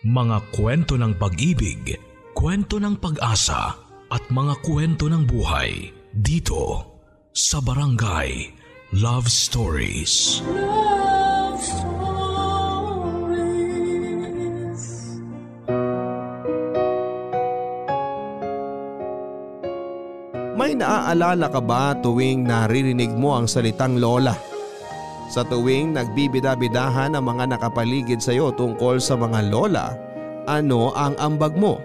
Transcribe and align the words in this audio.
Mga 0.00 0.56
kwento 0.56 0.96
ng 0.96 1.12
pag-ibig, 1.20 1.92
kwento 2.32 2.80
ng 2.80 2.96
pag-asa 2.96 3.76
at 4.08 4.24
mga 4.32 4.56
kwento 4.64 5.12
ng 5.12 5.28
buhay 5.28 5.92
dito 6.16 6.88
sa 7.36 7.60
Barangay 7.60 8.48
Love 8.96 9.28
Stories. 9.28 10.40
Love 10.48 11.60
Stories. 11.60 12.00
May 20.56 20.80
naaalala 20.80 21.52
ka 21.52 21.60
ba 21.60 21.92
tuwing 22.00 22.48
naririnig 22.48 23.12
mo 23.12 23.36
ang 23.36 23.44
salitang 23.44 24.00
lola? 24.00 24.49
Sa 25.30 25.46
tuwing 25.46 25.94
nagbibida-bidahan 25.94 27.14
ang 27.14 27.22
mga 27.22 27.54
nakapaligid 27.54 28.18
sa 28.18 28.34
iyo 28.34 28.50
tungkol 28.50 28.98
sa 28.98 29.14
mga 29.14 29.46
lola, 29.46 29.94
ano 30.50 30.90
ang 30.98 31.14
ambag 31.22 31.54
mo? 31.54 31.78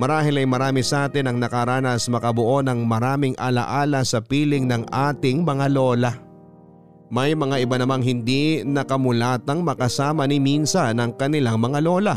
Marahil 0.00 0.40
ay 0.40 0.48
marami 0.48 0.80
sa 0.80 1.04
atin 1.04 1.28
ang 1.28 1.36
nakaranas 1.36 2.08
makabuo 2.08 2.64
ng 2.64 2.88
maraming 2.88 3.36
alaala 3.36 4.00
sa 4.00 4.24
piling 4.24 4.64
ng 4.64 4.88
ating 4.88 5.44
mga 5.44 5.68
lola. 5.68 6.16
May 7.12 7.36
mga 7.36 7.68
iba 7.68 7.76
namang 7.76 8.00
hindi 8.00 8.64
nakamulatang 8.64 9.60
makasama 9.60 10.24
ni 10.24 10.40
minsan 10.40 10.96
ng 10.96 11.20
kanilang 11.20 11.60
mga 11.60 11.84
lola. 11.84 12.16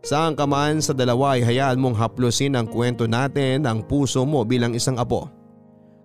Saan 0.00 0.32
ka 0.32 0.48
man 0.48 0.80
sa 0.80 0.96
dalawa 0.96 1.36
ay 1.36 1.44
hayaan 1.44 1.76
mong 1.76 1.98
haplusin 2.00 2.56
ang 2.56 2.72
kwento 2.72 3.04
natin 3.04 3.68
ang 3.68 3.84
puso 3.84 4.24
mo 4.24 4.48
bilang 4.48 4.72
isang 4.72 4.96
apo. 4.96 5.28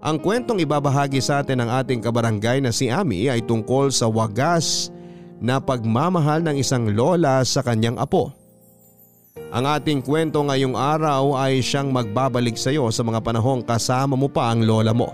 Ang 0.01 0.17
kwentong 0.17 0.57
ibabahagi 0.57 1.21
sa 1.21 1.45
atin 1.45 1.61
ng 1.61 1.69
ating 1.69 2.01
kabarangay 2.01 2.57
na 2.57 2.73
si 2.73 2.89
Ami 2.89 3.29
ay 3.29 3.45
tungkol 3.45 3.93
sa 3.93 4.09
wagas 4.09 4.89
na 5.37 5.61
pagmamahal 5.61 6.41
ng 6.41 6.57
isang 6.57 6.89
lola 6.89 7.45
sa 7.45 7.61
kanyang 7.61 8.01
apo. 8.01 8.33
Ang 9.53 9.61
ating 9.69 10.01
kwento 10.01 10.41
ngayong 10.41 10.73
araw 10.73 11.37
ay 11.37 11.61
siyang 11.61 11.93
magbabalik 11.93 12.57
sa 12.57 12.73
iyo 12.73 12.89
sa 12.89 13.05
mga 13.05 13.21
panahong 13.21 13.61
kasama 13.61 14.17
mo 14.17 14.25
pa 14.25 14.49
ang 14.49 14.65
lola 14.65 14.89
mo. 14.89 15.13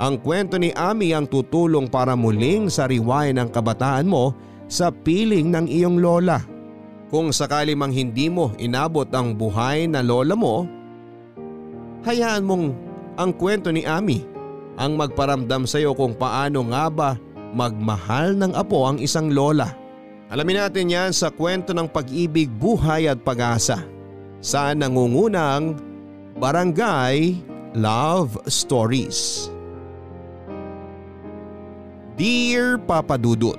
Ang 0.00 0.16
kwento 0.16 0.56
ni 0.56 0.72
Ami 0.72 1.12
ang 1.12 1.28
tutulong 1.28 1.84
para 1.84 2.16
muling 2.16 2.72
sariwain 2.72 3.36
ang 3.36 3.52
kabataan 3.52 4.08
mo 4.08 4.32
sa 4.64 4.88
piling 4.88 5.52
ng 5.52 5.68
iyong 5.68 6.00
lola. 6.00 6.40
Kung 7.12 7.36
sakali 7.36 7.76
mang 7.76 7.92
hindi 7.92 8.32
mo 8.32 8.56
inabot 8.56 9.12
ang 9.12 9.36
buhay 9.36 9.92
na 9.92 10.00
lola 10.00 10.32
mo, 10.32 10.64
hayaan 12.08 12.48
mong 12.48 12.88
ang 13.18 13.34
kwento 13.34 13.70
ni 13.74 13.82
Ami 13.86 14.26
ang 14.80 14.96
magparamdam 14.96 15.68
sa 15.68 15.76
iyo 15.76 15.92
kung 15.92 16.16
paano 16.16 16.64
nga 16.72 16.86
ba 16.88 17.10
magmahal 17.52 18.38
ng 18.38 18.52
apo 18.54 18.86
ang 18.86 18.98
isang 19.02 19.28
lola. 19.30 19.74
Alamin 20.30 20.62
natin 20.62 20.86
yan 20.88 21.10
sa 21.10 21.28
kwento 21.28 21.74
ng 21.74 21.90
pag-ibig, 21.90 22.46
buhay 22.46 23.10
at 23.10 23.18
pag-asa 23.26 23.82
sa 24.38 24.70
nangungunang 24.72 25.74
Barangay 26.38 27.34
Love 27.74 28.38
Stories. 28.46 29.50
Dear 32.14 32.78
Papa 32.78 33.18
Dudut, 33.18 33.58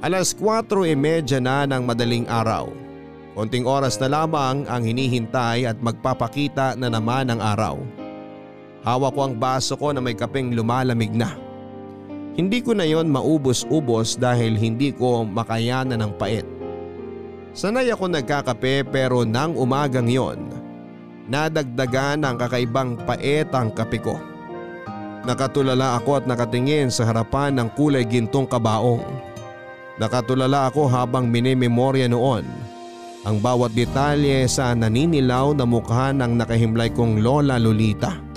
Alas 0.00 0.32
4.30 0.32 1.44
na 1.44 1.68
ng 1.68 1.84
madaling 1.84 2.24
araw. 2.28 2.72
Konting 3.36 3.64
oras 3.68 3.96
na 4.00 4.08
lamang 4.08 4.64
ang 4.68 4.82
hinihintay 4.84 5.68
at 5.68 5.76
magpapakita 5.80 6.76
na 6.76 6.88
naman 6.88 7.28
ang 7.28 7.40
araw. 7.40 7.99
Hawak 8.80 9.12
ko 9.12 9.20
ang 9.28 9.34
baso 9.36 9.76
ko 9.76 9.92
na 9.92 10.00
may 10.00 10.16
kapeng 10.16 10.56
lumalamig 10.56 11.12
na. 11.12 11.36
Hindi 12.40 12.64
ko 12.64 12.72
na 12.72 12.88
yon 12.88 13.12
maubos-ubos 13.12 14.16
dahil 14.16 14.56
hindi 14.56 14.96
ko 14.96 15.28
makayanan 15.28 16.00
ng 16.00 16.12
pait. 16.16 16.46
Sanay 17.52 17.92
ako 17.92 18.08
nagkakape 18.08 18.88
pero 18.88 19.26
nang 19.26 19.52
umagang 19.58 20.08
yon, 20.08 20.38
nadagdagan 21.28 22.24
ng 22.24 22.36
kakaibang 22.40 22.96
pait 23.04 23.50
ang 23.52 23.68
kape 23.74 24.00
ko. 24.00 24.16
Nakatulala 25.28 26.00
ako 26.00 26.22
at 26.22 26.24
nakatingin 26.24 26.88
sa 26.88 27.04
harapan 27.04 27.52
ng 27.60 27.68
kulay 27.76 28.08
gintong 28.08 28.48
kabaong. 28.48 29.04
Nakatulala 30.00 30.72
ako 30.72 30.88
habang 30.88 31.28
minimemorya 31.28 32.08
noon 32.08 32.48
ang 33.20 33.36
bawat 33.36 33.76
detalye 33.76 34.48
sa 34.48 34.72
naninilaw 34.72 35.52
na 35.52 35.68
mukha 35.68 36.08
ng 36.16 36.40
nakahimlay 36.40 36.88
kong 36.96 37.20
Lola 37.20 37.60
Lolita. 37.60 38.29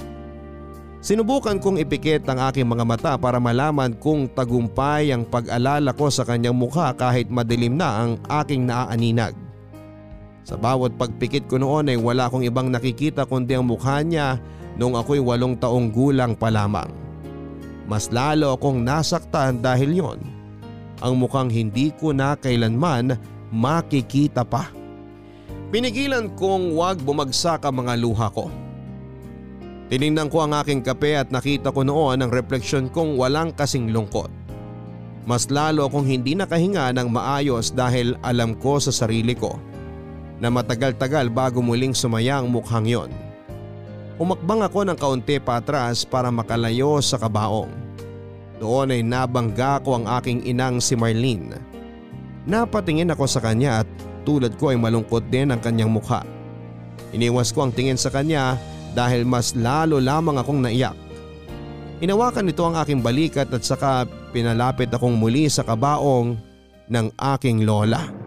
Sinubukan 1.03 1.59
kong 1.59 1.83
ipikit 1.83 2.23
ang 2.31 2.47
aking 2.47 2.63
mga 2.63 2.87
mata 2.87 3.11
para 3.19 3.35
malaman 3.35 3.91
kung 3.91 4.23
tagumpay 4.23 5.11
ang 5.11 5.27
pag-alala 5.27 5.91
ko 5.91 6.07
sa 6.07 6.23
kanyang 6.23 6.55
mukha 6.55 6.95
kahit 6.95 7.27
madilim 7.27 7.75
na 7.75 8.07
ang 8.07 8.11
aking 8.39 8.63
naaaninag. 8.63 9.35
Sa 10.47 10.55
bawat 10.55 10.95
pagpikit 10.95 11.51
ko 11.51 11.59
noon 11.59 11.91
ay 11.91 11.99
wala 11.99 12.31
akong 12.31 12.47
ibang 12.47 12.71
nakikita 12.71 13.27
kundi 13.27 13.51
ang 13.51 13.67
mukha 13.67 13.99
niya 13.99 14.39
nung 14.79 14.95
ako'y 14.95 15.19
walong 15.19 15.59
taong 15.59 15.91
gulang 15.91 16.39
pa 16.39 16.47
lamang. 16.47 16.87
Mas 17.83 18.07
lalo 18.07 18.55
akong 18.55 18.79
nasaktan 18.79 19.59
dahil 19.59 19.91
yon 19.99 20.19
ang 21.03 21.19
mukhang 21.19 21.51
hindi 21.51 21.91
ko 21.91 22.15
na 22.15 22.39
kailanman 22.39 23.19
makikita 23.51 24.47
pa. 24.47 24.71
Pinigilan 25.67 26.31
kong 26.39 26.79
wag 26.79 27.03
bumagsak 27.03 27.67
ang 27.67 27.83
mga 27.83 27.99
luha 27.99 28.31
ko. 28.31 28.62
Tiningnan 29.91 30.31
ko 30.31 30.47
ang 30.47 30.55
aking 30.55 30.79
kape 30.79 31.19
at 31.19 31.29
nakita 31.33 31.73
ko 31.73 31.83
noon 31.83 32.23
ang 32.23 32.31
refleksyon 32.31 32.87
kong 32.87 33.19
walang 33.19 33.51
kasing 33.51 33.91
lungkot. 33.91 34.31
Mas 35.23 35.47
lalo 35.47 35.87
akong 35.87 36.07
hindi 36.07 36.35
nakahinga 36.35 36.91
ng 36.95 37.07
maayos 37.07 37.71
dahil 37.71 38.15
alam 38.23 38.55
ko 38.59 38.79
sa 38.79 38.91
sarili 38.91 39.35
ko 39.35 39.55
na 40.43 40.51
matagal-tagal 40.51 41.31
bago 41.31 41.63
muling 41.63 41.95
sumaya 41.95 42.43
ang 42.43 42.51
mukhang 42.51 42.87
yon. 42.87 43.11
Umakbang 44.19 44.67
ako 44.67 44.79
ng 44.83 44.97
kaunti 44.99 45.39
pa 45.39 45.63
atras 45.63 46.03
para 46.03 46.27
makalayo 46.29 46.99
sa 46.99 47.15
kabaong. 47.15 47.71
Doon 48.59 48.93
ay 48.95 49.01
nabangga 49.01 49.79
ko 49.83 49.99
ang 49.99 50.05
aking 50.19 50.43
inang 50.47 50.83
si 50.83 50.95
Marlene. 50.99 51.59
Napatingin 52.43 53.11
ako 53.11 53.23
sa 53.23 53.39
kanya 53.39 53.83
at 53.83 53.87
tulad 54.27 54.55
ko 54.59 54.71
ay 54.71 54.77
malungkot 54.79 55.23
din 55.31 55.51
ang 55.51 55.59
kanyang 55.63 55.91
mukha. 55.91 56.27
Iniwas 57.15 57.55
ko 57.55 57.63
ang 57.67 57.71
tingin 57.71 57.99
sa 57.99 58.11
kanya 58.11 58.59
dahil 58.93 59.25
mas 59.25 59.57
lalo 59.57 59.97
lamang 59.97 60.39
akong 60.39 60.61
naiyak. 60.61 60.95
Inawakan 61.99 62.45
nito 62.49 62.63
ang 62.63 62.77
aking 62.77 63.01
balikat 63.01 63.49
at 63.49 63.63
saka 63.65 64.05
pinalapit 64.33 64.89
akong 64.93 65.13
muli 65.13 65.49
sa 65.49 65.65
kabaong 65.65 66.35
ng 66.89 67.07
aking 67.37 67.63
lola. 67.63 68.22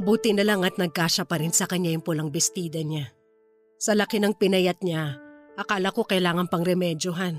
Mabuti 0.00 0.32
na 0.32 0.48
lang 0.48 0.64
at 0.64 0.80
nagkasya 0.80 1.28
pa 1.28 1.36
rin 1.36 1.52
sa 1.52 1.68
kanya 1.68 1.92
yung 1.92 2.00
pulang 2.00 2.32
bestida 2.32 2.80
niya. 2.80 3.12
Sa 3.76 3.92
laki 3.92 4.16
ng 4.16 4.32
pinayat 4.32 4.80
niya, 4.80 5.20
akala 5.60 5.92
ko 5.92 6.08
kailangan 6.08 6.48
pang 6.48 6.64
remedyohan. 6.64 7.36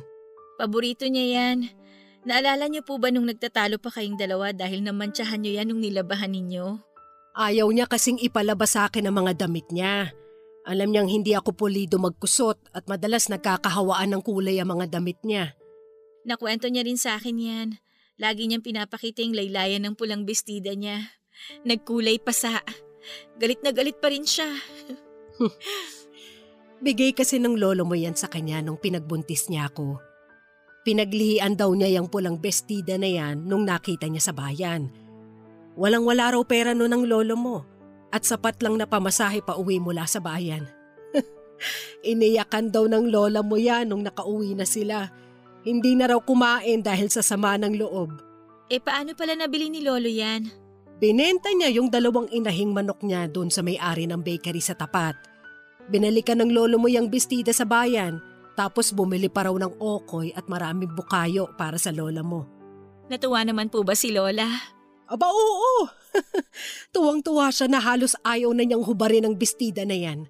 Paborito 0.61 1.09
niya 1.09 1.25
yan. 1.41 1.73
Naalala 2.21 2.69
niyo 2.69 2.85
po 2.85 3.01
ba 3.01 3.09
nung 3.09 3.25
nagtatalo 3.25 3.81
pa 3.81 3.89
kayong 3.89 4.13
dalawa 4.13 4.53
dahil 4.53 4.85
namantsahan 4.85 5.41
niyo 5.41 5.57
yan 5.57 5.73
nung 5.73 5.81
nilabahan 5.81 6.29
ninyo? 6.29 6.77
Ayaw 7.33 7.65
niya 7.73 7.89
kasing 7.89 8.21
ipalabas 8.21 8.77
sa 8.77 8.85
akin 8.85 9.09
ang 9.09 9.25
mga 9.25 9.41
damit 9.41 9.65
niya. 9.73 10.13
Alam 10.61 10.93
niyang 10.93 11.09
hindi 11.09 11.33
ako 11.33 11.57
pulido 11.57 11.97
magkusot 11.97 12.61
at 12.77 12.85
madalas 12.85 13.25
nagkakahawaan 13.25 14.13
ng 14.13 14.21
kulay 14.21 14.61
ang 14.61 14.69
mga 14.77 15.01
damit 15.01 15.17
niya. 15.25 15.57
Nakwento 16.29 16.69
niya 16.69 16.85
rin 16.85 17.01
sa 17.01 17.17
akin 17.17 17.41
yan. 17.41 17.69
Lagi 18.21 18.45
niyang 18.45 18.61
pinapakita 18.61 19.25
yung 19.25 19.33
laylayan 19.33 19.81
ng 19.81 19.97
pulang 19.97 20.29
bestida 20.29 20.77
niya. 20.77 21.09
Nagkulay 21.65 22.17
pa 22.21 22.33
sa... 22.33 22.61
Galit 23.41 23.65
na 23.65 23.73
galit 23.73 23.97
pa 23.97 24.13
rin 24.13 24.25
siya. 24.25 24.45
Bigay 26.85 27.13
kasi 27.13 27.37
ng 27.37 27.57
lolo 27.57 27.85
mo 27.85 27.93
yan 27.97 28.17
sa 28.17 28.29
kanya 28.29 28.61
nung 28.61 28.77
pinagbuntis 28.77 29.49
niya 29.49 29.69
ako. 29.69 29.97
Pinaglihian 30.81 31.53
daw 31.53 31.69
niya 31.73 32.01
yung 32.01 32.09
pulang 32.09 32.41
bestida 32.41 32.97
na 32.97 33.05
yan 33.05 33.45
nung 33.45 33.65
nakita 33.65 34.09
niya 34.09 34.29
sa 34.29 34.33
bayan. 34.33 34.89
Walang 35.77 36.05
wala 36.05 36.33
raw 36.33 36.41
pera 36.41 36.73
no 36.73 36.89
ng 36.89 37.05
lolo 37.05 37.37
mo 37.37 37.57
at 38.09 38.25
sapat 38.25 38.57
lang 38.65 38.81
na 38.81 38.89
pamasahe 38.89 39.45
pa 39.45 39.57
uwi 39.57 39.77
mula 39.77 40.09
sa 40.09 40.17
bayan. 40.17 40.65
Iniyakan 42.11 42.73
daw 42.73 42.89
ng 42.89 43.13
lola 43.13 43.45
mo 43.45 43.61
yan 43.61 43.93
nung 43.93 44.01
nakauwi 44.01 44.57
na 44.57 44.65
sila. 44.65 45.09
Hindi 45.61 45.93
na 45.93 46.09
raw 46.09 46.17
kumain 46.17 46.81
dahil 46.81 47.13
sa 47.13 47.21
sama 47.21 47.53
ng 47.61 47.77
loob. 47.77 48.17
Eh 48.73 48.81
paano 48.81 49.13
pala 49.13 49.37
nabili 49.37 49.69
ni 49.69 49.85
Lolo 49.85 50.09
yan? 50.09 50.60
Binenta 51.01 51.49
niya 51.49 51.73
yung 51.73 51.89
dalawang 51.89 52.29
inahing 52.29 52.77
manok 52.77 53.01
niya 53.01 53.25
doon 53.25 53.49
sa 53.49 53.65
may-ari 53.65 54.05
ng 54.05 54.21
bakery 54.21 54.61
sa 54.61 54.77
tapat. 54.77 55.17
Binalikan 55.89 56.37
ng 56.45 56.53
lolo 56.53 56.77
mo 56.77 56.85
yung 56.85 57.09
bestida 57.09 57.49
sa 57.49 57.65
bayan, 57.65 58.21
tapos 58.53 58.93
bumili 58.93 59.25
pa 59.25 59.49
raw 59.49 59.55
ng 59.57 59.81
okoy 59.81 60.29
at 60.37 60.45
maraming 60.45 60.93
bukayo 60.93 61.49
para 61.57 61.81
sa 61.81 61.89
lola 61.89 62.21
mo. 62.21 62.45
Natuwa 63.09 63.41
naman 63.41 63.73
po 63.73 63.81
ba 63.81 63.97
si 63.97 64.13
Lola? 64.13 64.45
Aba 65.09 65.25
oo! 65.25 65.89
Tuwang-tuwa 66.93 67.49
siya 67.49 67.65
na 67.65 67.81
halos 67.81 68.13
ayaw 68.21 68.53
na 68.53 68.61
niyang 68.61 68.85
hubarin 68.85 69.25
ang 69.25 69.35
bestida 69.35 69.81
na 69.83 69.97
yan. 69.97 70.29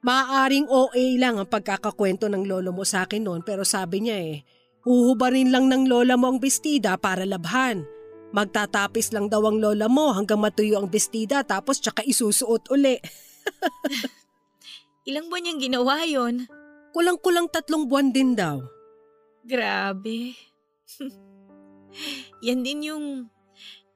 Maaring 0.00 0.64
OA 0.64 1.20
lang 1.20 1.36
ang 1.36 1.44
pagkakakwento 1.44 2.32
ng 2.32 2.48
lolo 2.48 2.72
mo 2.72 2.88
sa 2.88 3.04
akin 3.04 3.20
noon 3.20 3.44
pero 3.44 3.68
sabi 3.68 4.08
niya 4.08 4.16
eh, 4.16 4.42
huhubarin 4.88 5.52
lang 5.52 5.68
ng 5.68 5.92
lola 5.92 6.16
mo 6.16 6.32
ang 6.32 6.40
bestida 6.40 6.96
para 6.96 7.28
labhan. 7.28 7.84
Magtatapis 8.30 9.10
lang 9.10 9.26
daw 9.26 9.42
ang 9.42 9.58
lola 9.58 9.90
mo 9.90 10.14
hanggang 10.14 10.38
matuyo 10.38 10.78
ang 10.78 10.86
bestida 10.86 11.42
tapos 11.42 11.82
tsaka 11.82 12.06
isusuot 12.06 12.70
uli. 12.70 13.02
Ilang 15.10 15.26
buwan 15.26 15.42
niyang 15.42 15.60
ginawa 15.60 16.06
yon? 16.06 16.46
Kulang-kulang 16.94 17.50
tatlong 17.50 17.90
buwan 17.90 18.14
din 18.14 18.38
daw. 18.38 18.62
Grabe. 19.42 20.38
Yan 22.46 22.62
din 22.62 22.86
yung, 22.86 23.06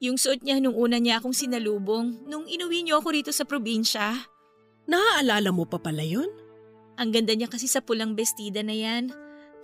yung 0.02 0.18
suot 0.18 0.42
niya 0.42 0.58
nung 0.58 0.74
una 0.74 0.98
niya 0.98 1.22
akong 1.22 1.36
sinalubong 1.36 2.26
nung 2.26 2.50
inuwi 2.50 2.82
niyo 2.82 2.98
ako 2.98 3.14
rito 3.14 3.30
sa 3.30 3.46
probinsya. 3.46 4.26
Naaalala 4.90 5.54
mo 5.54 5.62
pa 5.62 5.78
pala 5.78 6.02
yun? 6.02 6.28
Ang 6.98 7.14
ganda 7.14 7.34
niya 7.34 7.46
kasi 7.46 7.70
sa 7.70 7.82
pulang 7.82 8.18
bestida 8.18 8.66
na 8.66 8.74
yan. 8.74 9.14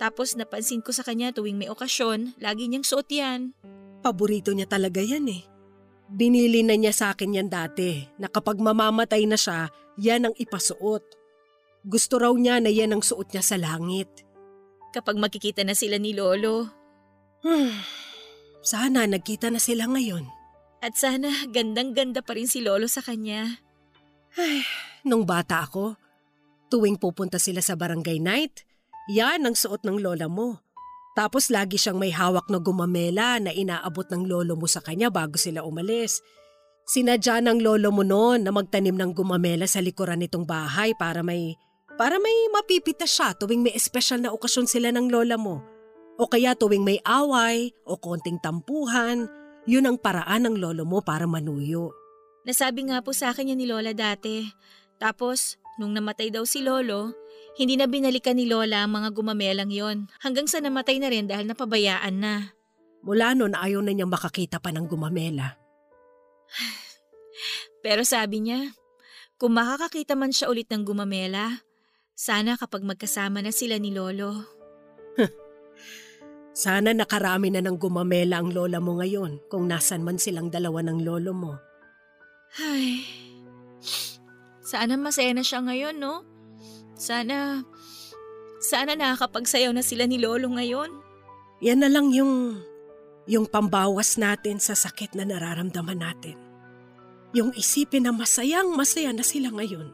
Tapos 0.01 0.33
napansin 0.33 0.81
ko 0.81 0.89
sa 0.89 1.05
kanya 1.05 1.29
tuwing 1.29 1.61
may 1.61 1.69
okasyon, 1.69 2.33
lagi 2.41 2.65
niyang 2.65 2.81
suot 2.81 3.05
yan. 3.13 3.53
Paborito 4.01 4.49
niya 4.49 4.65
talaga 4.65 4.97
yan 4.97 5.29
eh. 5.29 5.45
Binili 6.09 6.65
na 6.65 6.73
niya 6.73 6.89
sa 6.89 7.13
akin 7.13 7.37
yan 7.37 7.53
dati 7.53 8.09
na 8.17 8.25
kapag 8.25 8.57
mamamatay 8.57 9.29
na 9.29 9.37
siya, 9.37 9.69
yan 10.01 10.25
ang 10.25 10.33
ipasuot. 10.33 11.05
Gusto 11.85 12.17
raw 12.17 12.33
niya 12.33 12.57
na 12.57 12.73
yan 12.73 12.97
ang 12.97 13.05
suot 13.05 13.29
niya 13.29 13.45
sa 13.45 13.61
langit. 13.61 14.09
Kapag 14.89 15.21
makikita 15.21 15.61
na 15.61 15.77
sila 15.77 16.01
ni 16.01 16.17
Lolo. 16.17 16.65
Hmm. 17.45 17.69
Sana 18.65 19.05
nagkita 19.05 19.53
na 19.53 19.61
sila 19.61 19.85
ngayon. 19.85 20.25
At 20.81 20.97
sana 20.97 21.29
gandang-ganda 21.53 22.25
pa 22.25 22.33
rin 22.33 22.49
si 22.49 22.65
Lolo 22.65 22.89
sa 22.89 23.05
kanya. 23.05 23.61
Ay, 24.33 24.65
nung 25.05 25.29
bata 25.29 25.61
ako, 25.61 25.93
tuwing 26.73 26.97
pupunta 26.97 27.37
sila 27.37 27.61
sa 27.61 27.77
barangay 27.77 28.17
night, 28.17 28.65
yan 29.09 29.47
ang 29.47 29.55
suot 29.57 29.81
ng 29.81 29.97
lola 29.97 30.29
mo. 30.29 30.61
Tapos 31.17 31.49
lagi 31.51 31.75
siyang 31.75 31.99
may 31.99 32.13
hawak 32.13 32.47
na 32.47 32.61
gumamela 32.61 33.41
na 33.41 33.51
inaabot 33.51 34.07
ng 34.07 34.29
lolo 34.29 34.55
mo 34.55 34.67
sa 34.69 34.79
kanya 34.79 35.11
bago 35.11 35.35
sila 35.35 35.65
umalis. 35.65 36.21
Sinadya 36.87 37.43
ng 37.43 37.59
lolo 37.59 37.91
mo 37.91 38.03
noon 38.03 38.45
na 38.45 38.51
magtanim 38.53 38.95
ng 38.95 39.11
gumamela 39.11 39.67
sa 39.67 39.83
likuran 39.83 40.23
nitong 40.23 40.47
bahay 40.47 40.95
para 40.95 41.21
may 41.21 41.55
para 41.99 42.17
may 42.17 42.33
mapipita 42.55 43.03
siya 43.03 43.35
tuwing 43.35 43.61
may 43.61 43.75
espesyal 43.75 44.23
na 44.23 44.31
okasyon 44.31 44.65
sila 44.65 44.89
ng 44.95 45.11
lola 45.11 45.35
mo. 45.35 45.61
O 46.15 46.25
kaya 46.29 46.55
tuwing 46.55 46.85
may 46.85 46.99
away 47.03 47.75
o 47.83 47.99
konting 47.99 48.39
tampuhan, 48.39 49.27
yun 49.69 49.85
ang 49.85 49.97
paraan 49.99 50.47
ng 50.47 50.55
lolo 50.57 50.87
mo 50.87 51.03
para 51.03 51.27
manuyo. 51.29 51.93
Nasabi 52.41 52.89
nga 52.89 53.05
po 53.05 53.13
sa 53.13 53.29
akin 53.29 53.53
yan 53.53 53.59
ni 53.61 53.69
Lola 53.69 53.93
dati. 53.93 54.41
Tapos, 54.97 55.61
nung 55.77 55.93
namatay 55.93 56.33
daw 56.33 56.41
si 56.41 56.65
Lolo, 56.65 57.13
hindi 57.59 57.75
na 57.75 57.85
binalikan 57.85 58.39
ni 58.39 58.47
Lola 58.47 58.87
ang 58.87 58.95
mga 58.95 59.09
gumamelang 59.11 59.71
yon 59.71 60.07
hanggang 60.23 60.47
sa 60.47 60.63
namatay 60.63 60.97
na 60.97 61.11
rin 61.11 61.27
dahil 61.27 61.45
napabayaan 61.45 62.15
na. 62.17 62.55
Mula 63.01 63.33
noon 63.33 63.57
ayaw 63.57 63.81
na 63.81 63.91
niyang 63.91 64.13
makakita 64.13 64.61
pa 64.61 64.69
ng 64.69 64.85
gumamela. 64.85 65.57
Pero 67.83 68.05
sabi 68.05 68.45
niya, 68.45 68.71
kung 69.41 69.57
makakakita 69.57 70.13
man 70.13 70.29
siya 70.29 70.53
ulit 70.53 70.69
ng 70.69 70.85
gumamela, 70.85 71.65
sana 72.13 72.53
kapag 72.55 72.85
magkasama 72.85 73.41
na 73.41 73.49
sila 73.49 73.81
ni 73.81 73.89
Lolo. 73.89 74.61
Sana 76.51 76.91
nakarami 76.91 77.47
na 77.47 77.63
ng 77.63 77.79
gumamela 77.79 78.43
ang 78.43 78.51
lola 78.51 78.83
mo 78.83 78.99
ngayon 78.99 79.39
kung 79.47 79.71
nasan 79.71 80.03
man 80.03 80.19
silang 80.19 80.51
dalawa 80.51 80.83
ng 80.83 80.99
lolo 80.99 81.31
mo. 81.31 81.53
Ay, 82.59 83.07
sana 84.59 84.99
masaya 84.99 85.31
na 85.31 85.47
siya 85.47 85.63
ngayon, 85.63 85.95
no? 85.95 86.27
Sana, 87.01 87.65
sana 88.61 88.93
nakakapagsayaw 88.93 89.73
na 89.73 89.81
sila 89.81 90.05
ni 90.05 90.21
Lolo 90.21 90.53
ngayon. 90.53 91.01
Yan 91.65 91.81
na 91.81 91.89
lang 91.89 92.13
yung, 92.13 92.61
yung 93.25 93.49
pambawas 93.49 94.21
natin 94.21 94.61
sa 94.61 94.77
sakit 94.77 95.17
na 95.17 95.25
nararamdaman 95.25 95.97
natin. 95.97 96.37
Yung 97.33 97.57
isipin 97.57 98.05
na 98.05 98.13
masayang 98.13 98.69
masaya 98.77 99.09
na 99.09 99.25
sila 99.25 99.49
ngayon. 99.49 99.89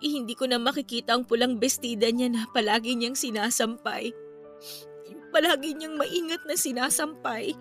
Eh, 0.00 0.16
hindi 0.16 0.32
ko 0.32 0.48
na 0.48 0.56
makikita 0.56 1.12
ang 1.12 1.28
pulang 1.28 1.60
bestida 1.60 2.08
niya 2.08 2.32
na 2.32 2.48
palagi 2.56 2.96
niyang 2.96 3.20
sinasampay. 3.20 4.08
Palagi 5.36 5.76
niyang 5.76 6.00
maingat 6.00 6.40
na 6.48 6.56
sinasampay. 6.56 7.52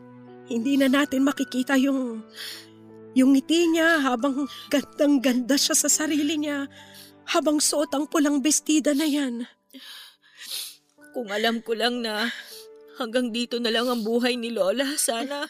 Hindi 0.47 0.79
na 0.79 0.87
natin 0.87 1.27
makikita 1.27 1.75
yung, 1.75 2.23
yung 3.11 3.35
ngiti 3.35 3.75
niya 3.75 3.99
habang 4.07 4.47
gandang-ganda 4.71 5.59
siya 5.59 5.75
sa 5.75 5.91
sarili 5.91 6.39
niya 6.39 6.71
habang 7.29 7.61
suot 7.61 7.93
ang 7.93 8.09
pulang 8.09 8.41
bestida 8.41 8.97
na 8.97 9.05
yan. 9.05 9.45
Kung 11.13 11.29
alam 11.29 11.61
ko 11.61 11.77
lang 11.77 12.01
na 12.01 12.29
hanggang 12.97 13.29
dito 13.29 13.61
na 13.61 13.69
lang 13.69 13.85
ang 13.85 14.01
buhay 14.01 14.33
ni 14.33 14.49
Lola, 14.49 14.97
sana, 14.97 15.45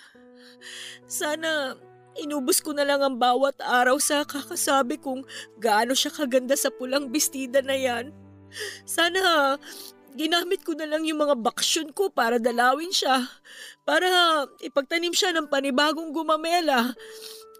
sana 1.07 1.79
inubos 2.19 2.59
ko 2.59 2.75
na 2.75 2.83
lang 2.83 2.99
ang 2.99 3.15
bawat 3.15 3.55
araw 3.63 3.95
sa 3.97 4.27
kakasabi 4.27 4.99
kung 4.99 5.23
gaano 5.57 5.95
siya 5.95 6.11
kaganda 6.11 6.59
sa 6.59 6.67
pulang 6.67 7.07
bestida 7.07 7.63
na 7.63 7.75
yan. 7.75 8.11
Sana 8.83 9.55
ginamit 10.19 10.67
ko 10.67 10.75
na 10.75 10.83
lang 10.83 11.07
yung 11.07 11.23
mga 11.23 11.39
baksyon 11.39 11.95
ko 11.95 12.11
para 12.11 12.41
dalawin 12.41 12.91
siya, 12.91 13.23
para 13.87 14.43
ipagtanim 14.59 15.15
siya 15.15 15.31
ng 15.31 15.47
panibagong 15.47 16.11
gumamela. 16.11 16.91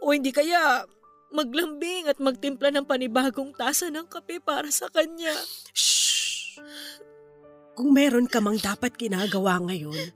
O 0.04 0.12
hindi 0.12 0.36
kaya 0.36 0.84
maglambing 1.30 2.10
at 2.10 2.18
magtimpla 2.18 2.74
ng 2.74 2.86
panibagong 2.86 3.54
tasa 3.54 3.90
ng 3.90 4.06
kape 4.10 4.42
para 4.42 4.70
sa 4.74 4.90
kanya. 4.90 5.34
Shh! 5.74 6.58
Kung 7.76 7.96
meron 7.96 8.28
ka 8.28 8.44
mang 8.44 8.60
dapat 8.60 8.96
ginagawa 9.00 9.62
ngayon, 9.64 10.12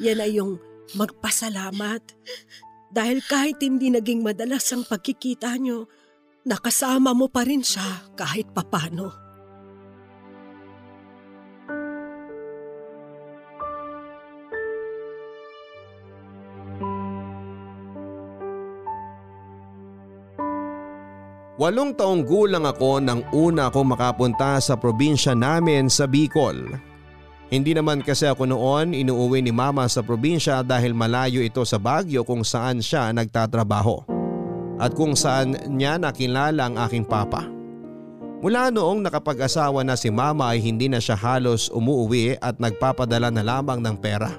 yan 0.00 0.20
ay 0.20 0.40
yung 0.40 0.56
magpasalamat. 0.96 2.02
Dahil 2.94 3.18
kahit 3.26 3.58
hindi 3.64 3.90
naging 3.90 4.22
madalas 4.22 4.70
ang 4.70 4.86
pagkikita 4.86 5.56
nyo, 5.58 5.90
nakasama 6.46 7.10
mo 7.16 7.26
pa 7.26 7.42
rin 7.42 7.64
siya 7.64 8.14
kahit 8.14 8.52
papano. 8.54 9.23
Walong 21.64 21.96
taong 21.96 22.28
gulang 22.28 22.68
ako 22.68 23.00
nang 23.00 23.24
una 23.32 23.72
akong 23.72 23.88
makapunta 23.88 24.60
sa 24.60 24.76
probinsya 24.76 25.32
namin 25.32 25.88
sa 25.88 26.04
Bicol. 26.04 26.76
Hindi 27.48 27.72
naman 27.72 28.04
kasi 28.04 28.28
ako 28.28 28.52
noon 28.52 28.92
inuuwi 28.92 29.40
ni 29.40 29.48
mama 29.48 29.88
sa 29.88 30.04
probinsya 30.04 30.60
dahil 30.60 30.92
malayo 30.92 31.40
ito 31.40 31.64
sa 31.64 31.80
Baguio 31.80 32.20
kung 32.20 32.44
saan 32.44 32.84
siya 32.84 33.16
nagtatrabaho. 33.16 34.04
At 34.76 34.92
kung 34.92 35.16
saan 35.16 35.56
niya 35.72 35.96
nakilala 35.96 36.68
ang 36.68 36.76
aking 36.84 37.08
papa. 37.08 37.48
Mula 38.44 38.68
noong 38.68 39.00
nakapag-asawa 39.00 39.88
na 39.88 39.96
si 39.96 40.12
mama 40.12 40.52
ay 40.52 40.60
hindi 40.60 40.92
na 40.92 41.00
siya 41.00 41.16
halos 41.16 41.72
umuuwi 41.72 42.44
at 42.44 42.60
nagpapadala 42.60 43.32
na 43.32 43.40
lamang 43.40 43.80
ng 43.80 43.96
pera. 44.04 44.36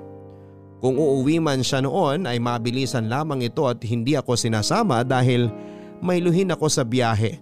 Kung 0.77 0.93
uuwi 0.93 1.41
man 1.41 1.65
siya 1.65 1.81
noon 1.81 2.29
ay 2.29 2.37
mabilisan 2.37 3.09
lamang 3.09 3.41
ito 3.41 3.65
at 3.65 3.81
hindi 3.81 4.13
ako 4.13 4.37
sinasama 4.37 5.01
dahil 5.01 5.49
may 5.99 6.19
luhin 6.19 6.51
ako 6.51 6.67
sa 6.67 6.83
biyahe. 6.83 7.39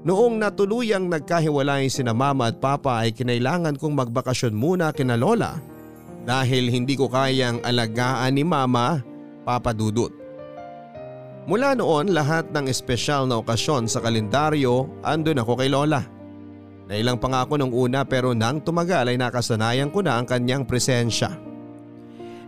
Noong 0.00 0.40
natuluyang 0.40 1.12
nagkahiwalay 1.12 1.92
sina 1.92 2.16
mama 2.16 2.48
at 2.48 2.56
papa 2.56 3.04
ay 3.04 3.12
kinailangan 3.12 3.76
kong 3.76 3.92
magbakasyon 3.92 4.56
muna 4.56 4.96
kina 4.96 5.12
lola 5.12 5.60
dahil 6.24 6.72
hindi 6.72 6.96
ko 6.96 7.08
kayang 7.12 7.60
alagaan 7.60 8.32
ni 8.32 8.44
mama, 8.44 9.04
papa 9.44 9.76
Dudut. 9.76 10.12
Mula 11.44 11.76
noon 11.76 12.16
lahat 12.16 12.48
ng 12.52 12.68
espesyal 12.68 13.28
na 13.28 13.40
okasyon 13.40 13.88
sa 13.88 14.00
kalendaryo 14.00 14.88
andun 15.04 15.40
ako 15.40 15.52
kay 15.60 15.68
lola. 15.68 16.00
Nailang 16.90 17.20
pa 17.20 17.28
nga 17.30 17.40
ako 17.44 17.54
nung 17.60 17.74
una 17.74 18.02
pero 18.02 18.32
nang 18.32 18.64
tumagal 18.64 19.12
ay 19.12 19.20
nakasanayan 19.20 19.92
ko 19.92 20.00
na 20.00 20.16
ang 20.16 20.26
kanyang 20.26 20.64
presensya. 20.64 21.32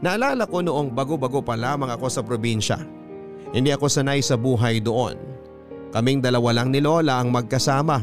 Naalala 0.03 0.51
ko 0.51 0.65
noong 0.65 0.91
bago-bago 0.91 1.45
pa 1.45 1.55
lamang 1.55 1.95
ako 1.95 2.07
sa 2.11 2.25
probinsya. 2.27 3.02
Hindi 3.53 3.69
ako 3.69 3.87
sanay 3.89 4.25
sa 4.25 4.41
buhay 4.41 4.81
doon. 4.81 5.17
Kaming 5.93 6.25
dalawa 6.25 6.57
lang 6.57 6.73
ni 6.73 6.81
Lola 6.81 7.21
ang 7.21 7.29
magkasama. 7.29 8.01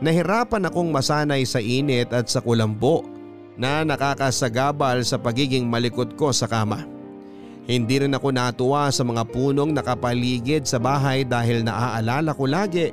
Nahirapan 0.00 0.66
akong 0.66 0.88
masanay 0.88 1.44
sa 1.44 1.60
init 1.60 2.08
at 2.10 2.26
sa 2.26 2.40
kulambo 2.40 3.04
na 3.54 3.84
nakakasagabal 3.84 5.04
sa 5.04 5.20
pagiging 5.20 5.68
malikot 5.68 6.16
ko 6.16 6.32
sa 6.32 6.48
kama. 6.48 6.88
Hindi 7.68 8.02
rin 8.02 8.16
ako 8.16 8.34
natuwa 8.34 8.90
sa 8.90 9.06
mga 9.06 9.22
punong 9.30 9.70
nakapaligid 9.70 10.66
sa 10.66 10.82
bahay 10.82 11.22
dahil 11.22 11.62
naaalala 11.62 12.34
ko 12.34 12.48
lagi 12.48 12.90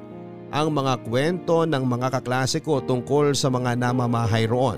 ang 0.53 0.69
mga 0.69 1.01
kwento 1.07 1.65
ng 1.65 1.83
mga 1.87 2.19
kaklase 2.19 2.61
ko 2.61 2.83
tungkol 2.83 3.33
sa 3.33 3.49
mga 3.49 3.79
namamahay 3.79 4.45
roon. 4.45 4.77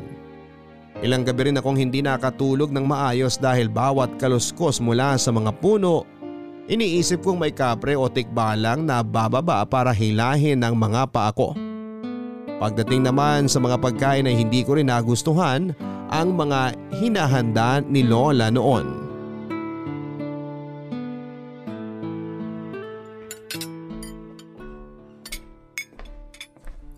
Ilang 1.02 1.26
gabi 1.26 1.50
rin 1.50 1.58
akong 1.58 1.76
hindi 1.82 2.00
nakatulog 2.06 2.70
ng 2.70 2.86
maayos 2.86 3.42
dahil 3.42 3.68
bawat 3.68 4.22
kaluskos 4.22 4.78
mula 4.80 5.18
sa 5.18 5.34
mga 5.34 5.50
puno, 5.58 6.06
iniisip 6.70 7.24
kong 7.26 7.42
may 7.42 7.54
kapre 7.54 7.98
o 7.98 8.06
tikbalang 8.12 8.86
na 8.86 9.02
bababa 9.02 9.66
para 9.66 9.96
hilahin 9.96 10.62
ang 10.62 10.78
mga 10.78 11.10
paa 11.10 11.32
ko. 11.34 11.58
Pagdating 12.62 13.10
naman 13.10 13.50
sa 13.50 13.58
mga 13.58 13.82
pagkain 13.82 14.30
ay 14.30 14.38
hindi 14.38 14.62
ko 14.62 14.78
rin 14.78 14.94
nagustuhan 14.94 15.74
ang 16.14 16.38
mga 16.38 16.78
hinahanda 17.02 17.82
ni 17.82 18.06
Lola 18.06 18.54
noon. 18.54 19.02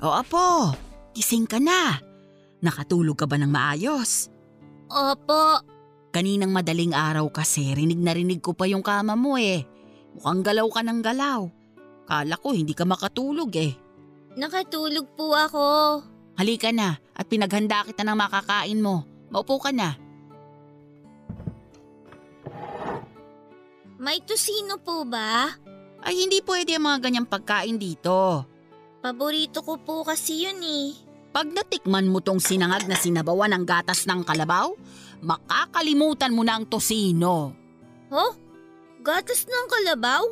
O 0.04 0.12
apo, 0.12 0.76
gising 1.16 1.48
ka 1.48 1.64
na. 1.64 1.96
Nakatulog 2.60 3.16
ka 3.16 3.24
ba 3.24 3.40
ng 3.40 3.48
maayos? 3.48 4.28
Opo, 4.92 5.64
Kaninang 6.14 6.54
madaling 6.54 6.94
araw 6.94 7.26
kasi 7.34 7.74
rinig 7.74 7.98
na 7.98 8.14
rinig 8.14 8.38
ko 8.38 8.54
pa 8.54 8.70
yung 8.70 8.86
kama 8.86 9.18
mo 9.18 9.34
eh. 9.34 9.66
Mukhang 10.14 10.46
galaw 10.46 10.70
ka 10.70 10.86
ng 10.86 11.02
galaw. 11.02 11.50
Kala 12.06 12.38
ko 12.38 12.54
hindi 12.54 12.78
ka 12.78 12.86
makatulog 12.86 13.50
eh. 13.58 13.74
nakatulog 14.38 15.10
po 15.18 15.34
ako. 15.34 15.66
Halika 16.38 16.70
na 16.70 17.02
at 17.18 17.26
pinaghanda 17.26 17.82
kita 17.90 18.06
ng 18.06 18.14
makakain 18.14 18.78
mo. 18.78 19.10
Maupo 19.34 19.58
ka 19.58 19.74
na. 19.74 19.98
May 23.98 24.22
tusino 24.22 24.78
po 24.78 25.10
ba? 25.10 25.50
Ay 26.06 26.22
hindi 26.22 26.46
pwede 26.46 26.78
ang 26.78 26.94
mga 26.94 27.10
ganyang 27.10 27.26
pagkain 27.26 27.82
dito. 27.82 28.46
Paborito 29.02 29.66
ko 29.66 29.82
po 29.82 30.06
kasi 30.06 30.46
yun 30.46 30.62
eh. 30.62 30.94
Pag 31.34 31.50
natikman 31.50 32.06
mo 32.06 32.22
tong 32.22 32.38
sinangag 32.38 32.86
na 32.86 32.94
sinabawan 32.94 33.50
ng 33.58 33.66
gatas 33.66 34.06
ng 34.06 34.22
kalabaw, 34.22 34.70
makakalimutan 35.24 36.36
mo 36.36 36.44
na 36.44 36.60
ang 36.60 36.68
tosino. 36.68 37.56
Oh? 38.12 38.34
Gatas 39.02 39.48
ng 39.48 39.68
kalabaw? 39.72 40.24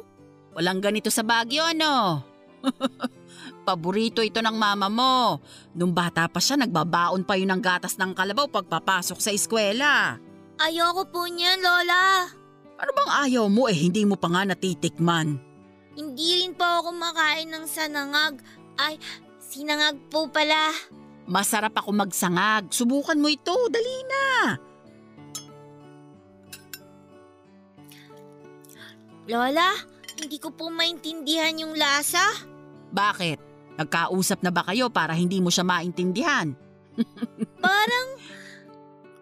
Walang 0.54 0.84
ganito 0.84 1.08
sa 1.08 1.24
Baguio 1.24 1.64
ano? 1.64 2.24
Paborito 3.68 4.20
ito 4.22 4.44
ng 4.44 4.54
mama 4.54 4.92
mo. 4.92 5.40
Nung 5.74 5.96
bata 5.96 6.28
pa 6.28 6.38
siya, 6.44 6.60
nagbabaon 6.60 7.24
pa 7.24 7.40
yun 7.40 7.56
ng 7.56 7.62
gatas 7.64 7.96
ng 7.96 8.12
kalabaw 8.12 8.52
pagpapasok 8.52 9.18
sa 9.18 9.32
eskwela. 9.32 10.20
Ayoko 10.62 11.08
po 11.10 11.26
niyan, 11.26 11.64
Lola. 11.64 12.30
Ano 12.78 12.92
bang 12.98 13.12
ayaw 13.30 13.46
mo 13.50 13.70
eh, 13.70 13.78
hindi 13.78 14.06
mo 14.06 14.18
pa 14.18 14.30
nga 14.30 14.46
natitikman? 14.46 15.38
Hindi 15.94 16.44
rin 16.44 16.54
po 16.54 16.66
ako 16.66 16.90
makain 16.94 17.50
ng 17.50 17.66
sanangag. 17.66 18.42
Ay, 18.78 18.98
sinangag 19.38 19.98
po 20.10 20.30
pala. 20.30 20.74
Masarap 21.30 21.78
ako 21.78 21.94
magsangag. 21.94 22.74
Subukan 22.74 23.20
mo 23.22 23.30
ito, 23.30 23.54
dali 23.70 23.98
na. 24.10 24.26
Lola, 29.30 29.78
hindi 30.18 30.42
ko 30.42 30.50
po 30.50 30.74
maintindihan 30.74 31.54
yung 31.58 31.78
lasa. 31.78 32.22
Bakit? 32.90 33.38
Nagkausap 33.78 34.42
na 34.42 34.52
ba 34.54 34.66
kayo 34.66 34.90
para 34.90 35.14
hindi 35.14 35.42
mo 35.42 35.54
siya 35.54 35.66
maintindihan? 35.66 36.54
Parang, 37.64 38.08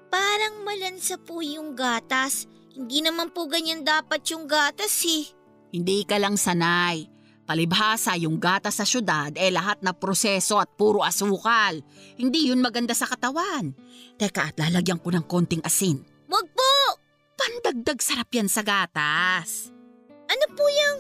parang 0.10 0.66
malansa 0.66 1.22
po 1.22 1.40
yung 1.40 1.78
gatas. 1.78 2.50
Hindi 2.74 3.06
naman 3.06 3.30
po 3.30 3.46
ganyan 3.46 3.86
dapat 3.86 4.26
yung 4.34 4.50
gatas 4.50 5.06
eh. 5.06 5.30
Hindi 5.70 6.02
ka 6.02 6.18
lang 6.18 6.34
sanay. 6.34 7.06
Palibhasa 7.46 8.18
yung 8.18 8.42
gatas 8.42 8.82
sa 8.82 8.86
syudad 8.86 9.34
eh 9.38 9.54
lahat 9.54 9.82
na 9.86 9.94
proseso 9.94 10.58
at 10.58 10.70
puro 10.74 11.06
asukal. 11.06 11.82
Hindi 12.18 12.50
yun 12.50 12.62
maganda 12.62 12.98
sa 12.98 13.06
katawan. 13.06 13.74
Teka 14.18 14.54
at 14.54 14.56
lalagyan 14.58 15.02
ko 15.02 15.14
ng 15.14 15.26
konting 15.30 15.62
asin. 15.62 16.02
Wag 16.26 16.46
po! 16.54 16.74
Pandagdag 17.38 18.00
sarap 18.02 18.30
yan 18.34 18.50
sa 18.50 18.66
gatas. 18.66 19.79
Ano 20.30 20.46
po 20.54 20.66
yung, 20.70 20.98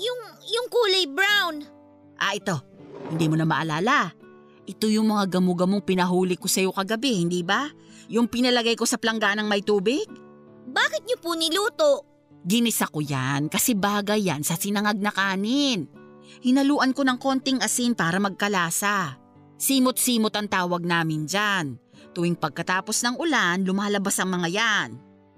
yung, 0.00 0.20
yung 0.48 0.66
kulay 0.72 1.04
brown? 1.04 1.54
Ah, 2.16 2.32
ito. 2.32 2.56
Hindi 3.12 3.28
mo 3.28 3.36
na 3.36 3.44
maalala. 3.44 4.16
Ito 4.66 4.90
yung 4.90 5.12
mga 5.12 5.38
gamu-gamong 5.38 5.84
pinahuli 5.84 6.34
ko 6.34 6.50
sa'yo 6.50 6.74
kagabi, 6.74 7.22
hindi 7.22 7.46
ba? 7.46 7.70
Yung 8.10 8.26
pinalagay 8.26 8.74
ko 8.74 8.82
sa 8.88 8.98
plangganang 8.98 9.46
may 9.46 9.62
tubig? 9.62 10.08
Bakit 10.66 11.06
niyo 11.06 11.16
po 11.22 11.38
niluto? 11.38 12.02
Ginisa 12.42 12.90
ko 12.90 13.02
yan 13.02 13.46
kasi 13.46 13.78
bagay 13.78 14.26
yan 14.26 14.42
sa 14.42 14.58
sinangag 14.58 14.98
na 14.98 15.14
kanin. 15.14 15.86
Hinaluan 16.42 16.94
ko 16.94 17.06
ng 17.06 17.18
konting 17.18 17.62
asin 17.62 17.94
para 17.94 18.18
magkalasa. 18.18 19.18
Simot-simot 19.56 20.34
ang 20.34 20.50
tawag 20.50 20.82
namin 20.82 21.26
dyan. 21.26 21.78
Tuwing 22.12 22.36
pagkatapos 22.36 23.02
ng 23.06 23.16
ulan, 23.22 23.62
lumalabas 23.62 24.18
ang 24.18 24.34
mga 24.34 24.48
yan. 24.50 24.88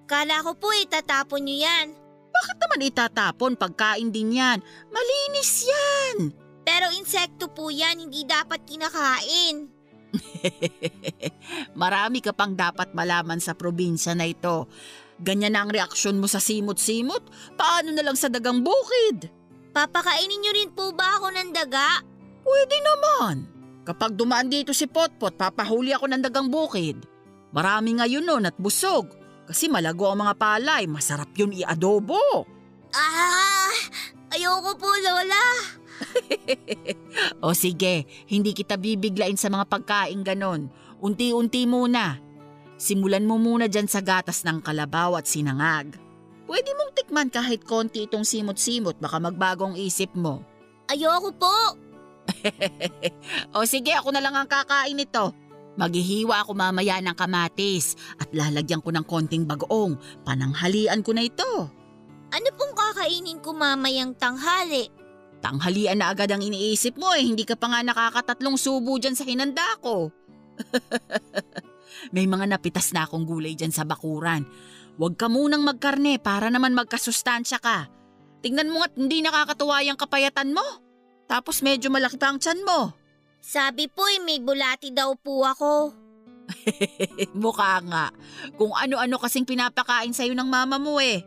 Kala 0.08 0.40
ko 0.40 0.56
po 0.56 0.72
itatapon 0.72 1.44
niyo 1.44 1.68
yan. 1.68 1.88
Bakit 2.38 2.56
naman 2.62 2.86
itatapon? 2.86 3.52
Pagkain 3.58 4.14
din 4.14 4.38
yan. 4.38 4.62
Malinis 4.94 5.66
yan. 5.66 6.30
Pero 6.62 6.94
insekto 6.94 7.50
po 7.50 7.72
yan, 7.72 7.98
hindi 7.98 8.22
dapat 8.22 8.62
kinakain. 8.62 9.66
Marami 11.82 12.22
ka 12.22 12.30
pang 12.30 12.54
dapat 12.54 12.94
malaman 12.94 13.42
sa 13.42 13.58
probinsya 13.58 14.14
na 14.14 14.30
ito. 14.30 14.70
Ganyan 15.18 15.58
na 15.58 15.66
ang 15.66 15.70
reaksyon 15.74 16.22
mo 16.22 16.30
sa 16.30 16.38
simot-simot. 16.38 17.26
Paano 17.58 17.90
na 17.90 18.06
lang 18.06 18.14
sa 18.14 18.30
dagang 18.30 18.62
bukid? 18.62 19.26
Papakainin 19.74 20.38
niyo 20.38 20.52
rin 20.54 20.70
po 20.70 20.94
ba 20.94 21.18
ako 21.18 21.34
ng 21.34 21.50
daga? 21.50 22.04
Pwede 22.46 22.76
naman. 22.78 23.36
Kapag 23.82 24.14
dumaan 24.14 24.52
dito 24.52 24.70
si 24.70 24.86
Potpot, 24.86 25.34
papahuli 25.34 25.96
ako 25.96 26.06
ng 26.12 26.22
dagang 26.22 26.46
bukid. 26.52 27.02
Marami 27.50 27.98
ngayon 27.98 28.24
nun 28.24 28.44
at 28.46 28.56
busog. 28.60 29.08
Kasi 29.48 29.72
malago 29.72 30.12
ang 30.12 30.20
mga 30.20 30.36
palay, 30.36 30.84
masarap 30.84 31.32
yun 31.32 31.56
i-adobo. 31.56 32.44
Ah! 32.92 33.72
Ayoko 34.28 34.76
po, 34.76 34.92
Lola. 35.00 35.44
O 37.44 37.56
sige, 37.56 38.06
hindi 38.28 38.52
kita 38.52 38.76
bibiglain 38.76 39.40
sa 39.40 39.48
mga 39.48 39.66
pagkain 39.66 40.20
ganon. 40.20 40.68
Unti-unti 41.00 41.64
muna. 41.64 42.20
Simulan 42.78 43.26
mo 43.26 43.40
muna 43.40 43.66
dyan 43.66 43.90
sa 43.90 44.04
gatas 44.04 44.46
ng 44.46 44.62
kalabaw 44.62 45.18
at 45.18 45.26
sinangag. 45.26 45.98
Pwede 46.46 46.70
mong 46.76 46.94
tikman 46.94 47.28
kahit 47.32 47.64
konti 47.66 48.06
itong 48.06 48.22
simot-simot, 48.22 49.00
baka 49.02 49.18
magbagong 49.18 49.74
isip 49.74 50.14
mo. 50.14 50.44
Ayoko 50.92 51.30
po. 51.34 51.56
o 53.56 53.64
sige, 53.64 53.96
ako 53.96 54.12
na 54.12 54.22
lang 54.22 54.36
ang 54.36 54.48
kakain 54.48 54.94
nito. 54.94 55.34
Maghihiwa 55.78 56.42
ako 56.42 56.58
mamaya 56.58 56.98
ng 56.98 57.14
kamatis 57.14 57.94
at 58.18 58.26
lalagyan 58.34 58.82
ko 58.82 58.90
ng 58.90 59.06
konting 59.06 59.46
bagoong. 59.46 59.94
Pananghalian 60.26 61.06
ko 61.06 61.14
na 61.14 61.22
ito. 61.22 61.70
Ano 62.34 62.48
pong 62.58 62.74
kakainin 62.74 63.38
ko 63.38 63.54
mamayang 63.54 64.18
tanghali? 64.18 64.90
Tanghalian 65.38 66.02
na 66.02 66.10
agad 66.10 66.34
ang 66.34 66.42
iniisip 66.42 66.98
mo 66.98 67.14
eh, 67.14 67.22
hindi 67.22 67.46
ka 67.46 67.54
pa 67.54 67.70
nga 67.70 67.86
nakakatatlong 67.86 68.58
subo 68.58 68.98
dyan 68.98 69.14
sa 69.14 69.22
hinanda 69.22 69.78
ko. 69.78 70.10
May 72.14 72.26
mga 72.26 72.50
napitas 72.50 72.90
na 72.90 73.06
akong 73.06 73.22
gulay 73.22 73.54
dyan 73.54 73.70
sa 73.70 73.86
bakuran. 73.86 74.42
Huwag 74.98 75.14
ka 75.14 75.30
munang 75.30 75.62
magkarne 75.62 76.18
para 76.18 76.50
naman 76.50 76.74
magkasustansya 76.74 77.62
ka. 77.62 77.86
Tingnan 78.42 78.66
mo 78.66 78.82
nga't 78.82 78.98
hindi 78.98 79.22
nakakatuwa 79.22 79.78
yung 79.86 79.94
kapayatan 79.94 80.50
mo. 80.50 80.66
Tapos 81.30 81.62
medyo 81.62 81.86
malaki 81.86 82.18
pa 82.18 82.34
ang 82.34 82.42
tiyan 82.42 82.66
mo. 82.66 82.97
Sabi 83.38 83.86
po 83.88 84.04
eh, 84.10 84.20
may 84.22 84.42
bulati 84.42 84.90
daw 84.92 85.14
po 85.18 85.46
ako. 85.46 85.72
Mukha 87.42 87.80
nga. 87.84 88.06
Kung 88.56 88.72
ano-ano 88.74 89.16
kasing 89.20 89.46
pinapakain 89.48 90.12
sa'yo 90.12 90.32
ng 90.34 90.48
mama 90.48 90.76
mo 90.80 90.98
eh. 90.98 91.22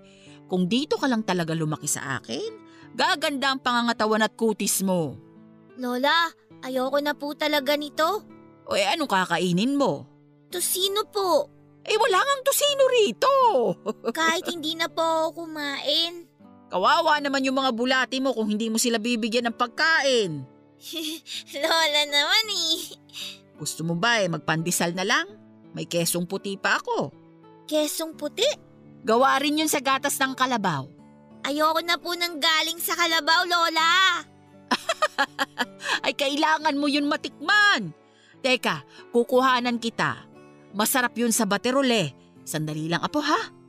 Kung 0.52 0.68
dito 0.68 1.00
ka 1.00 1.08
lang 1.08 1.24
talaga 1.24 1.56
lumaki 1.56 1.88
sa 1.88 2.20
akin, 2.20 2.52
gaganda 2.92 3.56
ang 3.56 3.64
pangangatawan 3.64 4.26
at 4.26 4.36
kutis 4.36 4.84
mo. 4.84 5.16
Lola, 5.80 6.28
ayoko 6.62 7.00
na 7.00 7.16
po 7.16 7.32
talaga 7.34 7.80
nito. 7.80 8.28
O 8.68 8.76
eh 8.76 8.86
anong 8.92 9.10
kakainin 9.10 9.80
mo? 9.80 10.06
Tosino 10.52 11.08
po. 11.08 11.48
Eh 11.82 11.98
wala 11.98 12.20
ngang 12.22 12.44
tosino 12.46 12.84
rito. 12.92 13.34
Kahit 14.18 14.46
hindi 14.52 14.76
na 14.78 14.92
po 14.92 15.02
ako 15.02 15.48
kumain. 15.48 16.28
Kawawa 16.72 17.20
naman 17.20 17.44
yung 17.44 17.58
mga 17.58 17.72
bulati 17.76 18.20
mo 18.24 18.32
kung 18.32 18.48
hindi 18.48 18.72
mo 18.72 18.78
sila 18.80 19.00
bibigyan 19.00 19.50
ng 19.50 19.58
pagkain. 19.58 20.51
Lola 21.62 22.02
naman 22.10 22.46
eh. 22.50 22.98
Gusto 23.58 23.86
mo 23.86 23.94
ba 23.94 24.22
eh 24.22 24.30
magpandesal 24.30 24.98
na 24.98 25.06
lang? 25.06 25.28
May 25.72 25.86
kesong 25.86 26.26
puti 26.26 26.58
pa 26.58 26.82
ako. 26.82 27.14
Kesong 27.70 28.18
puti. 28.18 28.48
Gawa 29.02 29.40
rin 29.42 29.62
yun 29.62 29.72
sa 29.72 29.82
gatas 29.82 30.18
ng 30.18 30.34
kalabaw. 30.34 30.86
Ayoko 31.42 31.82
na 31.82 31.98
po 31.98 32.14
nang 32.14 32.38
galing 32.38 32.78
sa 32.78 32.94
kalabaw, 32.94 33.46
Lola. 33.50 34.22
Ay 36.06 36.14
kailangan 36.14 36.78
mo 36.78 36.86
yun 36.86 37.10
matikman. 37.10 37.94
Teka, 38.42 38.86
kukuhanan 39.14 39.78
kita. 39.78 40.26
Masarap 40.74 41.14
yun 41.18 41.34
sa 41.34 41.46
baterole. 41.46 42.14
Sandali 42.42 42.90
lang 42.90 43.02
apo 43.06 43.22
ha. 43.22 43.61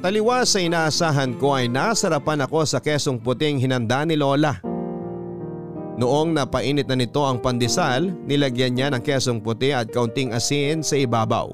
Taliwas 0.00 0.56
sa 0.56 0.64
inaasahan 0.64 1.36
ko 1.36 1.52
ay 1.52 1.68
nasarapan 1.68 2.48
ako 2.48 2.64
sa 2.64 2.80
kesong 2.80 3.20
puting 3.20 3.60
hinanda 3.60 4.00
ni 4.08 4.16
Lola. 4.16 4.56
Noong 6.00 6.32
napainit 6.32 6.88
na 6.88 6.96
nito 6.96 7.20
ang 7.20 7.36
pandesal, 7.36 8.08
nilagyan 8.24 8.72
niya 8.72 8.88
ng 8.88 9.04
kesong 9.04 9.44
puti 9.44 9.76
at 9.76 9.92
kaunting 9.92 10.32
asin 10.32 10.80
sa 10.80 10.96
ibabaw. 10.96 11.52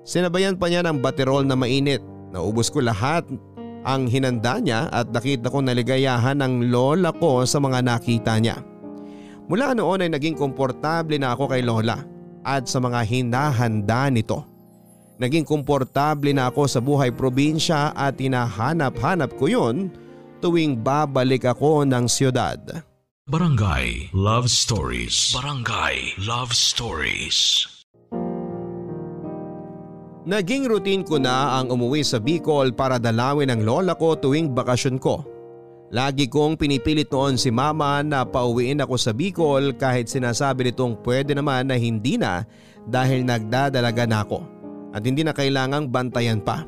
Sinabayan 0.00 0.56
pa 0.56 0.72
niya 0.72 0.80
ng 0.88 1.04
baterol 1.04 1.44
na 1.44 1.52
mainit. 1.52 2.00
Naubos 2.32 2.72
ko 2.72 2.80
lahat 2.80 3.28
ang 3.84 4.08
hinanda 4.08 4.56
niya 4.56 4.88
at 4.88 5.12
nakita 5.12 5.52
ko 5.52 5.60
naligayahan 5.60 6.40
ng 6.40 6.72
lola 6.72 7.12
ko 7.12 7.44
sa 7.44 7.60
mga 7.60 7.84
nakita 7.84 8.40
niya. 8.40 8.64
Mula 9.44 9.76
noon 9.76 10.08
ay 10.08 10.10
naging 10.16 10.40
komportable 10.40 11.20
na 11.20 11.36
ako 11.36 11.52
kay 11.52 11.60
lola 11.60 12.00
at 12.48 12.64
sa 12.64 12.80
mga 12.80 13.04
hinahanda 13.04 14.08
nito. 14.08 14.57
Naging 15.18 15.42
komportable 15.42 16.30
na 16.30 16.46
ako 16.46 16.70
sa 16.70 16.78
buhay 16.78 17.10
probinsya 17.10 17.90
at 17.90 18.22
hinahanap-hanap 18.22 19.34
ko 19.34 19.50
yun 19.50 19.90
tuwing 20.38 20.78
babalik 20.78 21.42
ako 21.42 21.82
ng 21.82 22.06
siyudad. 22.06 22.86
Barangay 23.26 24.14
Love 24.14 24.46
Stories. 24.46 25.34
Barangay 25.34 26.14
Love 26.22 26.54
Stories. 26.54 27.66
Naging 30.28 30.70
routine 30.70 31.02
ko 31.02 31.18
na 31.18 31.58
ang 31.58 31.74
umuwi 31.74 32.06
sa 32.06 32.22
Bicol 32.22 32.70
para 32.70 33.02
dalawin 33.02 33.50
ang 33.50 33.66
lola 33.66 33.98
ko 33.98 34.14
tuwing 34.14 34.54
bakasyon 34.54 35.02
ko. 35.02 35.26
Lagi 35.88 36.30
kong 36.30 36.60
pinipilit 36.60 37.10
noon 37.10 37.40
si 37.40 37.50
mama 37.50 38.04
na 38.06 38.22
pauwiin 38.22 38.84
ako 38.86 38.94
sa 38.94 39.10
Bicol 39.10 39.74
kahit 39.74 40.06
sinasabi 40.06 40.70
nitong 40.70 41.00
pwede 41.02 41.34
naman 41.34 41.72
na 41.72 41.80
hindi 41.80 42.20
na 42.20 42.44
dahil 42.84 43.24
nagdadalaga 43.24 44.04
na 44.04 44.20
ako 44.22 44.57
at 44.92 45.04
hindi 45.04 45.24
na 45.24 45.36
kailangang 45.36 45.92
bantayan 45.92 46.40
pa. 46.40 46.64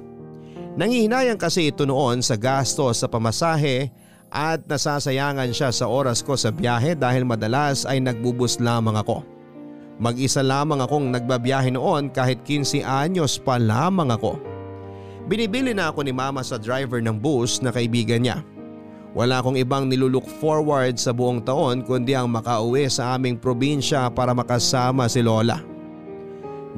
Nangihinayang 0.79 1.41
kasi 1.41 1.73
ito 1.73 1.83
noon 1.83 2.23
sa 2.23 2.39
gasto 2.39 2.89
sa 2.95 3.11
pamasahe 3.11 3.91
at 4.31 4.63
nasasayangan 4.71 5.51
siya 5.51 5.75
sa 5.75 5.91
oras 5.91 6.23
ko 6.23 6.39
sa 6.39 6.55
biyahe 6.55 6.95
dahil 6.95 7.27
madalas 7.27 7.83
ay 7.83 7.99
nagbubus 7.99 8.63
lamang 8.63 8.95
ako. 8.95 9.27
Mag-isa 10.01 10.41
lamang 10.41 10.81
akong 10.81 11.13
nagbabiyahe 11.13 11.75
noon 11.75 12.09
kahit 12.09 12.41
15 12.47 12.87
anyos 12.87 13.37
pa 13.37 13.61
lamang 13.61 14.15
ako. 14.15 14.41
Binibili 15.29 15.77
na 15.77 15.93
ako 15.93 16.07
ni 16.07 16.15
mama 16.15 16.41
sa 16.41 16.57
driver 16.57 17.03
ng 17.05 17.21
bus 17.21 17.61
na 17.61 17.69
kaibigan 17.69 18.25
niya. 18.25 18.41
Wala 19.11 19.43
akong 19.43 19.59
ibang 19.59 19.91
nilulook 19.91 20.25
forward 20.39 20.95
sa 20.95 21.11
buong 21.11 21.43
taon 21.43 21.83
kundi 21.83 22.15
ang 22.15 22.31
makauwi 22.31 22.87
sa 22.87 23.19
aming 23.19 23.37
probinsya 23.37 24.07
para 24.15 24.31
makasama 24.31 25.11
si 25.11 25.19
Lola. 25.21 25.59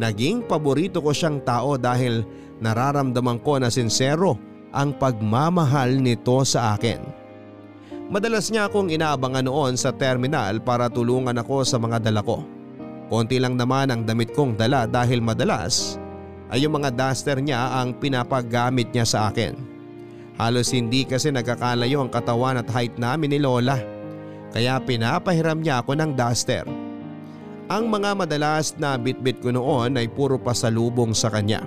Naging 0.01 0.49
paborito 0.49 1.05
ko 1.05 1.13
siyang 1.13 1.45
tao 1.45 1.77
dahil 1.77 2.25
nararamdaman 2.65 3.43
ko 3.45 3.61
na 3.61 3.69
sincero 3.69 4.41
ang 4.73 4.97
pagmamahal 4.97 6.01
nito 6.01 6.41
sa 6.49 6.73
akin. 6.77 7.01
Madalas 8.13 8.49
niya 8.53 8.69
akong 8.69 8.93
inaabangan 8.93 9.45
noon 9.45 9.75
sa 9.77 9.93
terminal 9.93 10.61
para 10.61 10.89
tulungan 10.89 11.37
ako 11.37 11.65
sa 11.65 11.77
mga 11.81 12.09
dala 12.09 12.21
ko. 12.25 12.45
Konti 13.13 13.37
lang 13.37 13.61
naman 13.61 13.93
ang 13.93 14.09
damit 14.09 14.33
kong 14.33 14.57
dala 14.57 14.89
dahil 14.89 15.21
madalas 15.21 16.01
ay 16.53 16.65
yung 16.65 16.77
mga 16.81 16.93
duster 16.93 17.41
niya 17.41 17.81
ang 17.81 17.97
pinapagamit 17.97 18.93
niya 18.93 19.05
sa 19.09 19.33
akin. 19.33 19.57
Halos 20.41 20.73
hindi 20.73 21.05
kasi 21.05 21.29
nagkakalayo 21.29 22.05
ang 22.05 22.13
katawan 22.13 22.61
at 22.61 22.69
height 22.73 22.97
namin 22.97 23.37
ni 23.37 23.39
Lola. 23.41 23.77
Kaya 24.53 24.81
pinapahiram 24.81 25.61
niya 25.61 25.81
ako 25.81 25.97
ng 25.97 26.13
duster. 26.13 26.65
Ang 27.73 27.89
mga 27.89 28.13
madalas 28.13 28.77
na 28.77 29.01
bitbit 29.01 29.41
ko 29.41 29.49
noon 29.49 29.97
ay 29.97 30.05
puro 30.05 30.37
pasalubong 30.37 31.17
sa 31.17 31.33
kanya. 31.33 31.65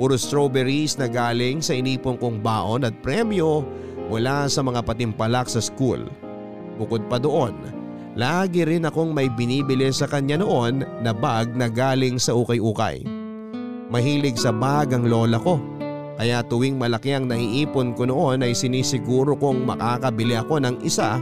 Puro 0.00 0.16
strawberries 0.16 0.96
na 0.96 1.04
galing 1.04 1.60
sa 1.60 1.76
inipong 1.76 2.16
kong 2.16 2.40
baon 2.40 2.88
at 2.88 2.96
premyo 3.04 3.60
mula 4.08 4.48
sa 4.48 4.64
mga 4.64 4.80
patimpalak 4.80 5.44
sa 5.44 5.60
school. 5.60 6.00
Bukod 6.80 7.04
pa 7.12 7.20
doon, 7.20 7.52
lagi 8.16 8.64
rin 8.64 8.88
akong 8.88 9.12
may 9.12 9.28
binibili 9.28 9.92
sa 9.92 10.08
kanya 10.08 10.40
noon 10.40 10.80
na 11.04 11.12
bag 11.12 11.52
na 11.52 11.68
galing 11.68 12.16
sa 12.16 12.32
ukay-ukay. 12.32 13.04
Mahilig 13.92 14.40
sa 14.40 14.48
bag 14.48 14.96
ang 14.96 15.12
lola 15.12 15.36
ko. 15.36 15.60
Kaya 16.16 16.40
tuwing 16.40 16.80
malaki 16.80 17.12
ang 17.12 17.28
naiipon 17.28 17.92
ko 17.92 18.08
noon 18.08 18.48
ay 18.48 18.56
sinisiguro 18.56 19.36
kong 19.36 19.68
makakabili 19.68 20.40
ako 20.40 20.56
ng 20.56 20.80
isa 20.88 21.20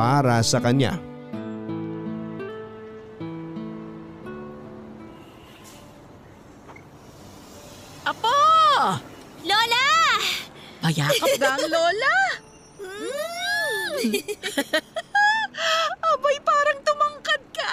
para 0.00 0.40
sa 0.40 0.64
kanya. 0.64 0.96
Payakap 10.84 11.40
ka 11.40 11.48
ang 11.56 11.64
lola. 11.64 12.16
Mm. 12.76 14.04
Abay, 16.12 16.36
parang 16.44 16.80
tumangkad 16.84 17.42
ka. 17.56 17.72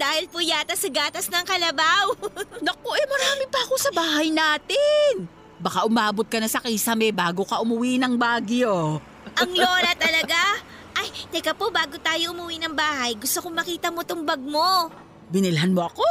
Dahil 0.00 0.24
po 0.32 0.40
yata 0.40 0.72
sa 0.72 0.88
gatas 0.88 1.28
ng 1.28 1.44
kalabaw. 1.44 2.16
Naku, 2.64 2.90
eh 2.96 3.04
marami 3.04 3.44
pa 3.52 3.60
ako 3.68 3.74
sa 3.76 3.92
bahay 3.92 4.32
natin. 4.32 5.28
Baka 5.60 5.84
umabot 5.84 6.24
ka 6.24 6.40
na 6.40 6.48
sa 6.48 6.64
kisame 6.64 7.12
bago 7.12 7.44
ka 7.44 7.60
umuwi 7.60 8.00
ng 8.00 8.16
Baguio. 8.16 9.04
Ang 9.36 9.52
lola 9.52 9.92
talaga? 10.00 10.64
Ay, 10.96 11.12
teka 11.28 11.52
po, 11.52 11.68
bago 11.68 12.00
tayo 12.00 12.32
umuwi 12.32 12.56
ng 12.56 12.72
bahay, 12.72 13.20
gusto 13.20 13.44
kong 13.44 13.52
makita 13.52 13.92
mo 13.92 14.00
tong 14.00 14.24
bag 14.24 14.40
mo. 14.40 14.88
Binilhan 15.28 15.76
mo 15.76 15.84
ako? 15.84 16.08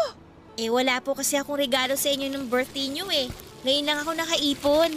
Eh, 0.62 0.70
wala 0.70 1.02
po 1.02 1.18
kasi 1.18 1.42
akong 1.42 1.58
regalo 1.58 1.98
sa 1.98 2.14
inyo 2.14 2.30
ng 2.30 2.54
birthday 2.54 2.86
niyo 2.86 3.10
eh. 3.10 3.34
Ngayon 3.66 3.86
lang 3.90 3.98
ako 4.06 4.12
nakaipon. 4.14 4.92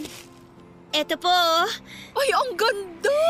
Eto 0.91 1.15
po. 1.15 1.31
Ay, 2.19 2.29
ang 2.35 2.51
ganda! 2.59 3.23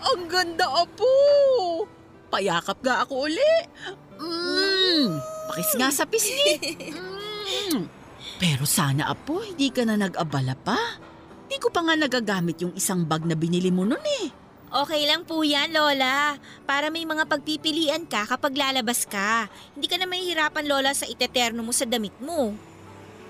Ang 0.00 0.22
ganda, 0.24 0.66
apo! 0.72 1.12
Payakap 2.32 2.80
ga 2.80 3.04
ako 3.04 3.28
uli. 3.28 3.54
Mmm, 4.20 5.20
pakis 5.52 5.72
nga 5.76 5.88
sa 5.92 6.04
pisngi. 6.08 6.56
Mm. 7.50 7.90
Pero 8.38 8.62
sana, 8.62 9.10
apo, 9.10 9.42
hindi 9.42 9.74
ka 9.74 9.82
na 9.82 9.98
nag-abala 9.98 10.54
pa. 10.54 10.78
Di 11.50 11.58
ko 11.58 11.66
pa 11.66 11.82
nga 11.82 11.98
nagagamit 11.98 12.62
yung 12.62 12.70
isang 12.78 13.02
bag 13.02 13.26
na 13.26 13.34
binili 13.34 13.74
mo 13.74 13.82
nun 13.82 13.98
eh. 14.22 14.30
Okay 14.70 15.02
lang 15.02 15.26
po 15.26 15.42
yan, 15.42 15.74
Lola. 15.74 16.38
Para 16.62 16.94
may 16.94 17.02
mga 17.02 17.26
pagpipilian 17.26 18.06
ka 18.06 18.22
kapag 18.30 18.54
lalabas 18.54 19.02
ka. 19.02 19.50
Hindi 19.74 19.90
ka 19.90 19.98
na 19.98 20.06
mahihirapan, 20.06 20.62
Lola, 20.62 20.94
sa 20.94 21.10
iteterno 21.10 21.66
mo 21.66 21.74
sa 21.74 21.90
damit 21.90 22.14
mo. 22.22 22.54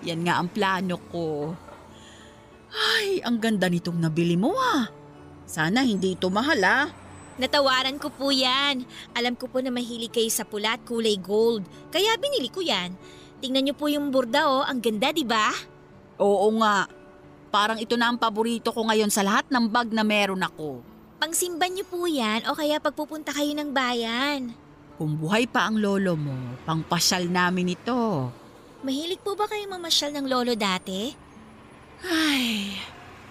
Yan 0.04 0.20
nga 0.20 0.36
ang 0.36 0.52
plano 0.52 1.00
ko. 1.08 1.56
Ay, 2.70 3.18
ang 3.26 3.42
ganda 3.42 3.66
nitong 3.66 3.98
nabili 3.98 4.38
mo 4.38 4.54
ah. 4.54 4.86
Sana 5.46 5.82
hindi 5.82 6.14
ito 6.14 6.30
mahal 6.30 6.62
ah. 6.62 6.86
Natawaran 7.40 7.96
ko 7.98 8.12
po 8.12 8.30
yan. 8.30 8.86
Alam 9.16 9.34
ko 9.34 9.48
po 9.50 9.58
na 9.58 9.72
mahilig 9.72 10.12
kayo 10.12 10.28
sa 10.30 10.46
pula 10.46 10.76
at 10.76 10.82
kulay 10.84 11.16
gold. 11.18 11.66
Kaya 11.90 12.14
binili 12.20 12.52
ko 12.52 12.62
yan. 12.62 12.94
Tingnan 13.40 13.66
niyo 13.66 13.74
po 13.74 13.88
yung 13.88 14.12
burda 14.12 14.46
oh. 14.46 14.62
Ang 14.62 14.78
ganda, 14.84 15.10
di 15.10 15.24
ba? 15.24 15.50
Oo 16.20 16.52
nga. 16.60 16.86
Parang 17.50 17.80
ito 17.82 17.98
na 17.98 18.12
ang 18.12 18.20
paborito 18.20 18.70
ko 18.70 18.86
ngayon 18.86 19.10
sa 19.10 19.26
lahat 19.26 19.48
ng 19.50 19.66
bag 19.66 19.90
na 19.90 20.06
meron 20.06 20.44
ako. 20.44 20.84
Pangsimban 21.18 21.74
niyo 21.74 21.88
po 21.88 22.06
yan 22.06 22.46
o 22.46 22.54
kaya 22.54 22.78
pagpupunta 22.78 23.34
kayo 23.34 23.50
ng 23.56 23.74
bayan. 23.74 24.54
Kung 25.00 25.16
buhay 25.16 25.48
pa 25.48 25.66
ang 25.66 25.80
lolo 25.80 26.14
mo, 26.14 26.36
pangpasyal 26.68 27.26
namin 27.26 27.72
ito. 27.72 28.28
Mahilig 28.84 29.20
po 29.24 29.32
ba 29.32 29.48
kayo 29.48 29.64
mamasyal 29.66 30.12
ng 30.12 30.26
lolo 30.28 30.52
dati? 30.52 31.29
Ay, 32.04 32.76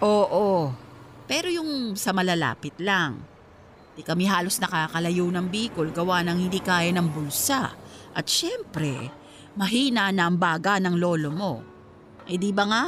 oo. 0.02 0.74
Pero 1.30 1.48
yung 1.50 1.94
sa 1.94 2.14
malalapit 2.14 2.74
lang. 2.82 3.22
Di 3.94 4.02
kami 4.02 4.26
halos 4.26 4.58
nakakalayo 4.58 5.28
ng 5.30 5.48
Bicol 5.52 5.92
gawa 5.92 6.24
ng 6.26 6.38
hindi 6.50 6.62
kaya 6.64 6.90
ng 6.96 7.10
bulsa. 7.10 7.74
At 8.16 8.26
syempre, 8.26 9.12
mahina 9.54 10.10
na 10.10 10.30
ang 10.30 10.38
baga 10.38 10.82
ng 10.82 10.96
lolo 10.98 11.30
mo. 11.30 11.54
Eh 12.30 12.38
di 12.38 12.50
ba 12.54 12.66
nga, 12.66 12.84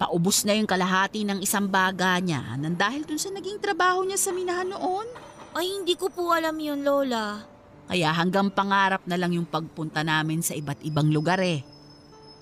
paubos 0.00 0.42
na 0.46 0.54
yung 0.54 0.68
kalahati 0.68 1.26
ng 1.26 1.42
isang 1.42 1.66
baga 1.70 2.18
niya 2.18 2.58
nang 2.58 2.74
dahil 2.74 3.06
dun 3.06 3.20
sa 3.20 3.30
naging 3.30 3.60
trabaho 3.60 4.02
niya 4.02 4.18
sa 4.18 4.30
minahan 4.34 4.70
noon. 4.70 5.06
Ay, 5.50 5.66
hindi 5.66 5.98
ko 5.98 6.06
po 6.12 6.30
alam 6.30 6.54
yun, 6.62 6.86
Lola. 6.86 7.42
Kaya 7.90 8.14
hanggang 8.14 8.54
pangarap 8.54 9.02
na 9.10 9.18
lang 9.18 9.34
yung 9.34 9.50
pagpunta 9.50 10.06
namin 10.06 10.46
sa 10.46 10.54
iba't 10.54 10.78
ibang 10.86 11.10
lugar 11.10 11.42
eh. 11.42 11.66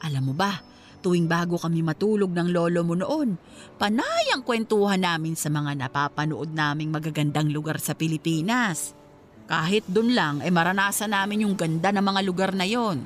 Alam 0.05 0.33
mo 0.33 0.35
ba, 0.37 0.61
Tuwing 0.99 1.31
bago 1.31 1.55
kami 1.55 1.79
matulog 1.87 2.35
ng 2.35 2.51
lolo 2.51 2.83
mo 2.83 2.99
noon, 2.99 3.39
panay 3.79 4.35
ang 4.35 4.43
kwentuhan 4.43 4.99
namin 4.99 5.39
sa 5.39 5.47
mga 5.47 5.79
napapanood 5.79 6.51
naming 6.51 6.91
magagandang 6.91 7.55
lugar 7.55 7.79
sa 7.79 7.95
Pilipinas. 7.95 8.99
Kahit 9.47 9.87
dun 9.87 10.13
lang 10.13 10.43
eh 10.43 10.51
maranasan 10.51 11.15
namin 11.15 11.47
yung 11.47 11.55
ganda 11.55 11.95
ng 11.95 12.03
mga 12.03 12.21
lugar 12.27 12.51
na 12.51 12.67
yon. 12.67 12.99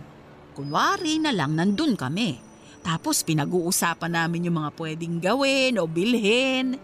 Kunwari 0.57 1.20
na 1.20 1.37
lang 1.37 1.52
nandun 1.52 1.92
kami. 1.92 2.40
Tapos 2.81 3.20
pinag-uusapan 3.22 4.11
namin 4.11 4.48
yung 4.48 4.64
mga 4.64 4.72
pwedeng 4.74 5.20
gawin 5.20 5.76
o 5.76 5.85
bilhin. 5.85 6.81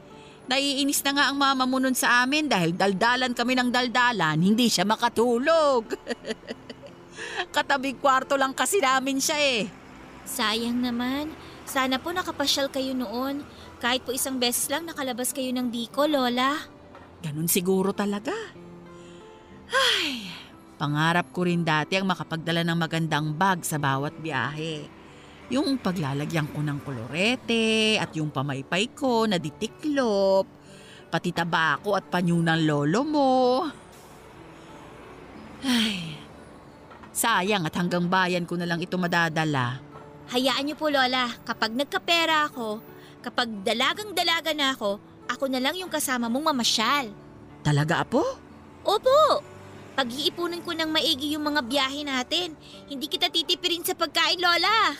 Naiinis 0.48 1.00
na 1.04 1.12
nga 1.16 1.24
ang 1.32 1.36
mama 1.40 1.64
mo 1.64 1.80
nun 1.80 1.96
sa 1.96 2.24
amin 2.24 2.48
dahil 2.52 2.76
daldalan 2.76 3.32
kami 3.32 3.56
ng 3.56 3.68
daldalan, 3.72 4.38
hindi 4.40 4.68
siya 4.68 4.84
makatulog. 4.84 5.88
Katabing 7.54 8.00
kwarto 8.00 8.36
lang 8.36 8.52
kasi 8.52 8.80
namin 8.80 9.20
siya 9.20 9.36
eh. 9.40 9.87
Sayang 10.28 10.84
naman. 10.84 11.32
Sana 11.64 11.96
po 11.96 12.12
nakapasyal 12.12 12.68
kayo 12.68 12.92
noon. 12.92 13.40
Kahit 13.80 14.04
po 14.04 14.12
isang 14.12 14.36
beses 14.36 14.68
lang 14.68 14.84
nakalabas 14.84 15.32
kayo 15.32 15.48
ng 15.56 15.72
Bicol, 15.72 16.12
Lola. 16.12 16.60
Ganun 17.24 17.48
siguro 17.48 17.96
talaga. 17.96 18.36
Ay, 19.72 20.28
pangarap 20.76 21.32
ko 21.32 21.48
rin 21.48 21.64
dati 21.64 21.96
ang 21.96 22.04
makapagdala 22.04 22.60
ng 22.60 22.76
magandang 22.76 23.32
bag 23.32 23.64
sa 23.64 23.80
bawat 23.80 24.20
biyahe. 24.20 24.84
Yung 25.48 25.80
paglalagyan 25.80 26.52
ko 26.52 26.60
ng 26.60 26.78
kolorete 26.84 27.96
at 27.96 28.12
yung 28.12 28.28
pamaypay 28.28 28.92
ko 28.92 29.24
na 29.24 29.40
ditiklop, 29.40 30.44
pati 31.08 31.32
tabako 31.32 31.96
at 31.96 32.04
panyo 32.12 32.36
ng 32.36 32.60
lolo 32.68 33.00
mo. 33.00 33.32
Ay, 35.64 36.20
sayang 37.16 37.64
at 37.64 37.74
hanggang 37.80 38.06
bayan 38.12 38.44
ko 38.44 38.60
na 38.60 38.68
lang 38.68 38.84
ito 38.84 39.00
madadala. 39.00 39.87
Hayaan 40.28 40.68
niyo 40.68 40.76
po, 40.76 40.92
Lola. 40.92 41.32
Kapag 41.48 41.72
nagkapera 41.72 42.52
ako, 42.52 42.84
kapag 43.24 43.48
dalagang-dalaga 43.64 44.52
na 44.52 44.76
ako, 44.76 45.00
ako 45.24 45.44
na 45.48 45.60
lang 45.60 45.76
yung 45.76 45.88
kasama 45.88 46.28
mong 46.28 46.52
mamasyal. 46.52 47.08
Talaga, 47.64 48.04
Apo? 48.04 48.20
Opo! 48.84 49.40
Pag-iipunan 49.96 50.62
ko 50.62 50.76
ng 50.76 50.94
maigi 50.94 51.34
yung 51.34 51.48
mga 51.48 51.64
biyahe 51.64 52.06
natin. 52.06 52.54
Hindi 52.86 53.10
kita 53.10 53.32
titipirin 53.32 53.82
sa 53.82 53.96
pagkain, 53.96 54.38
Lola. 54.38 54.94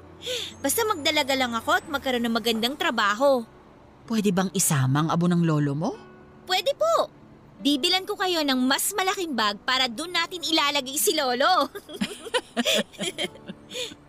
Basta 0.64 0.82
magdalaga 0.88 1.36
lang 1.36 1.52
ako 1.54 1.70
at 1.76 1.86
magkaroon 1.86 2.24
ng 2.24 2.34
magandang 2.34 2.76
trabaho. 2.76 3.44
Pwede 4.08 4.34
bang 4.34 4.50
isama 4.56 5.06
ang 5.06 5.08
abo 5.12 5.30
ng 5.30 5.44
lolo 5.46 5.72
mo? 5.76 5.90
Pwede 6.48 6.74
po. 6.74 7.12
Bibilan 7.60 8.08
ko 8.08 8.16
kayo 8.16 8.40
ng 8.40 8.58
mas 8.64 8.90
malaking 8.96 9.36
bag 9.36 9.60
para 9.62 9.86
doon 9.86 10.16
natin 10.16 10.40
ilalagay 10.40 10.96
si 10.96 11.12
Lolo. 11.12 11.68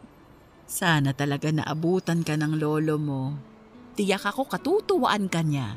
Sana 0.71 1.11
talaga 1.11 1.51
naabutan 1.51 2.23
ka 2.23 2.39
ng 2.39 2.55
lolo 2.55 2.95
mo. 2.95 3.35
Tiyak 3.99 4.31
ako 4.31 4.47
katutuwaan 4.47 5.27
ka 5.27 5.43
niya. 5.43 5.75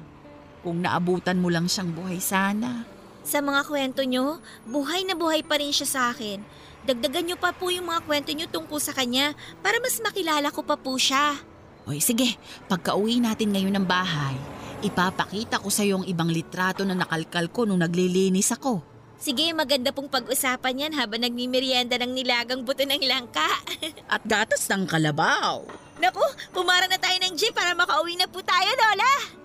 Kung 0.63 0.87
naabutan 0.87 1.43
mo 1.43 1.51
lang 1.51 1.67
siyang 1.67 1.91
buhay 1.91 2.23
sana. 2.23 2.87
Sa 3.27 3.43
mga 3.43 3.67
kwento 3.67 4.07
nyo, 4.07 4.39
buhay 4.71 5.03
na 5.03 5.19
buhay 5.19 5.43
pa 5.43 5.59
rin 5.59 5.75
siya 5.75 5.89
sa 5.91 6.01
akin. 6.15 6.39
Dagdagan 6.87 7.27
nyo 7.27 7.37
pa 7.43 7.51
po 7.51 7.75
yung 7.75 7.91
mga 7.91 8.07
kwento 8.07 8.31
nyo 8.39 8.47
tungkol 8.47 8.79
sa 8.79 8.95
kanya 8.95 9.35
para 9.67 9.83
mas 9.83 9.99
makilala 9.99 10.55
ko 10.55 10.63
pa 10.63 10.79
po 10.79 10.95
siya. 10.95 11.43
Oy, 11.91 11.99
sige, 11.99 12.39
pagka 12.71 12.95
uwi 12.95 13.19
natin 13.19 13.51
ngayon 13.51 13.75
ng 13.75 13.87
bahay, 13.91 14.39
ipapakita 14.87 15.59
ko 15.59 15.75
sa 15.75 15.83
yung 15.83 16.07
ibang 16.07 16.31
litrato 16.31 16.87
na 16.87 16.95
nakalkal 16.95 17.51
ko 17.51 17.67
nung 17.67 17.83
naglilinis 17.83 18.55
ako. 18.55 18.94
Sige, 19.15 19.55
maganda 19.55 19.95
pong 19.95 20.11
pag-usapan 20.11 20.89
yan 20.89 20.93
habang 20.99 21.23
nagmimerienda 21.23 21.97
ng 22.03 22.13
nilagang 22.13 22.67
buto 22.67 22.83
ng 22.83 23.03
langka. 23.07 23.47
At 24.15 24.27
gatas 24.27 24.67
ng 24.69 24.85
kalabaw. 24.85 25.63
Naku, 26.03 26.27
pumara 26.51 26.91
na 26.91 26.99
tayo 26.99 27.17
ng 27.23 27.35
jeep 27.39 27.55
para 27.55 27.73
makauwi 27.73 28.19
na 28.19 28.27
po 28.27 28.43
tayo, 28.43 28.69
Lola! 28.75 29.45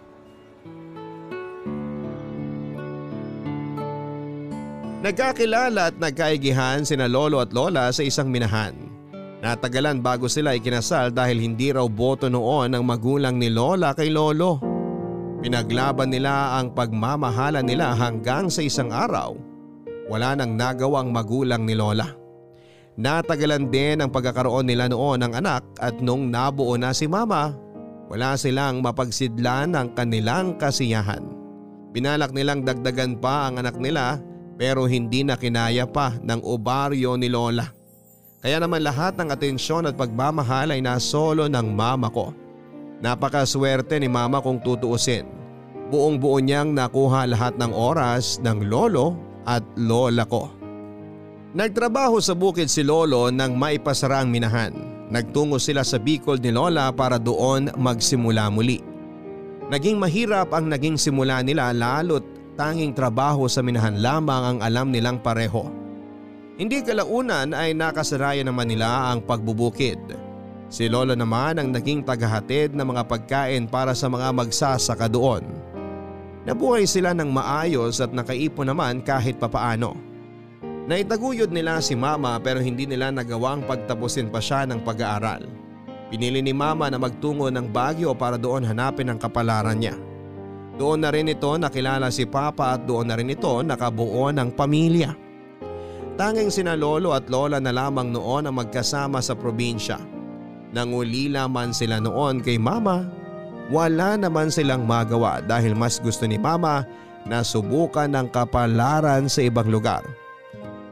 Nagkakilala 4.99 5.95
at 5.95 5.95
nagkaigihan 5.95 6.83
sina 6.83 7.07
lolo 7.07 7.39
at 7.39 7.55
lola 7.55 7.87
sa 7.87 8.03
isang 8.03 8.27
minahan. 8.27 8.75
Natagalan 9.39 10.03
bago 10.03 10.27
sila 10.27 10.51
ikinasal 10.51 11.15
dahil 11.15 11.39
hindi 11.39 11.71
raw 11.71 11.87
boto 11.87 12.27
noon 12.27 12.75
ng 12.75 12.83
magulang 12.83 13.39
ni 13.39 13.47
lola 13.47 13.95
kay 13.95 14.11
lolo. 14.11 14.59
Pinaglaban 15.39 16.11
nila 16.11 16.59
ang 16.59 16.75
pagmamahala 16.75 17.63
nila 17.63 17.95
hanggang 17.95 18.51
sa 18.51 18.59
isang 18.59 18.91
araw. 18.91 19.48
Wala 20.09 20.33
nang 20.33 20.57
nagawang 20.57 21.13
magulang 21.13 21.69
ni 21.69 21.77
lola. 21.77 22.09
Natagalan 22.99 23.69
din 23.71 24.01
ang 24.01 24.09
pagkakaroon 24.11 24.67
nila 24.67 24.89
noon 24.89 25.23
ng 25.23 25.33
anak 25.37 25.63
at 25.79 26.01
nung 26.03 26.27
nabuo 26.27 26.75
na 26.75 26.91
si 26.91 27.07
mama, 27.07 27.55
wala 28.09 28.33
silang 28.35 28.81
mapagsidlan 28.81 29.71
ng 29.71 29.93
kanilang 29.93 30.57
kasiyahan. 30.57 31.21
Pinalak 31.93 32.33
nilang 32.33 32.65
dagdagan 32.65 33.21
pa 33.21 33.47
ang 33.47 33.61
anak 33.61 33.77
nila 33.77 34.19
pero 34.59 34.89
hindi 34.89 35.23
na 35.23 35.39
kinaya 35.39 35.87
pa 35.87 36.17
ng 36.19 36.41
obaryo 36.43 37.15
ni 37.15 37.31
Lola. 37.31 37.69
Kaya 38.39 38.59
naman 38.59 38.83
lahat 38.83 39.15
ng 39.15 39.29
atensyon 39.31 39.87
at 39.87 39.95
pagmamahal 39.95 40.71
ay 40.71 40.79
nasolo 40.79 41.47
ng 41.51 41.67
mama 41.75 42.07
ko. 42.07 42.31
Napakaswerte 42.99 43.95
ni 43.99 44.11
mama 44.11 44.43
kung 44.43 44.59
tutuusin. 44.59 45.27
Buong 45.91 46.19
buo 46.19 46.39
niyang 46.39 46.75
nakuha 46.75 47.27
lahat 47.27 47.55
ng 47.55 47.71
oras 47.71 48.39
ng 48.43 48.67
lolo 48.67 49.28
at 49.49 49.65
lola 49.73 50.29
ko. 50.29 50.53
Nagtrabaho 51.57 52.21
sa 52.21 52.37
bukid 52.37 52.69
si 52.69 52.85
lolo 52.85 53.33
nang 53.33 53.57
maipasara 53.57 54.21
ang 54.21 54.29
minahan. 54.29 54.69
Nagtungo 55.09 55.57
sila 55.57 55.81
sa 55.81 55.97
Bicol 55.97 56.37
ni 56.37 56.53
lola 56.53 56.93
para 56.93 57.17
doon 57.17 57.73
magsimula 57.73 58.53
muli. 58.53 58.85
Naging 59.73 59.97
mahirap 59.97 60.53
ang 60.53 60.69
naging 60.69 61.01
simula 61.01 61.41
nila 61.41 61.73
lalo't 61.73 62.21
tanging 62.53 62.93
trabaho 62.93 63.49
sa 63.49 63.65
minahan 63.65 63.97
lamang 63.97 64.43
ang 64.45 64.59
alam 64.61 64.93
nilang 64.93 65.17
pareho. 65.17 65.65
Hindi 66.59 66.83
kalaunan 66.83 67.55
ay 67.55 67.71
nakasaraya 67.71 68.43
naman 68.43 68.69
nila 68.69 69.09
ang 69.09 69.23
pagbubukid. 69.23 69.97
Si 70.69 70.85
Lolo 70.91 71.15
naman 71.17 71.57
ang 71.57 71.71
naging 71.71 72.05
tagahatid 72.05 72.77
ng 72.77 72.83
mga 72.83 73.03
pagkain 73.07 73.65
para 73.65 73.95
sa 73.97 74.11
mga 74.11 74.29
magsasaka 74.35 75.09
doon. 75.09 75.41
Nabuhay 76.49 76.89
sila 76.89 77.13
ng 77.13 77.29
maayos 77.29 78.01
at 78.01 78.09
nakaipon 78.09 78.73
naman 78.73 79.05
kahit 79.05 79.37
papaano. 79.37 79.93
Naitaguyod 80.89 81.53
nila 81.53 81.77
si 81.77 81.93
mama 81.93 82.41
pero 82.41 82.57
hindi 82.57 82.89
nila 82.89 83.13
nagawang 83.13 83.69
pagtapusin 83.69 84.33
pa 84.33 84.41
siya 84.41 84.65
ng 84.65 84.81
pag-aaral. 84.81 85.45
Pinili 86.09 86.41
ni 86.41 86.49
mama 86.49 86.89
na 86.89 86.97
magtungo 86.97 87.53
ng 87.53 87.69
Baguio 87.69 88.17
para 88.17 88.41
doon 88.41 88.65
hanapin 88.65 89.13
ang 89.13 89.21
kapalaran 89.21 89.77
niya. 89.77 89.93
Doon 90.73 91.05
na 91.05 91.13
rin 91.13 91.29
ito 91.29 91.53
nakilala 91.53 92.09
si 92.09 92.25
Papa 92.25 92.73
at 92.73 92.81
doon 92.81 93.13
na 93.13 93.21
rin 93.21 93.29
ito 93.29 93.61
nakabuo 93.61 94.33
ng 94.33 94.49
pamilya. 94.57 95.13
Tanging 96.17 96.49
sina 96.49 96.73
lolo 96.73 97.13
at 97.13 97.29
lola 97.29 97.61
na 97.61 97.69
lamang 97.69 98.09
noon 98.09 98.49
ang 98.49 98.57
magkasama 98.57 99.21
sa 99.21 99.37
probinsya. 99.37 100.01
Nangulila 100.73 101.45
man 101.45 101.77
sila 101.77 102.01
noon 102.01 102.41
kay 102.41 102.57
mama, 102.57 103.05
wala 103.69 104.17
naman 104.17 104.49
silang 104.49 104.83
magawa 104.83 105.39
dahil 105.45 105.77
mas 105.77 106.01
gusto 106.01 106.25
ni 106.25 106.41
mama 106.41 106.83
na 107.23 107.45
subukan 107.45 108.09
ng 108.09 108.27
kapalaran 108.33 109.29
sa 109.29 109.45
ibang 109.45 109.69
lugar. 109.69 110.01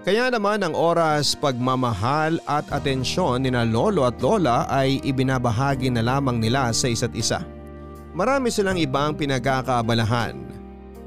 Kaya 0.07 0.31
naman 0.31 0.63
ang 0.63 0.71
oras, 0.71 1.35
pagmamahal 1.35 2.39
at 2.47 2.63
atensyon 2.71 3.43
ni 3.43 3.51
na 3.51 3.67
lolo 3.67 4.07
at 4.07 4.15
lola 4.23 4.63
ay 4.71 5.03
ibinabahagi 5.03 5.91
na 5.91 5.99
lamang 5.99 6.39
nila 6.39 6.71
sa 6.71 6.87
isa't 6.87 7.11
isa. 7.11 7.43
Marami 8.15 8.47
silang 8.47 8.79
ibang 8.79 9.19
pinagkakaabalahan. 9.19 10.39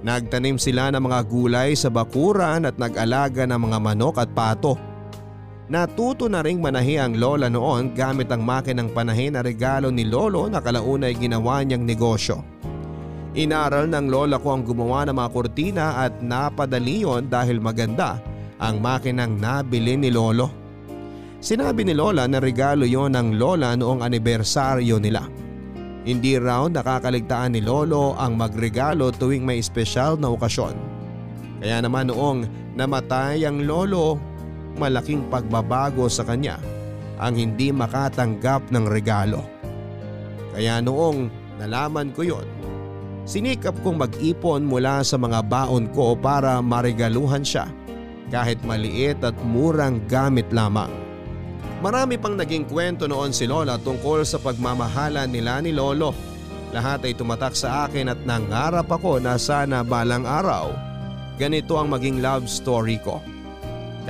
Nagtanim 0.05 0.61
sila 0.61 0.93
ng 0.93 1.01
mga 1.01 1.21
gulay 1.33 1.73
sa 1.73 1.89
bakuran 1.89 2.69
at 2.69 2.77
nag-alaga 2.77 3.49
ng 3.49 3.57
mga 3.57 3.79
manok 3.81 4.21
at 4.21 4.29
pato. 4.37 4.77
Natuto 5.71 6.27
na 6.27 6.43
ring 6.43 6.59
manahi 6.59 6.99
ang 6.99 7.15
lola 7.15 7.47
noon 7.47 7.95
gamit 7.95 8.27
ang 8.35 8.43
makinang 8.43 8.91
panahi 8.91 9.31
na 9.31 9.39
regalo 9.39 9.87
ni 9.95 10.03
lolo 10.03 10.51
na 10.51 10.59
kalaunay 10.59 11.15
ginawa 11.15 11.63
niyang 11.63 11.87
negosyo. 11.87 12.43
Inaral 13.39 13.87
ng 13.87 14.11
lola 14.11 14.43
ko 14.43 14.59
ang 14.59 14.67
gumawa 14.67 15.07
ng 15.07 15.15
mga 15.15 15.31
kurtina 15.31 15.87
at 16.03 16.19
napadali 16.19 17.07
yon 17.07 17.31
dahil 17.31 17.63
maganda 17.63 18.19
ang 18.59 18.83
makinang 18.83 19.39
nabili 19.39 19.95
ni 19.95 20.11
lolo. 20.11 20.51
Sinabi 21.39 21.87
ni 21.87 21.95
lola 21.95 22.27
na 22.27 22.43
regalo 22.43 22.83
yon 22.83 23.15
ng 23.15 23.39
lola 23.39 23.79
noong 23.79 24.03
anibersaryo 24.03 24.99
nila. 24.99 25.23
Hindi 26.01 26.35
raw 26.41 26.65
nakakaligtaan 26.65 27.53
ni 27.53 27.61
Lolo 27.61 28.17
ang 28.17 28.41
magregalo 28.41 29.13
tuwing 29.13 29.45
may 29.45 29.61
espesyal 29.61 30.17
na 30.17 30.33
okasyon. 30.33 30.73
Kaya 31.61 31.85
naman 31.85 32.09
noong 32.09 32.49
namatay 32.73 33.45
ang 33.45 33.69
Lolo, 33.69 34.17
malaking 34.81 35.29
pagbabago 35.29 36.09
sa 36.09 36.25
kanya 36.25 36.57
ang 37.21 37.37
hindi 37.37 37.69
makatanggap 37.69 38.73
ng 38.73 38.89
regalo. 38.89 39.45
Kaya 40.57 40.81
noong 40.81 41.29
nalaman 41.61 42.17
ko 42.17 42.25
yon, 42.25 42.49
sinikap 43.29 43.77
kong 43.85 44.01
mag-ipon 44.01 44.65
mula 44.65 45.05
sa 45.05 45.21
mga 45.21 45.45
baon 45.45 45.93
ko 45.93 46.17
para 46.17 46.57
marigaluhan 46.65 47.45
siya 47.45 47.69
kahit 48.33 48.57
maliit 48.65 49.21
at 49.21 49.37
murang 49.45 50.01
gamit 50.09 50.49
lamang. 50.49 50.89
Marami 51.85 52.17
pang 52.17 52.37
naging 52.37 52.65
kwento 52.65 53.05
noon 53.05 53.37
si 53.37 53.45
Lola 53.45 53.77
tungkol 53.77 54.25
sa 54.25 54.41
pagmamahala 54.41 55.29
nila 55.29 55.61
ni 55.61 55.77
Lolo. 55.77 56.17
Lahat 56.73 57.05
ay 57.05 57.13
tumatak 57.17 57.53
sa 57.53 57.85
akin 57.89 58.13
at 58.13 58.21
nangarap 58.25 58.89
ako 58.89 59.21
na 59.21 59.37
sana 59.37 59.85
balang 59.85 60.23
araw 60.25 60.91
ganito 61.41 61.81
ang 61.81 61.89
maging 61.89 62.21
love 62.21 62.45
story 62.45 63.01
ko. 63.01 63.25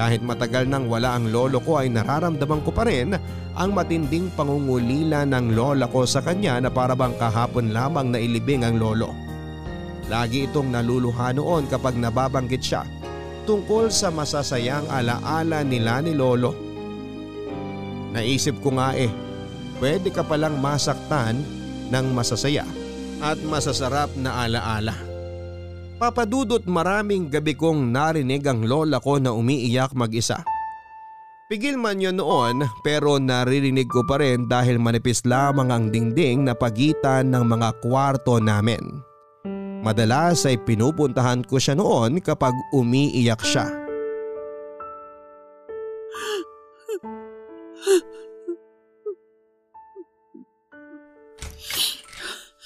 Kahit 0.01 0.25
matagal 0.25 0.65
nang 0.65 0.89
wala 0.89 1.13
ang 1.13 1.29
lolo 1.29 1.61
ko 1.61 1.77
ay 1.77 1.93
nararamdaman 1.93 2.65
ko 2.65 2.73
pa 2.73 2.89
rin 2.89 3.13
ang 3.53 3.71
matinding 3.77 4.33
pangungulila 4.33 5.29
ng 5.29 5.53
lola 5.53 5.85
ko 5.93 6.09
sa 6.09 6.25
kanya 6.25 6.57
na 6.57 6.73
parabang 6.73 7.13
kahapon 7.21 7.69
lamang 7.69 8.09
na 8.09 8.17
ilibing 8.17 8.65
ang 8.65 8.81
lolo. 8.81 9.13
Lagi 10.09 10.49
itong 10.49 10.73
naluluha 10.73 11.37
noon 11.37 11.69
kapag 11.69 12.01
nababanggit 12.01 12.65
siya 12.65 12.89
tungkol 13.45 13.93
sa 13.93 14.09
masasayang 14.09 14.89
alaala 14.89 15.61
nila 15.69 16.01
ni 16.01 16.17
lolo. 16.17 16.57
Naisip 18.17 18.57
ko 18.65 18.81
nga 18.81 18.97
eh, 18.97 19.13
pwede 19.85 20.09
ka 20.09 20.25
palang 20.25 20.57
masaktan 20.65 21.45
ng 21.93 22.07
masasaya 22.17 22.65
at 23.21 23.37
masasarap 23.45 24.09
na 24.17 24.49
alaala. 24.49 25.10
Papadudot 26.01 26.65
maraming 26.65 27.29
gabi 27.29 27.53
kong 27.53 27.93
narinig 27.93 28.41
ang 28.49 28.65
lola 28.65 28.97
ko 29.05 29.21
na 29.21 29.37
umiiyak 29.37 29.93
mag-isa. 29.93 30.41
Pigil 31.53 31.77
man 31.77 32.01
yun 32.01 32.17
noon 32.17 32.65
pero 32.81 33.21
naririnig 33.21 33.85
ko 33.85 34.01
pa 34.09 34.17
rin 34.17 34.49
dahil 34.49 34.81
manipis 34.81 35.21
lamang 35.29 35.69
ang 35.69 35.93
dingding 35.93 36.49
na 36.49 36.57
pagitan 36.57 37.37
ng 37.37 37.45
mga 37.45 37.85
kwarto 37.85 38.41
namin. 38.41 38.81
Madalas 39.85 40.49
ay 40.49 40.57
pinupuntahan 40.65 41.45
ko 41.45 41.61
siya 41.61 41.77
noon 41.77 42.25
kapag 42.25 42.57
umiiyak 42.73 43.45
siya. 43.45 43.69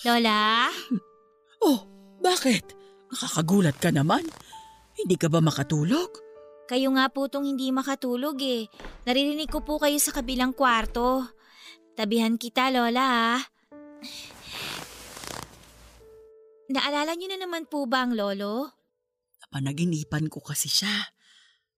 Lola? 0.07 0.71
Oh, 1.59 1.83
bakit? 2.23 2.84
Nakakagulat 3.15 3.79
ka 3.79 3.95
naman. 3.95 4.27
Hindi 4.99 5.15
ka 5.15 5.31
ba 5.31 5.39
makatulog? 5.39 6.19
Kayo 6.67 6.91
nga 6.99 7.07
po 7.15 7.31
tong 7.31 7.47
hindi 7.47 7.71
makatulog 7.71 8.35
eh. 8.43 8.67
Naririnig 9.07 9.47
ko 9.47 9.63
po 9.63 9.79
kayo 9.79 9.95
sa 10.03 10.11
kabilang 10.11 10.51
kwarto. 10.51 11.23
Tabihan 11.95 12.35
kita, 12.35 12.75
Lola 12.75 13.07
ha. 13.07 13.35
Naalala 16.75 17.15
niyo 17.15 17.31
na 17.31 17.47
naman 17.47 17.71
po 17.71 17.87
ba 17.87 18.03
ang 18.03 18.19
lolo? 18.19 18.73
Napanaginipan 19.47 20.27
ko 20.27 20.43
kasi 20.43 20.67
siya. 20.67 21.13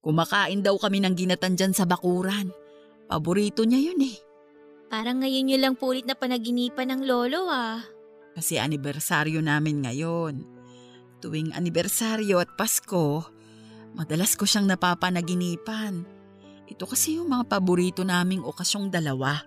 Kumakain 0.01 0.65
daw 0.65 0.73
kami 0.79 1.03
ng 1.03 1.13
ginatan 1.13 1.53
dyan 1.53 1.77
sa 1.77 1.85
bakuran. 1.85 2.49
Paborito 3.05 3.61
niya 3.61 3.93
yun 3.93 4.01
eh. 4.01 4.17
Parang 4.87 5.19
ngayon 5.19 5.45
niyo 5.51 5.57
lang 5.59 5.75
po 5.75 5.91
ulit 5.91 6.07
na 6.07 6.15
panaginipan 6.15 6.89
ng 6.89 7.01
lolo 7.03 7.45
ah. 7.51 7.83
Kasi 8.33 8.57
anibersaryo 8.57 9.43
namin 9.43 9.83
ngayon. 9.83 10.56
Tuwing 11.17 11.49
anibersaryo 11.57 12.37
at 12.37 12.53
Pasko, 12.53 13.25
madalas 13.97 14.37
ko 14.37 14.45
siyang 14.45 14.69
napapanaginipan. 14.69 16.05
Ito 16.67 16.85
kasi 16.85 17.17
yung 17.17 17.33
mga 17.33 17.57
paborito 17.57 18.05
naming 18.05 18.45
okasyong 18.45 18.93
dalawa. 18.93 19.41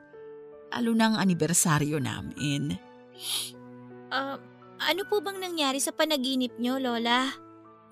Lalo 0.75 0.91
na 0.95 1.15
ang 1.15 1.17
anibersaryo 1.23 2.03
namin. 2.03 2.75
Ah, 4.11 4.39
ano 4.83 5.03
po 5.07 5.23
bang 5.23 5.39
nangyari 5.39 5.79
sa 5.79 5.95
panaginip 5.95 6.59
niyo, 6.59 6.83
Lola? 6.83 7.31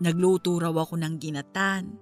Nagluto 0.02 0.58
raw 0.58 0.74
ako 0.74 0.98
ng 0.98 1.14
ginatan. 1.18 1.98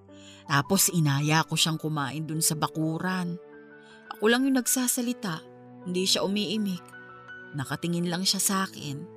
Tapos 0.47 0.89
inaya 0.95 1.43
ko 1.45 1.59
siyang 1.59 1.77
kumain 1.77 2.25
dun 2.25 2.41
sa 2.41 2.55
bakuran. 2.55 3.37
Ako 4.17 4.31
lang 4.31 4.47
yung 4.47 4.57
nagsasalita. 4.57 5.43
Hindi 5.85 6.07
siya 6.07 6.23
umiimik. 6.25 6.85
Nakatingin 7.59 8.09
lang 8.09 8.23
siya 8.23 8.41
sa 8.41 8.57
akin. 8.65 9.16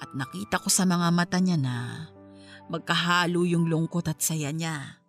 At 0.00 0.12
nakita 0.12 0.60
ko 0.60 0.68
sa 0.68 0.84
mga 0.84 1.08
mata 1.12 1.38
niya 1.40 1.56
na 1.60 2.06
magkahalo 2.66 3.46
yung 3.46 3.70
lungkot 3.70 4.10
at 4.10 4.18
saya 4.18 4.50
niya. 4.50 5.02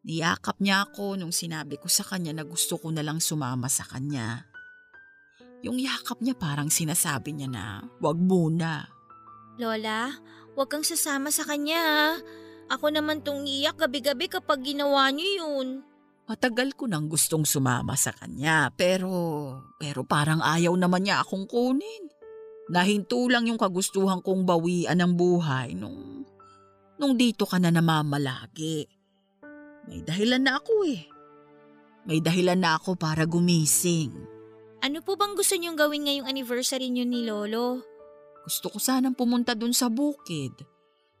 Niyakap 0.00 0.60
niya 0.64 0.88
ako 0.88 1.20
nung 1.20 1.32
sinabi 1.32 1.76
ko 1.76 1.88
sa 1.88 2.04
kanya 2.04 2.32
na 2.32 2.44
gusto 2.44 2.80
ko 2.80 2.88
na 2.88 3.04
lang 3.04 3.20
sumama 3.20 3.68
sa 3.68 3.84
kanya. 3.84 4.48
Yung 5.60 5.76
yakap 5.76 6.24
niya 6.24 6.32
parang 6.32 6.72
sinasabi 6.72 7.36
niya 7.36 7.48
na 7.52 7.64
wag 8.00 8.16
muna. 8.16 8.88
Lola, 9.60 10.08
huwag 10.56 10.72
kang 10.72 10.84
sasama 10.84 11.28
sa 11.28 11.44
kanya 11.44 11.80
ha. 11.80 12.08
Ako 12.70 12.88
naman 12.88 13.20
tong 13.20 13.44
iyak 13.44 13.76
gabi-gabi 13.76 14.30
kapag 14.30 14.64
ginawa 14.64 15.12
niyo 15.12 15.44
yun. 15.44 15.68
Matagal 16.30 16.78
ko 16.78 16.86
nang 16.86 17.10
gustong 17.10 17.42
sumama 17.42 17.98
sa 17.98 18.14
kanya 18.14 18.70
pero, 18.72 19.10
pero 19.76 20.06
parang 20.06 20.40
ayaw 20.40 20.72
naman 20.78 21.04
niya 21.04 21.20
akong 21.20 21.44
kunin. 21.44 22.09
Nahinto 22.70 23.26
lang 23.26 23.50
yung 23.50 23.58
kagustuhan 23.58 24.22
kong 24.22 24.46
bawian 24.46 24.94
ng 24.94 25.12
buhay 25.18 25.74
nung, 25.74 26.22
nung 27.02 27.18
dito 27.18 27.42
ka 27.42 27.58
na 27.58 27.74
namamalagi. 27.74 28.86
May 29.90 30.06
dahilan 30.06 30.38
na 30.38 30.62
ako 30.62 30.86
eh. 30.86 31.02
May 32.06 32.22
dahilan 32.22 32.62
na 32.62 32.78
ako 32.78 32.94
para 32.94 33.26
gumising. 33.26 34.14
Ano 34.80 35.02
po 35.02 35.18
bang 35.18 35.34
gusto 35.34 35.58
niyong 35.58 35.74
gawin 35.74 36.06
ngayong 36.06 36.30
anniversary 36.30 36.88
niyo 36.88 37.04
ni 37.04 37.26
Lolo? 37.26 37.82
Gusto 38.46 38.70
ko 38.70 38.78
sanang 38.78 39.18
pumunta 39.18 39.52
dun 39.58 39.74
sa 39.74 39.90
bukid. 39.90 40.54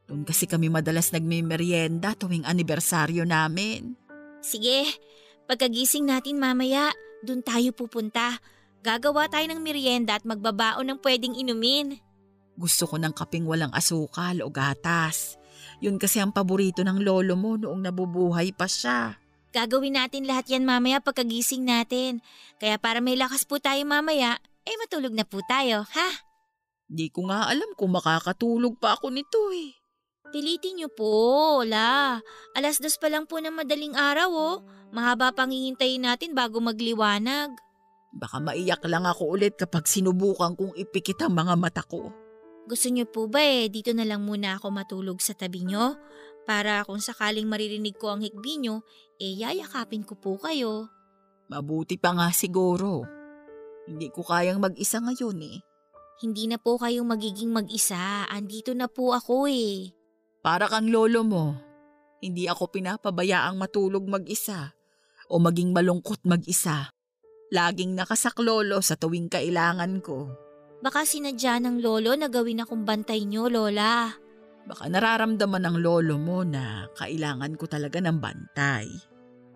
Doon 0.06 0.22
kasi 0.22 0.46
kami 0.46 0.70
madalas 0.70 1.10
nagme-merienda 1.10 2.14
tuwing 2.14 2.46
anibersaryo 2.46 3.26
namin. 3.26 3.98
Sige, 4.40 4.86
pagkagising 5.50 6.06
natin 6.08 6.38
mamaya, 6.38 6.94
dun 7.26 7.42
tayo 7.42 7.74
pupunta. 7.74 8.38
Gagawa 8.80 9.28
tayo 9.28 9.44
ng 9.52 9.60
merienda 9.60 10.16
at 10.16 10.24
magbabaon 10.24 10.88
ng 10.88 10.98
pwedeng 11.04 11.36
inumin. 11.36 12.00
Gusto 12.56 12.88
ko 12.88 12.96
ng 12.96 13.12
kaping 13.12 13.44
walang 13.44 13.72
asukal 13.76 14.40
o 14.40 14.48
gatas. 14.48 15.36
Yun 15.84 16.00
kasi 16.00 16.20
ang 16.20 16.32
paborito 16.32 16.80
ng 16.80 17.00
lolo 17.00 17.36
mo 17.36 17.60
noong 17.60 17.80
nabubuhay 17.80 18.52
pa 18.56 18.64
siya. 18.64 19.20
Gagawin 19.50 20.00
natin 20.00 20.24
lahat 20.24 20.48
yan 20.48 20.64
mamaya 20.64 21.02
pagkagising 21.02 21.66
natin. 21.66 22.24
Kaya 22.56 22.80
para 22.80 23.02
may 23.04 23.16
lakas 23.20 23.44
po 23.44 23.60
tayo 23.60 23.82
mamaya, 23.84 24.38
eh 24.64 24.76
matulog 24.80 25.12
na 25.12 25.26
po 25.26 25.42
tayo, 25.44 25.84
ha? 25.84 26.08
Di 26.86 27.10
ko 27.10 27.28
nga 27.28 27.50
alam 27.50 27.68
kung 27.74 27.92
makakatulog 27.92 28.78
pa 28.78 28.96
ako 28.96 29.10
nito 29.12 29.40
eh. 29.52 29.76
Pilitin 30.30 30.78
niyo 30.78 30.88
po, 30.94 31.60
la. 31.66 32.22
Alas 32.54 32.78
dos 32.78 32.94
pa 32.96 33.10
lang 33.10 33.26
po 33.26 33.42
ng 33.42 33.50
madaling 33.50 33.98
araw, 33.98 34.30
oh. 34.30 34.56
Mahaba 34.94 35.34
pang 35.34 35.50
hihintayin 35.50 36.06
natin 36.06 36.38
bago 36.38 36.62
magliwanag. 36.62 37.50
Baka 38.10 38.42
maiyak 38.42 38.82
lang 38.90 39.06
ako 39.06 39.38
ulit 39.38 39.54
kapag 39.54 39.86
sinubukan 39.86 40.58
kong 40.58 40.74
ipikit 40.74 41.22
ang 41.22 41.38
mga 41.38 41.54
mata 41.54 41.82
ko. 41.86 42.10
Gusto 42.66 42.86
niyo 42.90 43.06
po 43.06 43.30
ba 43.30 43.42
eh, 43.42 43.70
dito 43.70 43.94
na 43.94 44.02
lang 44.02 44.26
muna 44.26 44.58
ako 44.58 44.66
matulog 44.70 45.18
sa 45.22 45.34
tabi 45.34 45.62
niyo? 45.62 45.94
Para 46.46 46.82
kung 46.82 46.98
sakaling 46.98 47.46
maririnig 47.46 47.94
ko 47.94 48.10
ang 48.14 48.22
hikbi 48.26 48.58
niyo, 48.58 48.82
eh 49.22 49.38
yayakapin 49.38 50.02
ko 50.02 50.18
po 50.18 50.34
kayo. 50.42 50.90
Mabuti 51.50 51.98
pa 51.98 52.14
nga 52.14 52.30
siguro. 52.34 53.06
Hindi 53.86 54.10
ko 54.10 54.22
kayang 54.22 54.62
mag-isa 54.62 55.02
ngayon 55.02 55.38
eh. 55.46 55.58
Hindi 56.20 56.46
na 56.46 56.60
po 56.60 56.78
kayong 56.78 57.06
magiging 57.06 57.50
mag-isa. 57.50 58.26
Andito 58.28 58.74
na 58.76 58.86
po 58.86 59.14
ako 59.16 59.50
eh. 59.50 59.90
Para 60.42 60.68
kang 60.68 60.90
lolo 60.90 61.22
mo. 61.24 61.44
Hindi 62.20 62.44
ako 62.44 62.70
pinapabayaang 62.70 63.56
matulog 63.56 64.04
mag-isa 64.04 64.76
o 65.32 65.40
maging 65.40 65.72
malungkot 65.72 66.20
mag-isa. 66.28 66.92
Laging 67.50 67.98
nakasaklolo 67.98 68.78
sa 68.78 68.94
tuwing 68.94 69.26
kailangan 69.26 69.98
ko. 69.98 70.30
Baka 70.80 71.04
sinadya 71.04 71.60
ng 71.60 71.82
lolo 71.82 72.14
na 72.16 72.30
gawin 72.30 72.62
akong 72.62 72.86
bantay 72.86 73.26
niyo, 73.26 73.50
Lola. 73.50 74.14
Baka 74.64 74.86
nararamdaman 74.86 75.66
ng 75.66 75.76
lolo 75.82 76.14
mo 76.16 76.46
na 76.46 76.86
kailangan 76.94 77.58
ko 77.58 77.66
talaga 77.66 77.98
ng 77.98 78.16
bantay. 78.22 78.86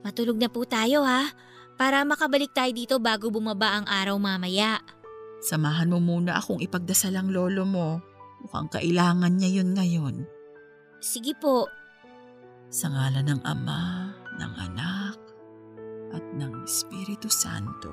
Matulog 0.05 0.37
na 0.37 0.51
po 0.51 0.67
tayo 0.67 1.07
ha, 1.07 1.31
para 1.79 2.03
makabalik 2.05 2.53
tayo 2.53 2.75
dito 2.75 2.99
bago 2.99 3.31
bumaba 3.31 3.79
ang 3.79 3.87
araw 3.89 4.19
mamaya. 4.21 4.83
Samahan 5.45 5.93
mo 5.93 6.01
muna 6.01 6.41
akong 6.41 6.61
ipagdasal 6.61 7.15
ang 7.15 7.29
lolo 7.29 7.65
mo. 7.69 7.89
Mukhang 8.45 8.69
kailangan 8.69 9.33
niya 9.37 9.61
yun 9.61 9.77
ngayon. 9.77 10.17
Sige 11.05 11.37
po, 11.37 11.69
Sa 12.75 12.91
ngalan 12.91 13.29
ng 13.29 13.43
Ama, 13.45 14.11
ng 14.41 14.53
Anak, 14.57 15.04
at 16.15 16.25
ng 16.39 16.63
Espiritu 16.63 17.27
Santo. 17.27 17.91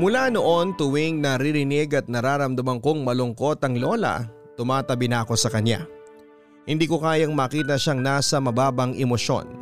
Mula 0.00 0.32
noon 0.32 0.72
tuwing 0.80 1.20
naririnig 1.20 1.92
at 1.92 2.08
nararamdaman 2.08 2.80
kong 2.80 3.04
malungkot 3.04 3.60
ang 3.60 3.76
lola, 3.76 4.24
tumatabi 4.56 5.12
na 5.12 5.28
ako 5.28 5.36
sa 5.36 5.52
kanya. 5.52 5.84
Hindi 6.64 6.88
ko 6.88 6.96
kayang 6.96 7.36
makita 7.36 7.76
siyang 7.76 8.00
nasa 8.00 8.40
mababang 8.40 8.96
emosyon. 8.96 9.59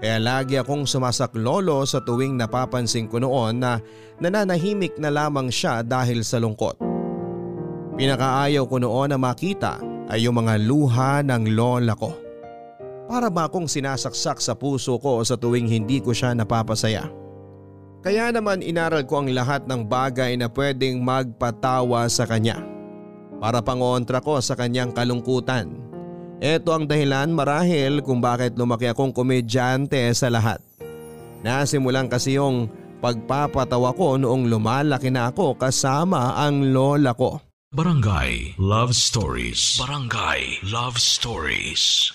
Kaya 0.00 0.16
lagi 0.16 0.56
akong 0.56 0.88
sumasaklolo 0.88 1.84
sa 1.84 2.00
tuwing 2.00 2.40
napapansin 2.40 3.04
ko 3.04 3.20
noon 3.20 3.60
na 3.60 3.84
nananahimik 4.16 4.96
na 4.96 5.12
lamang 5.12 5.52
siya 5.52 5.84
dahil 5.84 6.24
sa 6.24 6.40
lungkot. 6.40 6.80
Pinakaayaw 8.00 8.64
ko 8.64 8.76
noon 8.80 9.12
na 9.12 9.20
makita 9.20 9.76
ay 10.08 10.24
yung 10.24 10.40
mga 10.40 10.56
luha 10.64 11.20
ng 11.20 11.52
lola 11.52 11.92
ko. 11.92 12.16
Para 13.12 13.28
ba 13.28 13.44
akong 13.44 13.68
sinasaksak 13.68 14.40
sa 14.40 14.56
puso 14.56 14.96
ko 14.96 15.20
sa 15.20 15.36
tuwing 15.36 15.68
hindi 15.68 16.00
ko 16.00 16.16
siya 16.16 16.32
napapasaya. 16.32 17.04
Kaya 18.00 18.32
naman 18.32 18.64
inaral 18.64 19.04
ko 19.04 19.20
ang 19.20 19.28
lahat 19.28 19.68
ng 19.68 19.84
bagay 19.84 20.32
na 20.40 20.48
pwedeng 20.48 21.04
magpatawa 21.04 22.08
sa 22.08 22.24
kanya. 22.24 22.56
Para 23.36 23.60
pangontra 23.60 24.24
ko 24.24 24.40
sa 24.40 24.56
kanyang 24.56 24.96
kalungkutan. 24.96 25.89
Ito 26.40 26.72
ang 26.72 26.88
dahilan 26.88 27.36
marahil 27.36 28.00
kung 28.00 28.24
bakit 28.24 28.56
lumaki 28.56 28.88
akong 28.88 29.12
komedyante 29.12 30.08
sa 30.16 30.32
lahat. 30.32 30.56
Nasimulan 31.44 32.08
kasi 32.08 32.40
yung 32.40 32.72
pagpapatawa 33.04 33.92
ko 33.92 34.16
noong 34.16 34.48
lumalaki 34.48 35.12
na 35.12 35.28
ako 35.28 35.60
kasama 35.60 36.40
ang 36.40 36.72
lola 36.72 37.12
ko. 37.12 37.44
Barangay 37.76 38.56
Love 38.56 38.96
Stories. 38.96 39.76
Barangay 39.76 40.64
Love 40.64 40.96
Stories. 40.96 42.08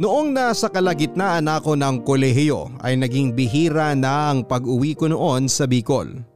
Noong 0.00 0.32
nasa 0.32 0.72
kalagitnaan 0.72 1.52
ako 1.52 1.76
ng 1.76 2.00
kolehiyo 2.00 2.80
ay 2.80 2.96
naging 2.96 3.36
bihira 3.36 3.92
na 3.92 4.32
ang 4.32 4.40
pag-uwi 4.48 4.96
ko 4.96 5.12
noon 5.12 5.52
sa 5.52 5.68
Bicol. 5.68 6.31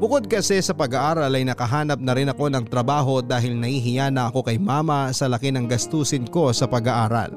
Bukod 0.00 0.32
kasi 0.32 0.56
sa 0.64 0.72
pag-aaral 0.72 1.28
ay 1.28 1.44
nakahanap 1.44 2.00
na 2.00 2.16
rin 2.16 2.32
ako 2.32 2.48
ng 2.48 2.64
trabaho 2.72 3.20
dahil 3.20 3.52
nahihiya 3.52 4.08
na 4.08 4.32
ako 4.32 4.48
kay 4.48 4.56
mama 4.56 5.12
sa 5.12 5.28
laki 5.28 5.52
ng 5.52 5.68
gastusin 5.68 6.24
ko 6.24 6.48
sa 6.56 6.64
pag-aaral. 6.64 7.36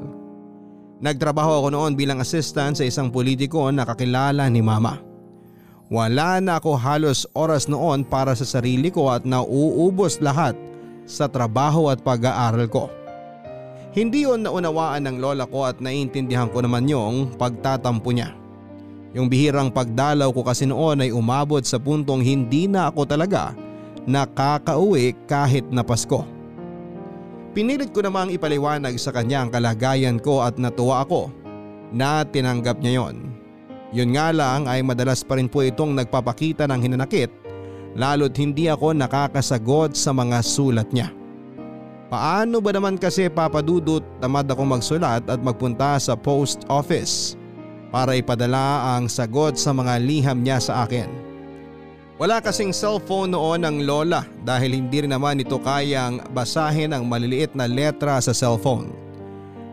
Nagtrabaho 1.03 1.59
ako 1.59 1.67
noon 1.75 1.99
bilang 1.99 2.23
assistant 2.23 2.79
sa 2.79 2.87
isang 2.87 3.11
politiko 3.11 3.67
na 3.67 3.83
kakilala 3.83 4.47
ni 4.47 4.63
mama. 4.63 5.03
Wala 5.91 6.39
na 6.39 6.63
ako 6.63 6.79
halos 6.79 7.27
oras 7.35 7.67
noon 7.67 8.07
para 8.07 8.31
sa 8.31 8.47
sarili 8.47 8.87
ko 8.87 9.11
at 9.11 9.27
nauubos 9.27 10.23
lahat 10.23 10.55
sa 11.03 11.27
trabaho 11.27 11.91
at 11.91 11.99
pag-aaral 11.99 12.71
ko. 12.71 12.87
Hindi 13.91 14.23
yon 14.23 14.47
naunawaan 14.47 15.03
ng 15.03 15.17
lola 15.19 15.43
ko 15.51 15.67
at 15.67 15.83
naiintindihan 15.83 16.47
ko 16.47 16.63
naman 16.63 16.87
yung 16.87 17.35
pagtatampo 17.35 18.15
niya. 18.15 18.42
Yung 19.13 19.29
bihirang 19.29 19.69
pagdalaw 19.69 20.33
ko 20.33 20.41
kasi 20.41 20.65
noon 20.65 21.05
ay 21.05 21.13
umabot 21.13 21.61
sa 21.61 21.77
puntong 21.77 22.25
hindi 22.25 22.65
na 22.65 22.89
ako 22.89 23.05
talaga 23.05 23.53
nakakauwi 24.09 25.15
kahit 25.29 25.63
na 25.71 25.85
Pasko. 25.85 26.27
Pinilit 27.53 27.93
ko 27.93 28.01
namang 28.01 28.33
ipaliwanag 28.33 28.97
sa 28.97 29.13
kanya 29.13 29.45
ang 29.45 29.49
kalagayan 29.53 30.17
ko 30.17 30.41
at 30.41 30.57
natuwa 30.57 31.05
ako 31.05 31.29
na 31.93 32.25
tinanggap 32.25 32.81
niya 32.81 33.05
yon. 33.05 33.29
Yun 33.93 34.17
nga 34.17 34.33
lang 34.33 34.65
ay 34.65 34.81
madalas 34.81 35.21
pa 35.21 35.37
rin 35.37 35.45
po 35.45 35.61
itong 35.61 35.93
nagpapakita 35.93 36.65
ng 36.65 36.81
hinanakit 36.81 37.29
lalo't 37.93 38.33
hindi 38.41 38.65
ako 38.65 38.97
nakakasagot 38.97 39.93
sa 39.93 40.09
mga 40.09 40.41
sulat 40.41 40.89
niya. 40.89 41.13
Paano 42.09 42.57
ba 42.57 42.73
naman 42.73 42.97
kasi 42.97 43.29
papadudot 43.29 44.01
tamad 44.17 44.49
ako 44.49 44.65
magsulat 44.65 45.21
at 45.29 45.39
magpunta 45.41 46.01
sa 46.01 46.17
post 46.17 46.65
office 46.65 47.37
para 47.93 48.17
ipadala 48.17 48.97
ang 48.97 49.05
sagot 49.05 49.53
sa 49.53 49.69
mga 49.69 50.01
liham 50.01 50.41
niya 50.41 50.57
sa 50.57 50.89
akin. 50.89 51.05
Wala 52.17 52.41
kasing 52.41 52.73
cellphone 52.73 53.37
noon 53.37 53.61
ng 53.61 53.77
lola 53.85 54.25
dahil 54.41 54.73
hindi 54.73 55.05
rin 55.05 55.13
naman 55.13 55.45
ito 55.45 55.61
kayang 55.61 56.25
basahin 56.33 56.89
ang 56.89 57.05
maliliit 57.05 57.53
na 57.53 57.69
letra 57.69 58.17
sa 58.17 58.33
cellphone. 58.33 58.89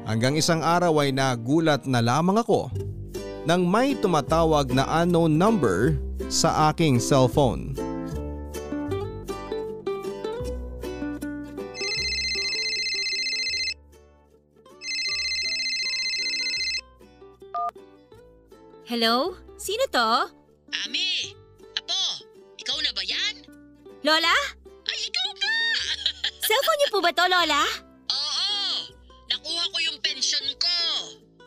Hanggang 0.04 0.37
isang 0.37 0.61
araw 0.61 1.00
ay 1.00 1.16
nagulat 1.16 1.88
na 1.88 2.04
lamang 2.04 2.44
ako 2.44 2.68
nang 3.48 3.64
may 3.64 3.96
tumatawag 3.96 4.68
na 4.76 4.85
unknown 5.00 5.33
number 5.33 5.96
sa 6.28 6.68
aking 6.72 7.00
cellphone. 7.00 7.72
Hello? 18.90 19.38
Sino 19.55 19.87
to? 19.94 20.11
Ami! 20.83 21.31
Apo! 21.79 22.26
Ikaw 22.59 22.74
na 22.83 22.90
ba 22.90 23.07
yan? 23.07 23.46
Lola? 24.03 24.35
Ay, 24.66 24.98
ikaw 25.07 25.31
ka! 25.38 25.55
Cellphone 26.50 26.79
niyo 26.83 26.88
po 26.90 26.98
ba 26.98 27.14
to, 27.14 27.22
Lola? 27.31 27.62
Oo! 28.11 28.50
Nakuha 29.31 29.62
ko 29.70 29.79
yung 29.87 29.94
pension 30.03 30.42
ko! 30.59 30.79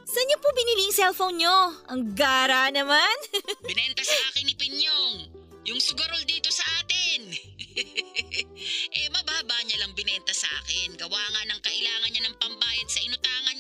Saan 0.08 0.24
niyo 0.32 0.40
po 0.40 0.56
binili 0.56 0.88
yung 0.88 0.96
cellphone 0.96 1.36
niyo? 1.36 1.84
Ang 1.92 2.16
gara 2.16 2.72
naman. 2.72 3.12
Binenta 3.68 4.08
sa 4.08 4.16
akin 4.32 4.48
ni 4.48 4.56
Pinyong. 4.56 5.28
Yung 5.68 5.84
sugarol 5.84 6.24
dito 6.24 6.48
sa 6.48 6.64
atin. 6.80 7.28
eh, 9.04 9.08
mababa 9.12 9.58
niya 9.68 9.84
lang 9.84 9.92
binenta 10.00 10.32
sa 10.32 10.48
akin. 10.64 10.96
Gawa 10.96 11.20
nga 11.36 11.44
ng 11.52 11.60
kailangan 11.60 12.08
niya 12.08 12.24
ng 12.24 12.40
pambayad 12.40 12.88
sa 12.88 13.04
inutangan. 13.04 13.53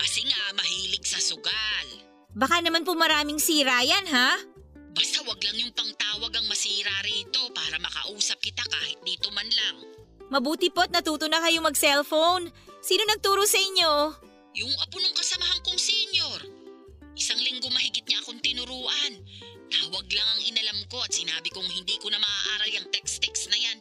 Kasi 0.00 0.24
nga, 0.24 0.56
mahilig 0.56 1.04
sa 1.04 1.20
sugal. 1.20 1.86
Baka 2.32 2.64
naman 2.64 2.88
po 2.88 2.96
maraming 2.96 3.36
sira 3.36 3.84
yan, 3.84 4.08
ha? 4.08 4.40
Basta 4.96 5.20
wag 5.28 5.38
lang 5.44 5.60
yung 5.60 5.74
pangtawag 5.76 6.32
ang 6.32 6.46
masira 6.48 7.04
rito 7.04 7.52
para 7.52 7.76
makausap 7.76 8.40
kita 8.40 8.64
kahit 8.64 8.96
dito 9.04 9.28
man 9.36 9.46
lang. 9.46 9.76
Mabuti 10.32 10.72
po't 10.72 10.88
natuto 10.88 11.28
na 11.28 11.42
kayo 11.44 11.60
mag-cellphone. 11.60 12.48
Sino 12.80 13.02
nagturo 13.04 13.44
sa 13.44 13.60
inyo? 13.60 13.92
Yung 14.56 14.72
apo 14.80 14.96
ng 14.98 15.14
kasamahan 15.14 15.60
kong 15.62 15.78
senior. 15.78 16.40
Isang 17.14 17.38
linggo 17.38 17.68
mahigit 17.68 18.06
niya 18.08 18.24
akong 18.24 18.40
tinuruan. 18.40 19.12
Tawag 19.70 20.06
lang 20.10 20.28
ang 20.32 20.40
inalam 20.42 20.80
ko 20.90 20.98
at 21.04 21.12
sinabi 21.12 21.52
kong 21.52 21.68
hindi 21.68 21.94
ko 22.00 22.10
na 22.10 22.18
maaaral 22.18 22.70
yung 22.72 22.88
text-text 22.90 23.52
na 23.52 23.58
yan. 23.58 23.78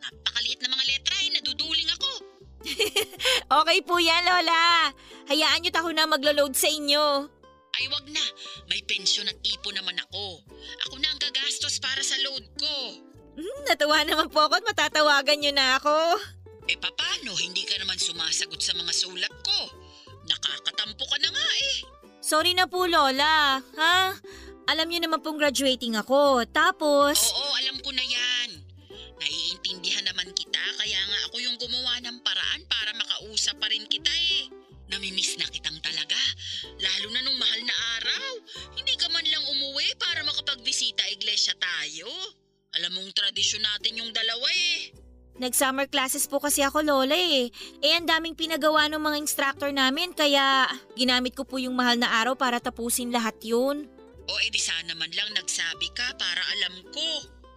Napakaliit 0.00 0.60
na 0.64 0.72
mga 0.72 0.84
letra 0.88 1.16
eh, 1.26 1.30
naduduling 1.36 1.90
ako. 1.98 2.10
Okay 3.60 3.78
po 3.82 3.98
yan, 3.98 4.22
Lola. 4.24 4.92
Hayaan 5.30 5.62
niyo 5.62 5.70
ako 5.70 5.94
na 5.94 6.10
maglo-load 6.10 6.58
sa 6.58 6.66
inyo. 6.66 7.30
Ay 7.70 7.86
wag 7.86 8.02
na, 8.10 8.24
may 8.66 8.82
pensyon 8.82 9.30
at 9.30 9.38
ipon 9.46 9.78
naman 9.78 9.94
ako. 10.10 10.42
Ako 10.90 10.98
na 10.98 11.06
ang 11.06 11.22
gagastos 11.22 11.78
para 11.78 12.02
sa 12.02 12.18
load 12.26 12.42
ko. 12.58 12.74
Hmm, 13.38 13.60
natuwa 13.70 14.02
naman 14.02 14.26
po 14.26 14.50
ako 14.50 14.58
at 14.58 14.66
matatawagan 14.66 15.38
niyo 15.38 15.54
na 15.54 15.78
ako. 15.78 16.18
Eh 16.66 16.74
papano, 16.82 17.30
hindi 17.38 17.62
ka 17.62 17.78
naman 17.78 17.94
sumasagot 17.94 18.58
sa 18.58 18.74
mga 18.74 18.90
sulat 18.90 19.30
ko. 19.46 19.58
Nakakatampo 20.26 21.06
ka 21.06 21.18
na 21.22 21.30
nga 21.30 21.48
eh. 21.62 21.76
Sorry 22.18 22.58
na 22.58 22.66
po, 22.66 22.90
Lola. 22.90 23.62
Ha? 23.62 23.96
Alam 24.66 24.86
niyo 24.90 25.06
naman 25.06 25.22
pong 25.22 25.38
graduating 25.38 25.94
ako. 25.94 26.42
Tapos... 26.50 27.30
Oo, 27.32 27.54
alam 27.54 27.78
ko 27.78 27.94
na 27.94 28.02
yan. 28.02 28.66
Naiintindihan 29.18 30.04
naman 30.04 30.26
kita 30.34 30.62
kaya 30.78 31.00
nga 31.06 31.18
ako 31.30 31.36
yung 31.38 31.56
gumawa 31.58 32.02
ng 32.02 32.18
paraan 32.22 32.62
para 32.66 32.90
makausap 32.98 33.56
pa 33.62 33.70
rin 33.70 33.86
kita 33.86 34.12
Lalo 37.00 37.16
na 37.16 37.24
nung 37.24 37.40
mahal 37.40 37.60
na 37.64 37.76
araw. 37.96 38.32
Hindi 38.76 38.92
ka 39.00 39.08
man 39.08 39.24
lang 39.24 39.40
umuwi 39.56 39.88
para 39.96 40.20
makapagbisita 40.20 41.00
iglesia 41.08 41.56
tayo. 41.56 42.04
Alam 42.76 43.00
mong 43.00 43.16
tradisyon 43.16 43.64
natin 43.64 44.04
yung 44.04 44.12
dalawa 44.12 44.44
eh. 44.52 44.92
Nag-summer 45.40 45.88
classes 45.88 46.28
po 46.28 46.44
kasi 46.44 46.60
ako, 46.60 46.84
Lola 46.84 47.16
eh. 47.16 47.48
Eh, 47.80 47.96
ang 47.96 48.04
daming 48.04 48.36
pinagawa 48.36 48.84
ng 48.92 49.00
mga 49.00 49.16
instructor 49.16 49.72
namin, 49.72 50.12
kaya 50.12 50.68
ginamit 50.92 51.32
ko 51.32 51.48
po 51.48 51.56
yung 51.56 51.72
mahal 51.72 51.96
na 51.96 52.20
araw 52.20 52.36
para 52.36 52.60
tapusin 52.60 53.08
lahat 53.08 53.40
yun. 53.40 53.88
O 54.28 54.32
edi 54.44 54.60
sana 54.60 54.92
man 54.92 55.08
lang 55.16 55.32
nagsabi 55.32 55.88
ka 55.96 56.04
para 56.20 56.44
alam 56.52 56.84
ko. 56.92 57.08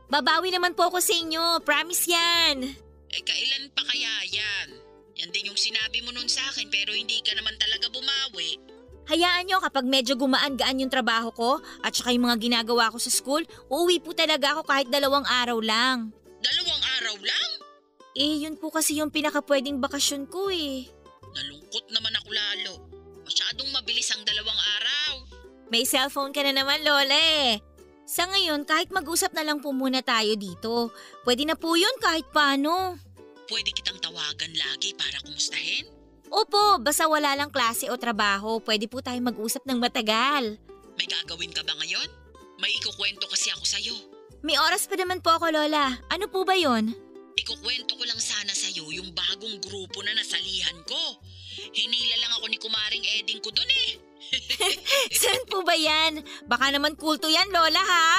Babawi 0.08 0.56
naman 0.56 0.71
po 0.71 0.88
ako 0.88 1.03
sa 1.03 1.19
inyo, 1.19 1.60
promise 1.67 2.08
yan. 2.08 2.71
Eh 3.12 3.23
kailan 3.27 3.67
pa 3.75 3.84
kaya 3.91 4.23
yan? 4.32 4.79
Yan 5.19 5.36
din 5.36 5.51
yung 5.51 5.60
sinabi 5.60 5.99
mo 5.99 6.15
nun 6.15 6.32
sa 6.32 6.47
akin 6.47 6.71
pero 6.71 6.95
hindi 6.95 7.19
ka 7.19 7.36
naman 7.36 7.60
talaga 7.60 7.91
bumawi. 7.91 8.72
Hayaan 9.03 9.43
nyo 9.51 9.59
kapag 9.59 9.83
medyo 9.83 10.15
gumaan-gaan 10.15 10.79
yung 10.79 10.91
trabaho 10.91 11.29
ko 11.35 11.59
at 11.83 11.91
saka 11.91 12.15
yung 12.15 12.23
mga 12.23 12.39
ginagawa 12.39 12.87
ko 12.87 12.97
sa 12.99 13.11
school, 13.11 13.43
uuwi 13.67 13.99
po 13.99 14.15
talaga 14.15 14.55
ako 14.55 14.63
kahit 14.63 14.87
dalawang 14.87 15.27
araw 15.27 15.59
lang. 15.59 16.15
Dalawang 16.39 16.83
araw 16.99 17.15
lang? 17.19 17.49
Eh, 18.15 18.47
yun 18.47 18.55
po 18.55 18.71
kasi 18.71 18.95
yung 19.01 19.11
pinakapwedeng 19.11 19.83
bakasyon 19.83 20.29
ko 20.31 20.47
eh. 20.53 20.87
Nalungkot 21.33 21.85
naman 21.91 22.13
ako 22.23 22.29
lalo. 22.31 22.73
Masyadong 23.27 23.69
mabilis 23.73 24.07
ang 24.13 24.23
dalawang 24.23 24.61
araw. 24.79 25.11
May 25.73 25.83
cellphone 25.87 26.31
ka 26.31 26.45
na 26.45 26.53
naman, 26.53 26.85
Lola 26.85 27.17
eh. 27.17 27.57
Sa 28.03 28.27
ngayon, 28.27 28.67
kahit 28.67 28.91
mag-usap 28.91 29.31
na 29.33 29.47
lang 29.47 29.63
po 29.63 29.71
muna 29.71 30.03
tayo 30.03 30.35
dito. 30.35 30.91
Pwede 31.23 31.47
na 31.47 31.55
po 31.55 31.73
yun 31.73 31.95
kahit 32.03 32.27
paano. 32.29 32.99
Pwede 33.47 33.71
kitang 33.73 33.97
tawagan 34.03 34.53
lagi 34.53 34.91
para 34.93 35.17
kumustahin? 35.23 35.87
Opo, 36.33 36.81
basta 36.81 37.05
wala 37.05 37.37
lang 37.37 37.53
klase 37.53 37.93
o 37.93 37.95
trabaho, 37.95 38.57
pwede 38.65 38.89
po 38.89 39.05
tayo 39.05 39.21
mag-usap 39.21 39.69
ng 39.69 39.77
matagal. 39.77 40.57
May 40.97 41.05
gagawin 41.05 41.53
ka 41.53 41.61
ba 41.61 41.77
ngayon? 41.77 42.09
May 42.57 42.73
ikukwento 42.73 43.29
kasi 43.29 43.53
ako 43.53 43.61
sa'yo. 43.61 43.93
May 44.41 44.57
oras 44.57 44.89
pa 44.89 44.97
naman 44.97 45.21
po 45.21 45.29
ako, 45.29 45.53
Lola. 45.53 45.93
Ano 46.09 46.25
po 46.34 46.41
ba 46.41 46.57
yon? 46.57 46.97
Ikukwento 47.38 47.93
ko 47.93 48.03
lang 48.09 48.17
sana 48.17 48.49
sa'yo 48.49 48.89
yung 48.89 49.13
bagong 49.13 49.61
grupo 49.61 50.01
na 50.01 50.17
nasalihan 50.17 50.73
ko. 50.89 51.21
Hinila 51.69 52.17
lang 52.17 52.34
ako 52.41 52.45
ni 52.49 52.57
Kumaring 52.57 53.05
Eding 53.21 53.38
ko 53.38 53.53
dun 53.53 53.69
eh. 53.69 54.01
Saan 55.21 55.45
po 55.45 55.61
ba 55.61 55.77
yan? 55.77 56.17
Baka 56.49 56.73
naman 56.73 56.97
kulto 56.97 57.29
yan, 57.29 57.53
Lola, 57.53 57.81
ha? 57.86 58.09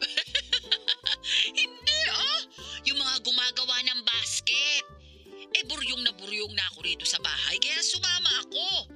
Eh 5.58 5.66
buryong 5.66 6.06
na 6.06 6.14
buryong 6.14 6.54
na 6.54 6.62
ako 6.70 6.86
rito 6.86 7.02
sa 7.02 7.18
bahay 7.18 7.58
kaya 7.58 7.82
sumama 7.82 8.30
ako. 8.46 8.94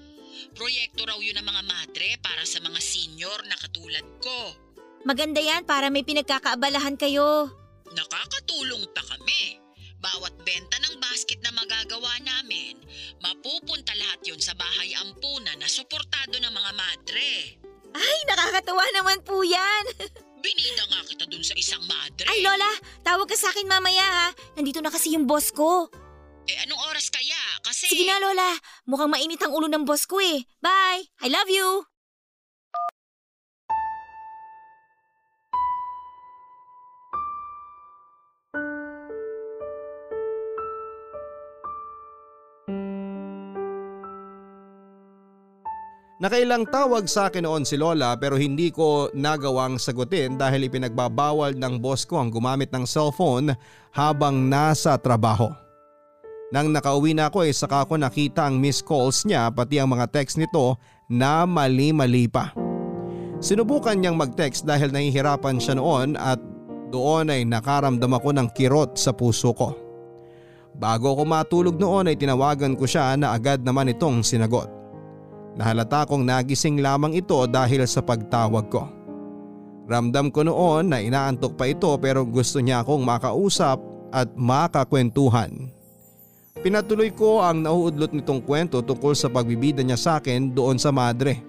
Proyekto 0.55 1.03
raw 1.03 1.19
yun 1.19 1.35
ng 1.35 1.43
mga 1.43 1.63
madre 1.67 2.09
para 2.23 2.47
sa 2.47 2.63
mga 2.63 2.79
senior 2.79 3.35
na 3.51 3.59
katulad 3.59 4.07
ko. 4.23 4.55
Maganda 5.03 5.43
yan 5.43 5.67
para 5.67 5.91
may 5.91 6.07
pinagkakaabalahan 6.07 6.95
kayo. 6.95 7.51
Nakakatulong 7.91 8.87
pa 8.95 9.03
kami. 9.11 9.59
Bawat 9.99 10.39
benta 10.47 10.79
ng 10.87 11.03
basket 11.03 11.43
na 11.43 11.51
magagawa 11.51 12.15
namin, 12.23 12.79
mapupunta 13.19 13.95
lahat 13.99 14.23
yon 14.23 14.39
sa 14.39 14.55
bahay 14.55 14.95
ampunan 15.03 15.59
na 15.59 15.67
suportado 15.67 16.39
ng 16.39 16.51
mga 16.55 16.73
madre. 16.79 17.31
Ay, 17.91 18.19
nakakatuwa 18.31 18.87
naman 18.95 19.19
po 19.27 19.43
yan. 19.43 19.85
Binida 20.43 20.87
nga 20.91 21.07
kita 21.07 21.27
dun 21.27 21.43
sa 21.43 21.55
isang 21.59 21.83
madre. 21.87 22.27
Ay, 22.27 22.43
Lola, 22.43 22.71
tawag 23.03 23.31
ka 23.31 23.35
sa 23.35 23.51
akin 23.51 23.67
mamaya 23.67 24.03
ha. 24.03 24.29
Nandito 24.59 24.79
na 24.79 24.91
kasi 24.95 25.15
yung 25.15 25.27
boss 25.27 25.51
ko. 25.55 25.91
Eh 26.51 26.59
anong 26.67 26.83
oras 26.91 27.07
kaya? 27.07 27.39
Kasi... 27.63 27.87
Sige 27.87 28.03
na, 28.03 28.19
Lola. 28.19 28.51
Mukhang 28.91 29.11
mainit 29.11 29.39
ang 29.43 29.55
ulo 29.55 29.71
ng 29.71 29.87
boss 29.87 30.11
ko 30.11 30.19
eh. 30.19 30.43
Bye! 30.59 31.07
I 31.23 31.29
love 31.31 31.47
you! 31.47 31.87
Nakailang 46.23 46.71
tawag 46.71 47.11
sa 47.11 47.27
akin 47.27 47.43
noon 47.43 47.67
si 47.67 47.75
Lola 47.75 48.15
pero 48.15 48.39
hindi 48.39 48.71
ko 48.71 49.11
nagawang 49.11 49.75
sagutin 49.75 50.39
dahil 50.39 50.71
ipinagbabawal 50.71 51.59
ng 51.59 51.83
boss 51.83 52.07
ko 52.07 52.23
ang 52.23 52.31
gumamit 52.31 52.71
ng 52.71 52.87
cellphone 52.87 53.51
habang 53.91 54.47
nasa 54.47 54.95
trabaho. 54.95 55.51
Nang 56.53 56.69
nakauwi 56.69 57.17
na 57.17 57.33
ako 57.33 57.49
ay 57.49 57.57
saka 57.57 57.89
ko 57.89 57.97
nakita 57.97 58.45
ang 58.45 58.61
missed 58.61 58.85
calls 58.85 59.25
niya 59.25 59.49
pati 59.49 59.81
ang 59.81 59.89
mga 59.89 60.05
text 60.13 60.37
nito 60.37 60.77
na 61.09 61.49
mali-mali 61.49 62.29
pa. 62.29 62.53
Sinubukan 63.41 63.97
niyang 63.97 64.21
mag-text 64.21 64.69
dahil 64.69 64.93
nahihirapan 64.93 65.57
siya 65.57 65.81
noon 65.81 66.15
at 66.15 66.37
doon 66.93 67.33
ay 67.33 67.49
nakaramdam 67.49 68.13
ako 68.13 68.37
ng 68.37 68.49
kirot 68.53 69.01
sa 69.01 69.17
puso 69.17 69.57
ko. 69.57 69.73
Bago 70.77 71.17
ako 71.17 71.25
matulog 71.25 71.77
noon 71.81 72.13
ay 72.13 72.21
tinawagan 72.21 72.77
ko 72.77 72.85
siya 72.85 73.17
na 73.17 73.33
agad 73.33 73.65
naman 73.65 73.89
itong 73.89 74.21
sinagot. 74.21 74.69
Nahalata 75.57 76.05
kong 76.05 76.25
nagising 76.25 76.85
lamang 76.85 77.17
ito 77.17 77.49
dahil 77.49 77.85
sa 77.89 78.05
pagtawag 78.05 78.69
ko. 78.69 78.89
Ramdam 79.89 80.29
ko 80.29 80.45
noon 80.45 80.93
na 80.93 81.01
inaantok 81.01 81.57
pa 81.57 81.65
ito 81.65 81.97
pero 81.97 82.29
gusto 82.29 82.61
niya 82.61 82.85
akong 82.85 83.05
makausap 83.05 83.81
at 84.13 84.29
makakwentuhan. 84.37 85.73
Pinatuloy 86.61 87.09
ko 87.17 87.41
ang 87.41 87.65
nauudlot 87.65 88.13
nitong 88.13 88.45
kwento 88.45 88.85
tungkol 88.85 89.17
sa 89.17 89.33
pagbibida 89.33 89.81
niya 89.81 89.97
sa 89.97 90.13
akin 90.21 90.53
doon 90.53 90.77
sa 90.77 90.93
madre. 90.93 91.41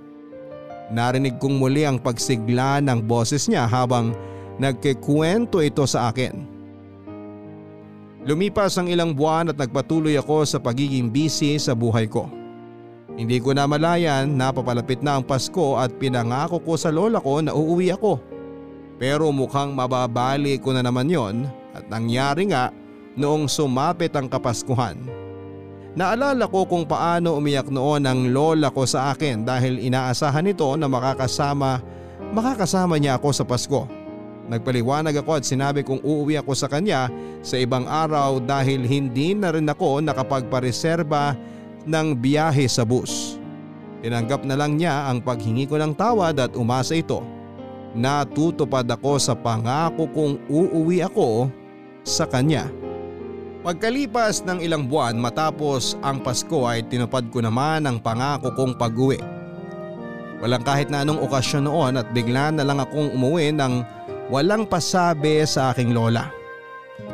Narinig 0.88 1.36
kong 1.44 1.60
muli 1.60 1.84
ang 1.84 2.00
pagsigla 2.00 2.80
ng 2.80 3.04
boses 3.04 3.52
niya 3.52 3.68
habang 3.68 4.16
nagkikwento 4.64 5.60
ito 5.60 5.84
sa 5.84 6.08
akin. 6.08 6.48
Lumipas 8.24 8.80
ang 8.80 8.88
ilang 8.88 9.12
buwan 9.12 9.52
at 9.52 9.60
nagpatuloy 9.60 10.16
ako 10.16 10.48
sa 10.48 10.56
pagiging 10.64 11.12
busy 11.12 11.60
sa 11.60 11.76
buhay 11.76 12.08
ko. 12.08 12.32
Hindi 13.14 13.38
ko 13.44 13.52
na 13.52 13.68
malayan 13.68 14.32
na 14.40 14.56
papalapit 14.56 15.04
na 15.04 15.20
ang 15.20 15.28
Pasko 15.28 15.76
at 15.76 15.92
pinangako 16.00 16.64
ko 16.64 16.74
sa 16.80 16.90
lola 16.90 17.20
ko 17.20 17.44
na 17.44 17.52
uuwi 17.52 17.92
ako. 17.92 18.18
Pero 18.96 19.28
mukhang 19.36 19.76
mababali 19.76 20.56
ko 20.64 20.72
na 20.72 20.82
naman 20.82 21.12
yon 21.12 21.44
at 21.76 21.86
nangyari 21.92 22.48
nga 22.48 22.72
noong 23.18 23.50
sumapit 23.50 24.14
ang 24.14 24.30
Kapaskuhan. 24.30 24.98
Naalala 25.94 26.50
ko 26.50 26.66
kung 26.66 26.90
paano 26.90 27.38
umiyak 27.38 27.70
noon 27.70 28.02
ang 28.10 28.34
lola 28.34 28.74
ko 28.74 28.82
sa 28.82 29.14
akin 29.14 29.46
dahil 29.46 29.78
inaasahan 29.78 30.42
nito 30.42 30.66
na 30.74 30.90
makakasama, 30.90 31.86
makakasama 32.34 32.98
niya 32.98 33.22
ako 33.22 33.30
sa 33.30 33.46
Pasko. 33.46 33.86
Nagpaliwanag 34.50 35.14
ako 35.22 35.40
at 35.40 35.46
sinabi 35.46 35.86
kong 35.86 36.02
uuwi 36.02 36.42
ako 36.42 36.52
sa 36.58 36.68
kanya 36.68 37.08
sa 37.46 37.62
ibang 37.62 37.86
araw 37.86 38.42
dahil 38.42 38.84
hindi 38.84 39.38
na 39.38 39.54
rin 39.54 39.70
ako 39.70 40.02
nakapagpareserba 40.04 41.38
ng 41.86 42.08
biyahe 42.18 42.66
sa 42.68 42.84
bus. 42.84 43.38
Tinanggap 44.04 44.44
na 44.44 44.60
lang 44.60 44.76
niya 44.76 45.08
ang 45.08 45.24
paghingi 45.24 45.64
ko 45.70 45.80
ng 45.80 45.96
tawad 45.96 46.36
at 46.42 46.58
umasa 46.60 46.98
ito. 46.98 47.24
Natutupad 47.94 48.84
ako 48.90 49.16
sa 49.22 49.38
pangako 49.38 50.10
kong 50.12 50.36
uuwi 50.50 51.06
ako 51.06 51.48
sa 52.02 52.28
kanya. 52.28 52.83
Pagkalipas 53.64 54.44
ng 54.44 54.60
ilang 54.60 54.92
buwan 54.92 55.16
matapos 55.16 55.96
ang 56.04 56.20
Pasko 56.20 56.68
ay 56.68 56.84
tinupad 56.84 57.32
ko 57.32 57.40
naman 57.40 57.88
ang 57.88 57.96
pangako 57.96 58.52
kong 58.60 58.76
pag-uwi. 58.76 59.16
Walang 60.44 60.68
kahit 60.68 60.92
na 60.92 61.08
anong 61.08 61.24
okasyon 61.24 61.72
noon 61.72 61.96
at 61.96 62.12
bigla 62.12 62.52
na 62.52 62.68
lang 62.68 62.84
akong 62.84 63.16
umuwi 63.16 63.56
ng 63.56 63.80
walang 64.28 64.68
pasabi 64.68 65.48
sa 65.48 65.72
aking 65.72 65.96
lola. 65.96 66.28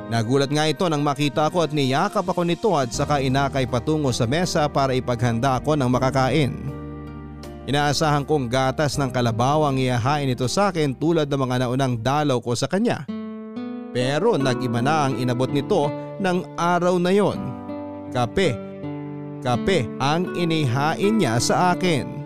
Nagulat 0.10 0.50
nga 0.50 0.66
ito 0.66 0.90
nang 0.90 1.06
makita 1.06 1.54
ko 1.54 1.62
at 1.62 1.70
niyakap 1.70 2.26
ako 2.26 2.42
nito 2.42 2.74
at 2.74 2.90
saka 2.90 3.22
inakay 3.22 3.70
patungo 3.70 4.10
sa 4.10 4.26
mesa 4.26 4.66
para 4.66 4.98
ipaghanda 4.98 5.62
ako 5.62 5.78
ng 5.78 5.86
makakain. 5.86 6.58
Inaasahan 7.70 8.26
kong 8.26 8.50
gatas 8.50 8.98
ng 8.98 9.14
kalabaw 9.14 9.70
ang 9.70 9.78
ihahain 9.78 10.34
ito 10.34 10.50
sa 10.50 10.74
akin 10.74 10.98
tulad 10.98 11.30
ng 11.30 11.42
mga 11.46 11.70
naunang 11.70 11.94
dalaw 12.02 12.42
ko 12.42 12.58
sa 12.58 12.66
kanya. 12.66 13.19
Pero 13.90 14.38
nag-iba 14.38 14.80
na 14.86 15.10
ang 15.10 15.18
inabot 15.18 15.50
nito 15.50 15.90
ng 16.22 16.38
araw 16.60 16.96
na 17.02 17.10
yon. 17.10 17.40
Kape. 18.14 18.54
Kape 19.40 19.88
ang 19.98 20.36
inihain 20.36 21.16
niya 21.18 21.40
sa 21.42 21.74
akin. 21.74 22.20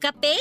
Kape? 0.00 0.36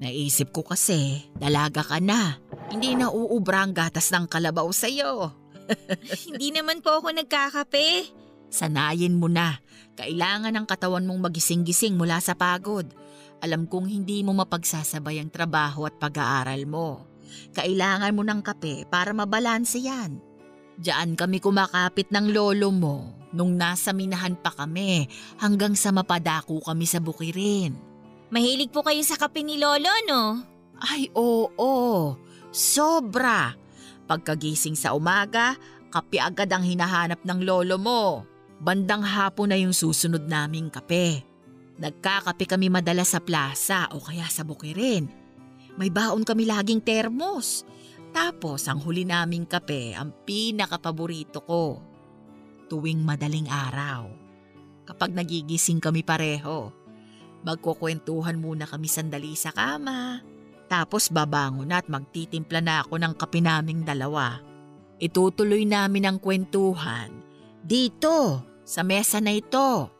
Naisip 0.00 0.56
ko 0.56 0.64
kasi, 0.64 1.28
dalaga 1.36 1.84
ka 1.84 2.00
na. 2.00 2.40
Hindi 2.72 2.96
na 2.96 3.12
uubra 3.12 3.60
ang 3.60 3.76
gatas 3.76 4.08
ng 4.08 4.24
kalabaw 4.24 4.72
sa'yo. 4.72 5.28
Hindi 6.32 6.48
naman 6.56 6.80
po 6.80 7.04
ako 7.04 7.12
nagkakape. 7.12 8.08
Sanayin 8.48 9.20
mo 9.20 9.28
na. 9.28 9.60
Kailangan 10.00 10.56
ng 10.56 10.66
katawan 10.66 11.04
mong 11.04 11.28
magising-gising 11.28 12.00
mula 12.00 12.24
sa 12.24 12.32
pagod. 12.32 12.88
Alam 13.40 13.64
kong 13.64 13.88
hindi 13.88 14.20
mo 14.20 14.36
mapagsasabay 14.36 15.16
ang 15.20 15.32
trabaho 15.32 15.88
at 15.88 15.96
pag-aaral 15.96 16.68
mo. 16.68 17.08
Kailangan 17.56 18.12
mo 18.12 18.20
ng 18.20 18.40
kape 18.44 18.84
para 18.86 19.16
mabalanse 19.16 19.80
yan. 19.80 20.20
Diyan 20.80 21.16
kami 21.16 21.40
kumakapit 21.40 22.08
ng 22.12 22.32
lolo 22.32 22.68
mo 22.72 22.96
nung 23.32 23.54
nasa 23.54 23.94
minahan 23.94 24.34
pa 24.34 24.50
kami 24.52 25.06
hanggang 25.38 25.76
sa 25.78 25.94
mapadako 25.94 26.60
kami 26.64 26.84
sa 26.84 26.98
bukirin. 26.98 27.76
Mahilig 28.30 28.70
po 28.70 28.86
kayo 28.86 29.02
sa 29.02 29.18
kape 29.18 29.42
ni 29.42 29.58
Lolo, 29.58 29.90
no? 30.06 30.38
Ay 30.78 31.10
oo, 31.18 32.14
sobra. 32.54 33.58
Pagkagising 34.06 34.78
sa 34.78 34.94
umaga, 34.94 35.58
kape 35.90 36.22
agad 36.22 36.50
ang 36.50 36.62
hinahanap 36.62 37.22
ng 37.26 37.40
lolo 37.42 37.76
mo. 37.78 38.02
Bandang 38.62 39.02
hapon 39.02 39.50
na 39.50 39.58
yung 39.58 39.74
susunod 39.74 40.26
naming 40.30 40.70
kape. 40.70 41.29
Nagkakape 41.80 42.44
kami 42.44 42.68
madalas 42.68 43.16
sa 43.16 43.24
plaza 43.24 43.88
o 43.96 44.04
kaya 44.04 44.28
sa 44.28 44.44
bukirin. 44.44 45.08
May 45.80 45.88
baon 45.88 46.28
kami 46.28 46.44
laging 46.44 46.84
termos. 46.84 47.64
Tapos 48.12 48.68
ang 48.68 48.84
huli 48.84 49.08
naming 49.08 49.48
kape 49.48 49.96
ang 49.96 50.12
pinakapaborito 50.28 51.40
ko. 51.40 51.80
Tuwing 52.68 53.00
madaling 53.00 53.48
araw. 53.48 54.12
Kapag 54.84 55.16
nagigising 55.16 55.80
kami 55.80 56.04
pareho, 56.04 56.68
magkukwentuhan 57.48 58.36
muna 58.36 58.68
kami 58.68 58.84
sandali 58.84 59.32
sa 59.32 59.48
kama. 59.48 60.20
Tapos 60.68 61.08
babangon 61.08 61.72
at 61.72 61.88
magtitimpla 61.88 62.60
na 62.60 62.84
ako 62.84 63.00
ng 63.00 63.14
kape 63.16 63.40
naming 63.40 63.88
dalawa. 63.88 64.38
Itutuloy 65.00 65.64
namin 65.64 66.04
ang 66.04 66.18
kwentuhan. 66.20 67.08
Dito, 67.64 68.44
sa 68.68 68.86
mesa 68.86 69.18
na 69.18 69.34
ito. 69.34 69.90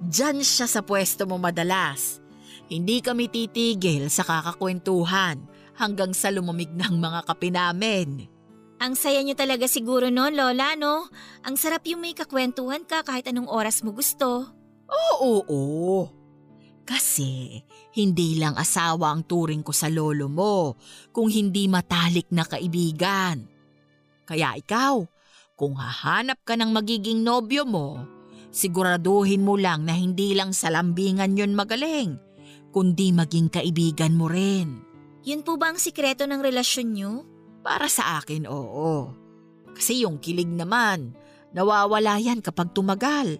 Diyan 0.00 0.40
siya 0.40 0.64
sa 0.64 0.80
pwesto 0.80 1.28
mo 1.28 1.36
madalas. 1.36 2.24
Hindi 2.72 3.04
kami 3.04 3.28
titigil 3.28 4.08
sa 4.08 4.24
kakakwentuhan 4.24 5.44
hanggang 5.76 6.16
sa 6.16 6.32
lumamig 6.32 6.72
ng 6.72 6.96
mga 6.96 7.20
kape 7.28 7.52
namin. 7.52 8.24
Ang 8.80 8.96
saya 8.96 9.20
niyo 9.20 9.36
talaga 9.36 9.68
siguro 9.68 10.08
noon, 10.08 10.32
Lola, 10.32 10.72
no? 10.72 11.04
Ang 11.44 11.60
sarap 11.60 11.84
yung 11.84 12.00
may 12.00 12.16
kakwentuhan 12.16 12.88
ka 12.88 13.04
kahit 13.04 13.28
anong 13.28 13.52
oras 13.52 13.84
mo 13.84 13.92
gusto. 13.92 14.48
Oo, 14.88 15.44
oo. 15.44 16.08
Kasi 16.88 17.60
hindi 17.92 18.40
lang 18.40 18.56
asawa 18.56 19.12
ang 19.12 19.28
turing 19.28 19.60
ko 19.60 19.70
sa 19.74 19.92
lolo 19.92 20.32
mo, 20.32 20.80
kung 21.12 21.28
hindi 21.28 21.68
matalik 21.68 22.32
na 22.32 22.46
kaibigan. 22.48 23.44
Kaya 24.24 24.56
ikaw, 24.56 25.04
kung 25.60 25.76
hahanap 25.76 26.40
ka 26.46 26.56
ng 26.56 26.72
magiging 26.72 27.20
nobyo 27.20 27.68
mo, 27.68 28.00
siguraduhin 28.50 29.42
mo 29.42 29.54
lang 29.58 29.86
na 29.86 29.94
hindi 29.94 30.34
lang 30.34 30.54
sa 30.54 30.70
lambingan 30.70 31.38
yon 31.38 31.54
magaling, 31.54 32.18
kundi 32.70 33.10
maging 33.14 33.50
kaibigan 33.50 34.14
mo 34.14 34.30
rin. 34.30 34.82
Yun 35.26 35.42
po 35.42 35.58
ba 35.60 35.74
ang 35.74 35.78
sikreto 35.78 36.24
ng 36.26 36.40
relasyon 36.42 36.88
niyo? 36.90 37.12
Para 37.60 37.86
sa 37.92 38.22
akin, 38.22 38.48
oo. 38.48 39.12
Kasi 39.76 40.02
yung 40.02 40.18
kilig 40.18 40.48
naman, 40.48 41.12
nawawala 41.52 42.16
yan 42.16 42.40
kapag 42.40 42.72
tumagal. 42.72 43.36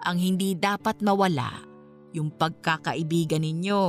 Ang 0.00 0.16
hindi 0.16 0.56
dapat 0.56 1.04
mawala, 1.04 1.60
yung 2.16 2.32
pagkakaibigan 2.32 3.44
ninyo. 3.44 3.84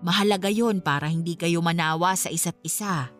Mahalaga 0.00 0.48
yon 0.48 0.80
para 0.80 1.08
hindi 1.08 1.36
kayo 1.36 1.60
manawa 1.60 2.16
sa 2.16 2.32
isa't 2.32 2.56
isa. 2.64 3.12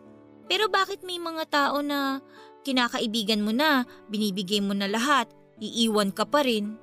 Pero 0.47 0.71
bakit 0.71 1.03
may 1.05 1.19
mga 1.21 1.43
tao 1.49 1.83
na 1.83 2.23
kinakaibigan 2.65 3.43
mo 3.43 3.53
na, 3.53 3.85
binibigay 4.09 4.63
mo 4.63 4.73
na 4.73 4.89
lahat, 4.89 5.29
iiwan 5.61 6.13
ka 6.13 6.25
pa 6.25 6.45
rin? 6.45 6.77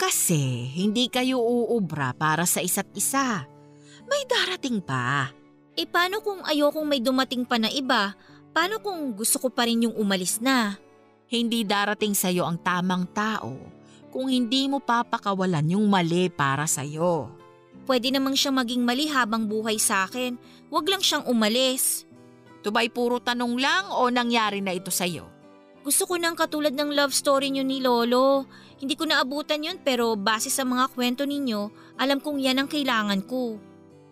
Kasi 0.00 0.70
hindi 0.72 1.12
kayo 1.12 1.38
uubra 1.44 2.16
para 2.16 2.48
sa 2.48 2.64
isa't 2.64 2.88
isa. 2.96 3.44
May 4.08 4.24
darating 4.24 4.80
pa. 4.80 5.28
Eh 5.76 5.86
paano 5.86 6.24
kung 6.24 6.40
ayokong 6.42 6.88
may 6.88 7.04
dumating 7.04 7.44
pa 7.44 7.60
na 7.60 7.68
iba? 7.68 8.16
Paano 8.50 8.82
kung 8.82 9.14
gusto 9.14 9.38
ko 9.38 9.48
pa 9.52 9.68
rin 9.68 9.86
yung 9.86 9.94
umalis 9.94 10.42
na? 10.42 10.74
Hindi 11.30 11.62
darating 11.62 12.16
sa'yo 12.16 12.42
ang 12.42 12.58
tamang 12.58 13.06
tao 13.14 13.54
kung 14.10 14.26
hindi 14.26 14.66
mo 14.66 14.82
papakawalan 14.82 15.78
yung 15.78 15.86
mali 15.86 16.26
para 16.26 16.66
sa'yo. 16.66 17.30
Pwede 17.86 18.10
namang 18.10 18.34
siya 18.34 18.50
maging 18.50 18.82
mali 18.82 19.06
habang 19.06 19.46
buhay 19.46 19.78
sa 19.78 20.10
akin. 20.10 20.34
Huwag 20.68 20.90
lang 20.90 21.02
siyang 21.02 21.30
umalis. 21.30 22.06
Ito 22.60 22.74
ba'y 22.74 22.90
puro 22.90 23.22
tanong 23.22 23.54
lang 23.56 23.88
o 23.94 24.10
nangyari 24.10 24.58
na 24.58 24.74
ito 24.74 24.90
sa'yo? 24.90 25.39
Gusto 25.80 26.04
ko 26.04 26.20
ng 26.20 26.36
katulad 26.36 26.76
ng 26.76 26.92
love 26.92 27.16
story 27.16 27.48
niyo 27.48 27.64
ni 27.64 27.80
Lolo. 27.80 28.44
Hindi 28.76 29.00
ko 29.00 29.08
naabutan 29.08 29.64
yun 29.64 29.80
pero 29.80 30.12
base 30.12 30.52
sa 30.52 30.60
mga 30.64 30.92
kwento 30.92 31.24
ninyo, 31.24 31.72
alam 31.96 32.20
kong 32.20 32.36
yan 32.36 32.60
ang 32.60 32.68
kailangan 32.68 33.24
ko. 33.24 33.56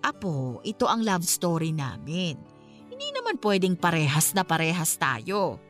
Apo, 0.01 0.64
ito 0.64 0.89
ang 0.89 1.05
love 1.05 1.29
story 1.29 1.77
namin. 1.77 2.41
Hindi 2.89 3.09
naman 3.12 3.37
pwedeng 3.37 3.77
parehas 3.77 4.33
na 4.33 4.49
parehas 4.49 4.97
tayo. 4.97 5.61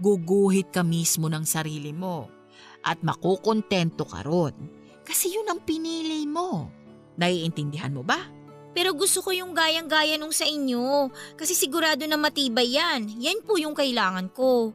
Guguhit 0.00 0.72
ka 0.72 0.80
mismo 0.80 1.28
ng 1.28 1.44
sarili 1.44 1.92
mo 1.92 2.32
at 2.80 3.04
makukontento 3.04 4.08
ka 4.08 4.24
ron. 4.24 4.56
Kasi 5.04 5.36
yun 5.36 5.46
ang 5.52 5.60
pinili 5.60 6.24
mo. 6.24 6.72
Naiintindihan 7.20 7.92
mo 7.92 8.00
ba? 8.00 8.24
Pero 8.72 8.96
gusto 8.96 9.20
ko 9.20 9.36
yung 9.36 9.52
gayang-gaya 9.52 10.16
nung 10.16 10.32
sa 10.32 10.48
inyo 10.48 11.12
kasi 11.36 11.52
sigurado 11.52 12.08
na 12.08 12.16
matibay 12.16 12.72
yan. 12.72 13.04
Yan 13.20 13.44
po 13.44 13.60
yung 13.60 13.76
kailangan 13.76 14.32
ko. 14.32 14.72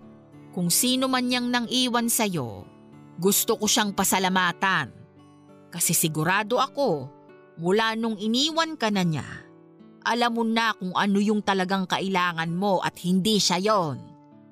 Kung 0.58 0.74
sino 0.74 1.06
man 1.06 1.30
niyang 1.30 1.54
nang 1.54 1.70
iwan 1.70 2.10
sa'yo, 2.10 2.66
gusto 3.22 3.62
ko 3.62 3.70
siyang 3.70 3.94
pasalamatan. 3.94 4.90
Kasi 5.70 5.94
sigurado 5.94 6.58
ako, 6.58 7.14
mula 7.62 7.94
nung 7.94 8.18
iniwan 8.18 8.74
ka 8.74 8.90
na 8.90 9.06
niya, 9.06 9.46
alam 10.02 10.34
mo 10.34 10.42
na 10.42 10.74
kung 10.74 10.98
ano 10.98 11.22
yung 11.22 11.46
talagang 11.46 11.86
kailangan 11.86 12.50
mo 12.50 12.82
at 12.82 12.98
hindi 13.06 13.38
siya 13.38 13.62
yon. 13.62 14.02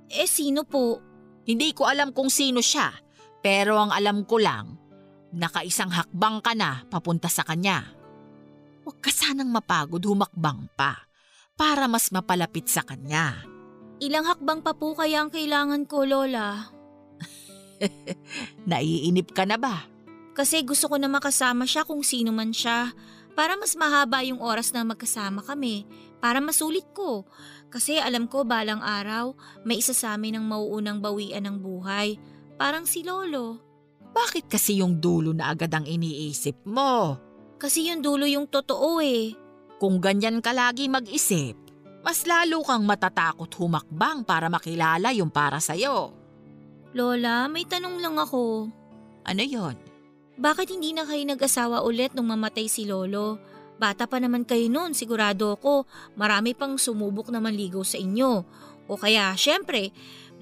Eh 0.05 0.29
sino 0.29 0.61
po? 0.61 1.01
Hindi 1.41 1.73
ko 1.73 1.89
alam 1.89 2.13
kung 2.13 2.29
sino 2.29 2.61
siya, 2.61 2.93
pero 3.41 3.81
ang 3.81 3.89
alam 3.89 4.29
ko 4.29 4.37
lang, 4.37 4.77
nakaisang 5.33 5.89
hakbang 5.89 6.37
ka 6.45 6.53
na 6.53 6.85
papunta 6.85 7.33
sa 7.33 7.41
kanya. 7.41 7.81
Huwag 8.85 9.01
ka 9.01 9.09
sanang 9.09 9.49
mapagod 9.49 10.05
humakbang 10.05 10.69
pa 10.77 11.01
para 11.57 11.89
mas 11.89 12.13
mapalapit 12.13 12.69
sa 12.69 12.85
kanya. 12.85 13.54
Ilang 14.03 14.27
hakbang 14.27 14.59
pa 14.59 14.75
po 14.75 14.91
kaya 14.91 15.23
ang 15.23 15.31
kailangan 15.31 15.87
ko, 15.87 16.03
Lola? 16.03 16.67
Naiinip 18.69 19.31
ka 19.31 19.47
na 19.47 19.55
ba? 19.55 19.87
Kasi 20.35 20.67
gusto 20.67 20.91
ko 20.91 20.99
na 20.99 21.07
makasama 21.07 21.63
siya 21.63 21.87
kung 21.87 22.03
sino 22.03 22.35
man 22.35 22.51
siya. 22.51 22.91
Para 23.35 23.55
mas 23.59 23.75
mahaba 23.75 24.23
yung 24.23 24.39
oras 24.39 24.71
na 24.75 24.83
magkasama 24.83 25.43
kami. 25.43 25.87
Para 26.19 26.39
masulit 26.43 26.87
ko. 26.91 27.23
Kasi 27.71 27.99
alam 27.99 28.27
ko 28.27 28.43
balang 28.47 28.79
araw, 28.83 29.35
may 29.67 29.79
isa 29.79 29.91
sa 29.91 30.15
amin 30.15 30.39
ang 30.39 30.45
mauunang 30.47 30.99
bawian 30.99 31.43
ng 31.43 31.59
buhay. 31.59 32.19
Parang 32.55 32.87
si 32.87 33.03
Lolo. 33.03 33.59
Bakit 34.15 34.47
kasi 34.47 34.79
yung 34.79 35.03
dulo 35.03 35.35
na 35.35 35.51
agad 35.51 35.71
ang 35.75 35.83
iniisip 35.83 36.63
mo? 36.63 37.19
Kasi 37.59 37.91
yung 37.91 37.99
dulo 37.99 38.23
yung 38.23 38.47
totoo 38.47 39.03
eh. 39.03 39.35
Kung 39.75 39.99
ganyan 39.99 40.39
ka 40.39 40.55
lagi 40.55 40.87
mag-isip, 40.87 41.64
mas 42.05 42.21
lalo 42.29 42.61
kang 42.61 42.85
matatakot 42.85 43.49
humakbang 43.57 44.21
para 44.21 44.45
makilala 44.45 45.09
yung 45.09 45.33
para 45.33 45.57
sa'yo. 45.57 46.13
Lola, 46.93 47.49
may 47.49 47.65
tanong 47.65 47.97
lang 47.97 48.21
ako. 48.21 48.69
Ano 49.25 49.41
yon? 49.41 49.73
Bakit 50.37 50.69
hindi 50.69 50.93
na 50.93 51.09
kayo 51.09 51.25
nag-asawa 51.25 51.81
ulit 51.81 52.13
nung 52.13 52.29
mamatay 52.29 52.69
si 52.69 52.85
Lolo? 52.85 53.41
Bata 53.81 54.05
pa 54.05 54.21
naman 54.21 54.45
kayo 54.45 54.69
noon, 54.69 54.93
sigurado 54.93 55.57
ako. 55.57 55.89
Marami 56.13 56.53
pang 56.53 56.77
sumubok 56.77 57.33
na 57.33 57.41
manligaw 57.41 57.81
sa 57.81 57.97
inyo. 57.97 58.45
O 58.85 58.95
kaya, 58.95 59.33
syempre, 59.33 59.89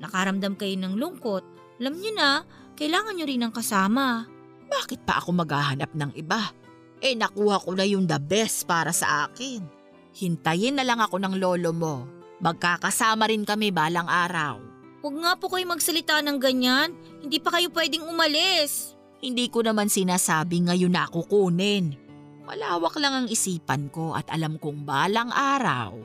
nakaramdam 0.03 0.59
kayo 0.59 0.75
ng 0.77 0.99
lungkot. 0.99 1.47
Alam 1.79 1.95
niyo 1.97 2.11
na, 2.13 2.43
kailangan 2.75 3.15
niyo 3.15 3.25
rin 3.25 3.41
ng 3.47 3.53
kasama. 3.55 4.27
Bakit 4.67 5.07
pa 5.07 5.23
ako 5.23 5.31
maghahanap 5.31 5.95
ng 5.95 6.11
iba? 6.19 6.51
Eh 6.99 7.15
nakuha 7.15 7.63
ko 7.63 7.71
na 7.71 7.87
yung 7.87 8.03
the 8.03 8.19
best 8.19 8.67
para 8.67 8.91
sa 8.91 9.31
akin. 9.31 9.82
Hintayin 10.13 10.77
na 10.77 10.85
lang 10.85 11.01
ako 11.01 11.17
ng 11.17 11.35
lolo 11.41 11.71
mo. 11.73 11.95
Magkakasama 12.37 13.29
rin 13.33 13.43
kami 13.43 13.73
balang 13.73 14.05
araw. 14.05 14.61
Huwag 15.01 15.15
nga 15.19 15.33
po 15.35 15.49
kayo 15.51 15.65
magsalita 15.67 16.21
ng 16.21 16.37
ganyan. 16.37 16.93
Hindi 17.19 17.41
pa 17.41 17.57
kayo 17.57 17.73
pwedeng 17.73 18.05
umalis. 18.07 18.93
Hindi 19.19 19.49
ko 19.49 19.65
naman 19.65 19.89
sinasabi 19.89 20.69
ngayon 20.69 20.93
na 20.93 21.09
ako 21.09 21.27
kunin. 21.27 21.97
Malawak 22.43 22.99
lang 22.99 23.23
ang 23.23 23.27
isipan 23.31 23.87
ko 23.89 24.13
at 24.13 24.27
alam 24.27 24.59
kong 24.59 24.83
balang 24.83 25.31
araw, 25.31 25.95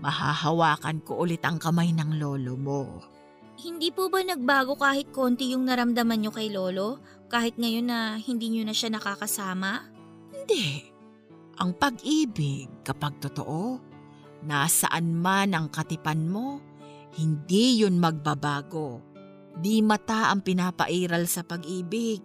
mahahawakan 0.00 1.04
ko 1.04 1.28
ulit 1.28 1.44
ang 1.44 1.60
kamay 1.60 1.92
ng 1.92 2.16
lolo 2.16 2.56
mo. 2.56 2.82
Hindi 3.60 3.92
po 3.94 4.08
ba 4.08 4.24
nagbago 4.24 4.74
kahit 4.80 5.12
konti 5.14 5.54
yung 5.54 5.68
naramdaman 5.68 6.26
nyo 6.26 6.32
kay 6.34 6.50
Lolo? 6.50 6.98
Kahit 7.30 7.54
ngayon 7.54 7.86
na 7.86 8.18
hindi 8.18 8.50
nyo 8.50 8.66
na 8.66 8.74
siya 8.74 8.90
nakakasama? 8.90 9.86
Hindi. 10.34 10.93
Ang 11.62 11.70
pag-ibig 11.78 12.66
kapag 12.82 13.22
totoo, 13.22 13.78
nasaan 14.42 15.14
man 15.14 15.54
ang 15.54 15.70
katipan 15.70 16.26
mo, 16.26 16.58
hindi 17.14 17.86
yun 17.86 18.02
magbabago. 18.02 18.98
Di 19.54 19.78
mata 19.86 20.34
ang 20.34 20.42
pinapairal 20.42 21.30
sa 21.30 21.46
pag-ibig 21.46 22.22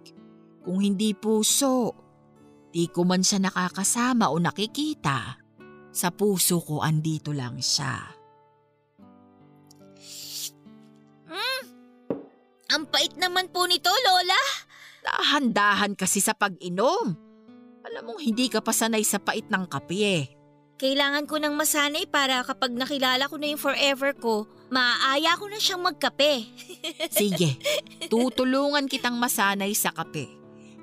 kung 0.66 0.82
hindi 0.82 1.14
puso. 1.14 1.94
Di 2.74 2.90
ko 2.90 3.06
man 3.06 3.22
siya 3.22 3.46
nakakasama 3.46 4.34
o 4.34 4.36
nakikita. 4.42 5.38
Sa 5.90 6.10
puso 6.10 6.58
ko 6.62 6.82
andito 6.82 7.30
lang 7.30 7.58
siya. 7.62 7.98
Hmm? 11.30 11.62
Ang 12.74 12.82
pait 12.90 13.14
naman 13.14 13.50
po 13.50 13.66
nito, 13.66 13.90
Lola. 13.90 14.42
Dahan-dahan 15.06 15.94
kasi 15.94 16.18
sa 16.18 16.34
pag-inom. 16.34 17.29
Alam 17.80 18.12
mong 18.12 18.20
hindi 18.20 18.52
ka 18.52 18.60
pa 18.60 18.76
sanay 18.76 19.00
sa 19.04 19.16
pait 19.16 19.44
ng 19.48 19.64
kape 19.64 20.00
eh. 20.04 20.24
Kailangan 20.80 21.28
ko 21.28 21.36
ng 21.36 21.52
masanay 21.52 22.08
para 22.08 22.40
kapag 22.40 22.72
nakilala 22.72 23.28
ko 23.28 23.36
na 23.36 23.52
yung 23.52 23.60
forever 23.60 24.16
ko, 24.16 24.48
maaaya 24.72 25.36
ko 25.36 25.44
na 25.48 25.60
siyang 25.60 25.84
magkape. 25.84 26.48
Sige, 27.12 27.60
tutulungan 28.08 28.88
kitang 28.88 29.20
masanay 29.20 29.76
sa 29.76 29.92
kape. 29.92 30.24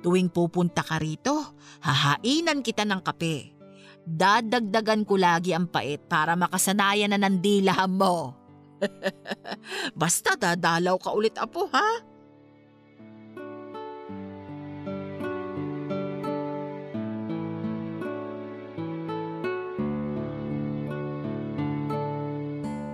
Tuwing 0.05 0.29
pupunta 0.29 0.85
ka 0.85 1.01
rito, 1.01 1.33
hahainan 1.81 2.61
kita 2.61 2.85
ng 2.85 3.01
kape. 3.01 3.57
Dadagdagan 4.05 5.01
ko 5.03 5.17
lagi 5.17 5.57
ang 5.57 5.65
pait 5.65 5.99
para 6.05 6.37
makasanayan 6.37 7.17
na 7.17 7.25
ng 7.25 7.41
dila 7.41 7.89
mo. 7.89 8.37
Basta 9.99 10.37
dadalaw 10.37 11.01
ka 11.01 11.09
ulit 11.11 11.33
apo 11.41 11.65
ha? 11.73 12.05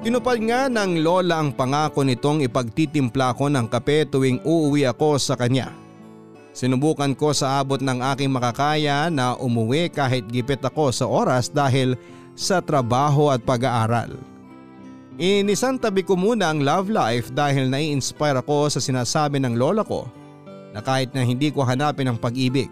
Tinupad 0.04 0.36
nga 0.36 0.68
ng 0.68 1.00
lola 1.00 1.40
ang 1.40 1.56
pangako 1.56 2.04
nitong 2.04 2.44
ipagtitimpla 2.44 3.40
ko 3.40 3.48
ng 3.48 3.72
kape 3.72 4.04
tuwing 4.12 4.44
uuwi 4.44 4.84
ako 4.84 5.16
sa 5.16 5.40
kanya. 5.40 5.72
Sinubukan 6.52 7.16
ko 7.16 7.32
sa 7.32 7.64
abot 7.64 7.80
ng 7.80 8.04
aking 8.12 8.28
makakaya 8.28 9.08
na 9.08 9.40
umuwi 9.40 9.88
kahit 9.88 10.28
gipit 10.28 10.60
ako 10.60 10.92
sa 10.92 11.08
oras 11.08 11.48
dahil 11.48 11.96
sa 12.36 12.60
trabaho 12.60 13.32
at 13.32 13.48
pag-aaral. 13.48 14.12
Inisan 15.16 15.80
tabi 15.80 16.04
ko 16.04 16.20
muna 16.20 16.52
ang 16.52 16.60
love 16.60 16.92
life 16.92 17.32
dahil 17.32 17.72
nai-inspire 17.72 18.44
ako 18.44 18.76
sa 18.76 18.84
sinasabi 18.84 19.40
ng 19.40 19.56
lola 19.56 19.88
ko 19.88 20.04
na 20.76 20.84
kahit 20.84 21.16
na 21.16 21.24
hindi 21.24 21.48
ko 21.48 21.64
hanapin 21.64 22.12
ang 22.12 22.20
pag-ibig, 22.20 22.68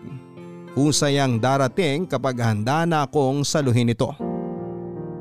husay 0.75 1.15
ang 1.15 1.39
darating 1.39 2.03
kapag 2.11 2.43
handa 2.43 2.83
na 2.83 3.07
akong 3.07 3.47
saluhin 3.47 3.95
ito. 3.95 4.30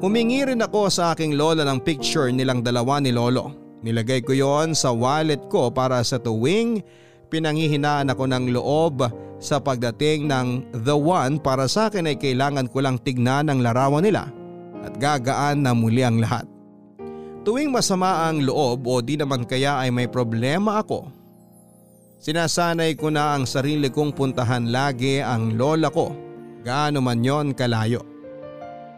Humingi 0.00 0.40
rin 0.48 0.64
ako 0.64 0.88
sa 0.88 1.12
aking 1.12 1.36
lola 1.36 1.60
ng 1.68 1.84
picture 1.84 2.32
nilang 2.32 2.64
dalawa 2.64 3.04
ni 3.04 3.12
lolo. 3.12 3.52
Nilagay 3.84 4.24
ko 4.24 4.32
yon 4.32 4.72
sa 4.72 4.96
wallet 4.96 5.44
ko 5.52 5.68
para 5.68 6.00
sa 6.00 6.16
tuwing 6.16 6.80
pinangihinaan 7.28 8.08
ako 8.08 8.24
ng 8.24 8.48
loob 8.48 9.04
sa 9.36 9.60
pagdating 9.60 10.24
ng 10.24 10.72
the 10.88 10.96
one 10.96 11.36
para 11.36 11.68
sa 11.68 11.92
akin 11.92 12.08
ay 12.08 12.16
kailangan 12.16 12.72
ko 12.72 12.80
lang 12.80 12.96
tignan 13.04 13.52
ang 13.52 13.60
larawan 13.60 14.00
nila 14.00 14.32
at 14.80 14.96
gagaan 14.96 15.68
na 15.68 15.76
muli 15.76 16.00
ang 16.00 16.16
lahat. 16.16 16.48
Tuwing 17.44 17.68
masama 17.68 18.24
ang 18.24 18.40
loob 18.40 18.88
o 18.88 19.04
di 19.04 19.20
naman 19.20 19.44
kaya 19.44 19.84
ay 19.84 19.92
may 19.92 20.08
problema 20.08 20.80
ako. 20.80 21.12
Sinasanay 22.24 22.96
ko 22.96 23.12
na 23.12 23.36
ang 23.36 23.44
sarili 23.44 23.92
kong 23.92 24.16
puntahan 24.16 24.72
lagi 24.72 25.20
ang 25.20 25.60
lola 25.60 25.92
ko 25.92 26.08
gaano 26.64 27.04
man 27.04 27.20
yon 27.20 27.52
kalayo. 27.52 28.09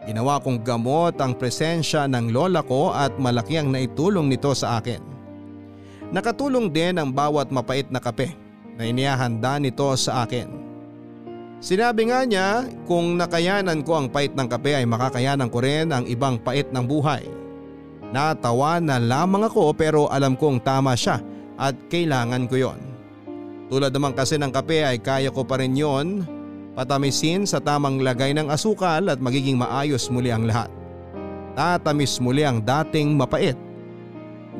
Ginawa 0.03 0.43
kong 0.43 0.67
gamot 0.67 1.15
ang 1.23 1.39
presensya 1.39 2.11
ng 2.11 2.35
lola 2.35 2.59
ko 2.59 2.91
at 2.91 3.15
malaki 3.15 3.55
ang 3.55 3.71
naitulong 3.71 4.27
nito 4.27 4.51
sa 4.51 4.79
akin. 4.83 4.99
Nakatulong 6.11 6.67
din 6.69 6.99
ang 6.99 7.09
bawat 7.09 7.49
mapait 7.49 7.87
na 7.87 8.03
kape 8.03 8.35
na 8.75 8.83
inihahanda 8.83 9.57
nito 9.63 9.87
sa 9.95 10.27
akin. 10.27 10.63
Sinabi 11.63 12.11
nga 12.11 12.27
niya 12.27 12.67
kung 12.83 13.15
nakayanan 13.15 13.87
ko 13.87 13.95
ang 13.95 14.07
pait 14.11 14.35
ng 14.35 14.47
kape 14.51 14.75
ay 14.75 14.83
makakayanan 14.83 15.47
ko 15.47 15.63
rin 15.63 15.95
ang 15.95 16.03
ibang 16.11 16.35
pait 16.35 16.67
ng 16.67 16.83
buhay. 16.83 17.23
Natawa 18.11 18.83
na 18.83 18.99
lamang 18.99 19.47
ako 19.47 19.71
pero 19.71 20.11
alam 20.11 20.35
kong 20.35 20.59
tama 20.59 20.91
siya 20.91 21.23
at 21.55 21.71
kailangan 21.87 22.51
ko 22.51 22.59
yon. 22.59 22.79
Tulad 23.71 23.95
naman 23.95 24.11
kasi 24.11 24.35
ng 24.35 24.51
kape 24.51 24.83
ay 24.83 24.99
kaya 24.99 25.31
ko 25.31 25.47
pa 25.47 25.55
rin 25.63 25.71
yon 25.71 26.27
patamisin 26.73 27.45
sa 27.45 27.61
tamang 27.61 28.01
lagay 28.01 28.33
ng 28.33 28.49
asukal 28.49 29.09
at 29.09 29.21
magiging 29.21 29.57
maayos 29.57 30.09
muli 30.09 30.33
ang 30.33 30.49
lahat. 30.49 30.69
Tatamis 31.53 32.17
muli 32.17 32.41
ang 32.41 32.61
dating 32.61 33.13
mapait. 33.13 33.57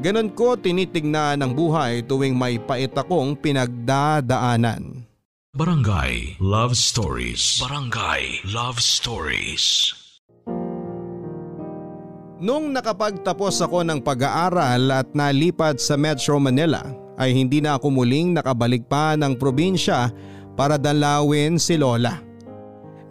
Ganon 0.02 0.34
ko 0.34 0.58
tinitignan 0.58 1.42
ng 1.42 1.52
buhay 1.54 2.02
tuwing 2.06 2.34
may 2.34 2.58
pait 2.58 2.90
akong 2.94 3.38
pinagdadaanan. 3.38 5.06
Barangay 5.54 6.42
Love 6.42 6.74
Stories. 6.74 7.62
Barangay 7.62 8.42
Love 8.50 8.82
Stories. 8.82 9.94
Nung 12.42 12.74
nakapagtapos 12.74 13.62
ako 13.62 13.86
ng 13.86 14.02
pag-aaral 14.02 14.90
at 14.90 15.14
nalipat 15.14 15.78
sa 15.78 15.94
Metro 15.94 16.42
Manila 16.42 16.82
ay 17.16 17.38
hindi 17.38 17.62
na 17.62 17.78
ako 17.78 17.94
muling 17.94 18.34
nakabalik 18.34 18.90
pa 18.90 19.14
ng 19.14 19.38
probinsya 19.38 20.10
para 20.54 20.78
dalawin 20.78 21.58
si 21.58 21.78
Lola. 21.78 22.22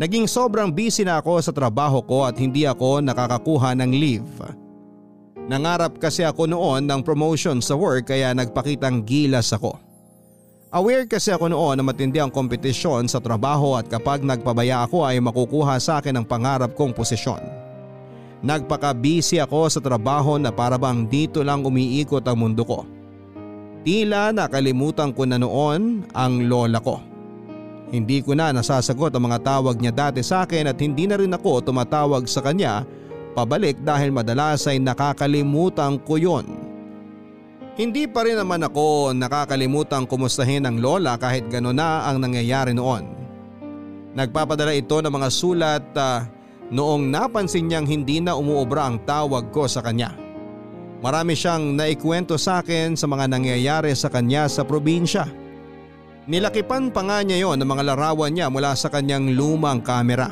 Naging 0.03 0.27
sobrang 0.27 0.73
busy 0.73 1.07
na 1.07 1.23
ako 1.23 1.39
sa 1.39 1.53
trabaho 1.55 2.03
ko 2.03 2.27
at 2.27 2.35
hindi 2.35 2.67
ako 2.67 3.05
nakakakuha 3.05 3.77
ng 3.79 3.91
leave. 3.93 4.35
Nangarap 5.47 5.99
kasi 5.99 6.23
ako 6.23 6.49
noon 6.49 6.87
ng 6.87 7.03
promotion 7.03 7.59
sa 7.59 7.75
work 7.75 8.11
kaya 8.11 8.33
nagpakitang 8.33 9.03
gilas 9.07 9.53
ako. 9.55 9.79
Aware 10.73 11.05
kasi 11.05 11.29
ako 11.29 11.53
noon 11.53 11.77
na 11.77 11.85
matindi 11.85 12.17
ang 12.17 12.33
kompetisyon 12.33 13.05
sa 13.05 13.21
trabaho 13.21 13.77
at 13.77 13.85
kapag 13.93 14.25
nagpabaya 14.25 14.89
ako 14.89 15.05
ay 15.05 15.21
makukuha 15.21 15.77
sa 15.77 16.01
akin 16.01 16.17
ang 16.17 16.27
pangarap 16.27 16.73
kong 16.73 16.97
posisyon. 16.97 17.45
Nagpaka-busy 18.41 19.39
ako 19.39 19.69
sa 19.69 19.79
trabaho 19.85 20.41
na 20.41 20.51
para 20.51 20.81
bang 20.81 21.05
dito 21.07 21.45
lang 21.45 21.63
umiikot 21.63 22.25
ang 22.25 22.41
mundo 22.41 22.65
ko. 22.65 22.89
Tila 23.85 24.33
nakalimutan 24.33 25.13
ko 25.13 25.29
na 25.29 25.37
noon 25.37 26.09
ang 26.17 26.49
lola 26.49 26.81
ko. 26.81 27.12
Hindi 27.93 28.25
ko 28.25 28.33
na 28.33 28.57
nasasagot 28.57 29.13
ang 29.13 29.29
mga 29.29 29.45
tawag 29.45 29.77
niya 29.77 29.93
dati 29.93 30.25
sa 30.25 30.49
akin 30.49 30.65
at 30.73 30.81
hindi 30.81 31.05
na 31.05 31.21
rin 31.21 31.37
ako 31.37 31.61
tumatawag 31.61 32.25
sa 32.25 32.41
kanya 32.41 32.89
pabalik 33.37 33.85
dahil 33.85 34.09
madalas 34.09 34.65
ay 34.65 34.81
nakakalimutan 34.81 36.01
ko 36.01 36.17
yon. 36.17 36.49
Hindi 37.77 38.09
pa 38.09 38.25
rin 38.25 38.41
naman 38.41 38.65
ako 38.65 39.13
nakakalimutan 39.13 40.09
kumustahin 40.09 40.65
ang 40.65 40.81
lola 40.81 41.21
kahit 41.21 41.53
gano'n 41.53 41.77
na 41.77 42.09
ang 42.09 42.17
nangyayari 42.21 42.73
noon. 42.73 43.13
Nagpapadala 44.17 44.73
ito 44.73 44.97
ng 45.01 45.13
mga 45.13 45.29
sulat 45.29 45.85
uh, 45.97 46.25
noong 46.73 47.13
napansin 47.13 47.69
niyang 47.69 47.85
hindi 47.85 48.25
na 48.25 48.37
umuobra 48.37 48.89
ang 48.89 49.05
tawag 49.05 49.53
ko 49.53 49.69
sa 49.69 49.85
kanya. 49.85 50.17
Marami 51.05 51.37
siyang 51.37 51.77
naikwento 51.77 52.41
sa 52.41 52.65
akin 52.65 52.97
sa 52.97 53.05
mga 53.05 53.29
nangyayari 53.29 53.93
sa 53.93 54.13
kanya 54.13 54.49
sa 54.49 54.65
probinsya. 54.65 55.42
Nilakipan 56.23 56.95
pa 56.95 57.03
nga 57.03 57.19
niya 57.27 57.43
yon 57.43 57.59
ng 57.59 57.67
mga 57.67 57.83
larawan 57.93 58.31
niya 58.31 58.47
mula 58.47 58.79
sa 58.79 58.87
kanyang 58.87 59.35
lumang 59.35 59.83
kamera. 59.83 60.31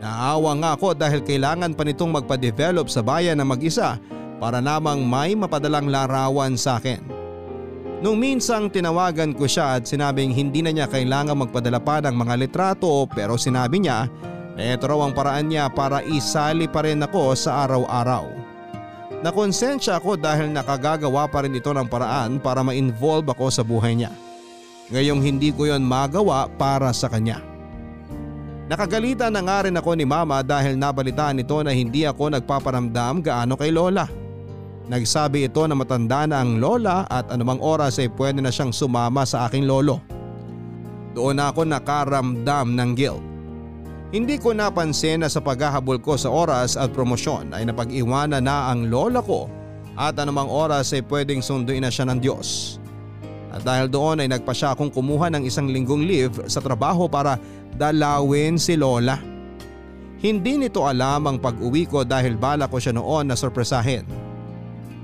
Naawa 0.00 0.56
nga 0.56 0.70
ako 0.72 0.96
dahil 0.96 1.20
kailangan 1.20 1.76
pa 1.76 1.84
nitong 1.84 2.16
magpa-develop 2.16 2.88
sa 2.88 3.04
bayan 3.04 3.36
na 3.36 3.44
mag-isa 3.44 4.00
para 4.40 4.64
namang 4.64 5.04
may 5.04 5.36
mapadalang 5.36 5.92
larawan 5.92 6.56
sa 6.56 6.80
akin. 6.80 7.00
Nung 8.00 8.20
minsang 8.20 8.72
tinawagan 8.72 9.36
ko 9.36 9.44
siya 9.44 9.80
at 9.80 9.88
sinabing 9.88 10.32
hindi 10.32 10.60
na 10.64 10.72
niya 10.72 10.88
kailangan 10.88 11.44
magpadala 11.44 11.80
pa 11.80 12.00
ng 12.00 12.16
mga 12.16 12.34
litrato 12.44 13.08
pero 13.08 13.40
sinabi 13.40 13.84
niya 13.84 14.08
ito 14.56 14.88
raw 14.88 15.04
ang 15.04 15.12
paraan 15.12 15.52
niya 15.52 15.68
para 15.68 16.00
isali 16.08 16.64
pa 16.64 16.80
rin 16.80 17.04
ako 17.04 17.36
sa 17.36 17.68
araw-araw. 17.68 18.32
Nakonsensya 19.20 20.00
ako 20.00 20.16
dahil 20.16 20.48
nakagagawa 20.52 21.28
pa 21.28 21.44
rin 21.44 21.56
ito 21.56 21.68
ng 21.68 21.84
paraan 21.84 22.40
para 22.40 22.64
ma-involve 22.64 23.28
ako 23.28 23.52
sa 23.52 23.60
buhay 23.60 23.96
niya. 23.96 24.12
Ngayong 24.86 25.18
hindi 25.18 25.50
ko 25.50 25.66
yon 25.66 25.82
magawa 25.82 26.46
para 26.54 26.94
sa 26.94 27.10
kanya. 27.10 27.42
Nakagalitan 28.66 29.34
na 29.34 29.42
nga 29.42 29.66
rin 29.66 29.74
ako 29.78 29.94
ni 29.94 30.06
mama 30.06 30.42
dahil 30.42 30.78
nabalitaan 30.78 31.38
nito 31.38 31.58
na 31.62 31.70
hindi 31.74 32.02
ako 32.06 32.34
nagpaparamdam 32.34 33.22
gaano 33.22 33.54
kay 33.54 33.70
lola. 33.74 34.06
Nagsabi 34.86 35.50
ito 35.50 35.62
na 35.66 35.74
matanda 35.74 36.26
na 36.30 36.42
ang 36.42 36.62
lola 36.62 37.02
at 37.10 37.30
anumang 37.34 37.58
oras 37.58 37.98
ay 37.98 38.10
pwede 38.14 38.38
na 38.38 38.54
siyang 38.54 38.70
sumama 38.70 39.26
sa 39.26 39.50
aking 39.50 39.66
lolo. 39.66 39.98
Doon 41.14 41.42
ako 41.42 41.66
nakaramdam 41.66 42.74
ng 42.74 42.90
guilt. 42.94 43.22
Hindi 44.14 44.38
ko 44.38 44.54
napansin 44.54 45.26
na 45.26 45.28
sa 45.30 45.42
paghahabol 45.42 45.98
ko 45.98 46.14
sa 46.14 46.30
oras 46.30 46.78
at 46.78 46.94
promosyon 46.94 47.50
ay 47.50 47.66
napag-iwanan 47.66 48.46
na 48.46 48.70
ang 48.70 48.86
lola 48.86 49.18
ko 49.18 49.50
at 49.98 50.14
anumang 50.14 50.46
oras 50.46 50.94
ay 50.94 51.02
pwedeng 51.10 51.42
sunduin 51.42 51.82
na 51.82 51.90
siya 51.90 52.06
ng 52.06 52.22
Diyos. 52.22 52.78
At 53.56 53.64
dahil 53.64 53.88
doon 53.88 54.20
ay 54.20 54.28
nagpa 54.28 54.52
siya 54.52 54.76
akong 54.76 54.92
kumuha 54.92 55.32
ng 55.32 55.48
isang 55.48 55.72
linggong 55.72 56.04
leave 56.04 56.44
sa 56.44 56.60
trabaho 56.60 57.08
para 57.08 57.40
dalawin 57.72 58.60
si 58.60 58.76
lola. 58.76 59.16
Hindi 60.20 60.60
nito 60.60 60.84
alam 60.84 61.24
ang 61.24 61.38
pag-uwi 61.40 61.88
ko 61.88 62.04
dahil 62.04 62.36
bala 62.36 62.68
ko 62.68 62.76
siya 62.76 62.92
noon 62.92 63.32
na 63.32 63.36
sorpresahin. 63.36 64.04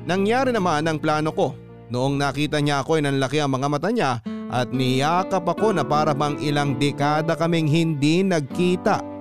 Nangyari 0.04 0.52
naman 0.52 0.84
ang 0.84 1.00
plano 1.00 1.32
ko. 1.32 1.56
Noong 1.92 2.16
nakita 2.16 2.60
niya 2.60 2.84
ako 2.84 3.00
ay 3.00 3.08
nanlaki 3.08 3.40
ang 3.40 3.52
mga 3.52 3.68
mata 3.68 3.88
niya 3.92 4.20
at 4.52 4.68
niyakap 4.72 5.44
ako 5.48 5.76
na 5.76 5.84
para 5.84 6.12
bang 6.12 6.36
ilang 6.40 6.76
dekada 6.76 7.36
kaming 7.36 7.68
hindi 7.68 8.24
nagkita. 8.24 9.11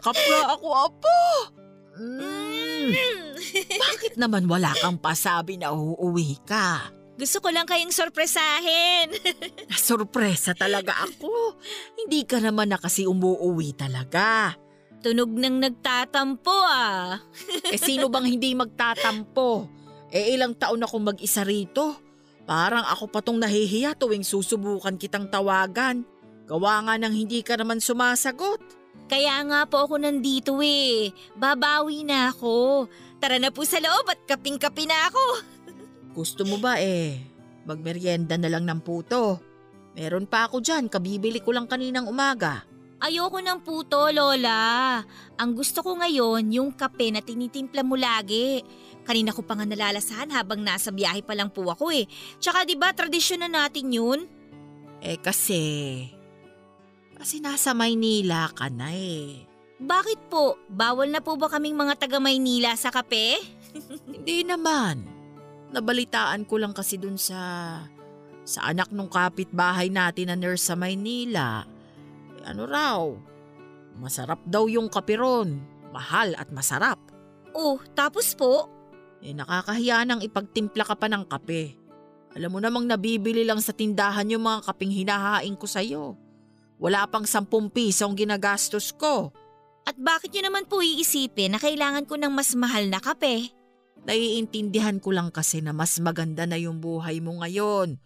Payakap 0.00 0.16
nga 0.16 0.40
ako, 0.56 0.68
apo! 0.72 1.20
Mm. 2.00 2.88
Bakit 3.76 4.16
naman 4.16 4.48
wala 4.48 4.72
kang 4.80 4.96
pasabi 4.96 5.60
na 5.60 5.76
uuwi 5.76 6.40
ka? 6.48 6.88
Gusto 7.20 7.44
ko 7.44 7.52
lang 7.52 7.68
kayong 7.68 7.92
sorpresahin. 7.92 9.12
Sorpresa 9.76 10.56
talaga 10.56 11.04
ako. 11.04 11.60
Hindi 12.00 12.24
ka 12.24 12.40
naman 12.40 12.72
na 12.72 12.80
kasi 12.80 13.04
umuuwi 13.04 13.76
talaga. 13.76 14.56
Tunog 15.04 15.28
nang 15.36 15.60
nagtatampo 15.60 16.56
ah. 16.64 17.20
eh 17.68 17.76
sino 17.76 18.08
bang 18.08 18.24
hindi 18.24 18.56
magtatampo? 18.56 19.68
Eh 20.08 20.32
ilang 20.32 20.56
taon 20.56 20.80
akong 20.80 21.12
mag-isa 21.12 21.44
rito. 21.44 22.00
Parang 22.48 22.88
ako 22.88 23.12
pa 23.12 23.20
tong 23.20 23.36
nahihiya 23.36 24.00
tuwing 24.00 24.24
susubukan 24.24 24.96
kitang 24.96 25.28
tawagan. 25.28 26.08
Gawa 26.48 26.88
nga 26.88 26.96
nang 26.96 27.12
hindi 27.12 27.44
ka 27.44 27.60
naman 27.60 27.84
sumasagot. 27.84 28.79
Kaya 29.10 29.42
nga 29.42 29.66
po 29.66 29.90
ako 29.90 29.98
nandito 29.98 30.62
eh. 30.62 31.10
Babawi 31.34 32.06
na 32.06 32.30
ako. 32.30 32.86
Tara 33.18 33.42
na 33.42 33.50
po 33.50 33.66
sa 33.66 33.82
loob 33.82 34.06
at 34.06 34.22
kaping-kapi 34.22 34.86
na 34.86 35.10
ako. 35.10 35.24
Gusto 36.16 36.46
mo 36.46 36.62
ba 36.62 36.78
eh, 36.78 37.18
magmeryenda 37.66 38.38
na 38.38 38.46
lang 38.46 38.70
ng 38.70 38.78
puto? 38.86 39.42
Meron 39.98 40.30
pa 40.30 40.46
ako 40.46 40.62
dyan, 40.62 40.86
kabibili 40.86 41.42
ko 41.42 41.50
lang 41.50 41.66
kaninang 41.66 42.06
umaga. 42.06 42.62
Ayoko 43.00 43.42
ng 43.42 43.64
puto, 43.64 44.12
Lola. 44.12 45.00
Ang 45.40 45.50
gusto 45.56 45.80
ko 45.80 45.96
ngayon, 45.96 46.52
yung 46.52 46.70
kape 46.76 47.08
na 47.08 47.24
tinitimpla 47.24 47.80
mo 47.80 47.96
lagi. 47.96 48.60
Kanina 49.08 49.32
ko 49.32 49.40
pa 49.40 49.56
nga 49.56 49.64
nalalasahan 49.64 50.28
habang 50.30 50.60
nasa 50.60 50.92
biyahe 50.92 51.24
pa 51.24 51.32
lang 51.32 51.48
po 51.48 51.64
ako 51.64 51.90
eh. 51.96 52.04
Tsaka 52.38 52.68
di 52.68 52.76
ba 52.76 52.92
tradisyon 52.92 53.42
na 53.42 53.48
natin 53.48 53.88
yun? 53.88 54.28
Eh 55.00 55.16
kasi, 55.16 56.12
kasi 57.20 57.44
nasa 57.44 57.76
Maynila 57.76 58.48
ka 58.56 58.72
na 58.72 58.96
eh. 58.96 59.44
Bakit 59.76 60.32
po? 60.32 60.56
Bawal 60.72 61.12
na 61.12 61.20
po 61.20 61.36
ba 61.36 61.52
kaming 61.52 61.76
mga 61.76 62.00
taga 62.00 62.16
Maynila 62.16 62.72
sa 62.80 62.88
kape? 62.88 63.36
Hindi 64.08 64.40
naman. 64.40 65.04
Nabalitaan 65.68 66.48
ko 66.48 66.56
lang 66.56 66.72
kasi 66.72 66.96
dun 66.96 67.20
sa 67.20 67.36
sa 68.40 68.60
anak 68.72 68.88
nung 68.88 69.12
kapitbahay 69.12 69.92
natin 69.92 70.32
na 70.32 70.36
nurse 70.40 70.72
sa 70.72 70.74
Maynila. 70.80 71.68
Eh, 72.40 72.44
ano 72.48 72.64
raw? 72.64 73.04
Masarap 74.00 74.40
daw 74.48 74.64
yung 74.64 74.88
kapiron. 74.88 75.60
Mahal 75.92 76.32
at 76.40 76.48
masarap. 76.48 76.96
Oh, 77.52 77.76
tapos 77.92 78.32
po? 78.32 78.72
Eh 79.20 79.36
nakakahiya 79.36 80.08
nang 80.08 80.24
ipagtimpla 80.24 80.88
ka 80.88 80.96
pa 80.96 81.04
ng 81.12 81.28
kape. 81.28 81.76
Alam 82.32 82.56
mo 82.56 82.58
namang 82.62 82.88
nabibili 82.88 83.44
lang 83.44 83.60
sa 83.60 83.76
tindahan 83.76 84.30
yung 84.32 84.46
mga 84.46 84.70
kaping 84.70 84.94
hinahain 84.94 85.52
ko 85.58 85.66
sa'yo. 85.68 86.29
Wala 86.80 87.04
pang 87.06 87.28
sampung 87.28 87.68
piso 87.68 88.08
ang 88.08 88.16
ginagastos 88.16 88.96
ko. 88.96 89.30
At 89.84 90.00
bakit 90.00 90.32
nyo 90.32 90.48
naman 90.48 90.64
po 90.64 90.80
iisipin 90.80 91.54
na 91.54 91.60
kailangan 91.60 92.08
ko 92.08 92.16
ng 92.16 92.32
mas 92.32 92.56
mahal 92.56 92.88
na 92.88 92.98
kape? 92.98 93.52
Naiintindihan 94.08 94.96
ko 94.96 95.12
lang 95.12 95.28
kasi 95.28 95.60
na 95.60 95.76
mas 95.76 96.00
maganda 96.00 96.48
na 96.48 96.56
yung 96.56 96.80
buhay 96.80 97.20
mo 97.20 97.36
ngayon 97.44 98.00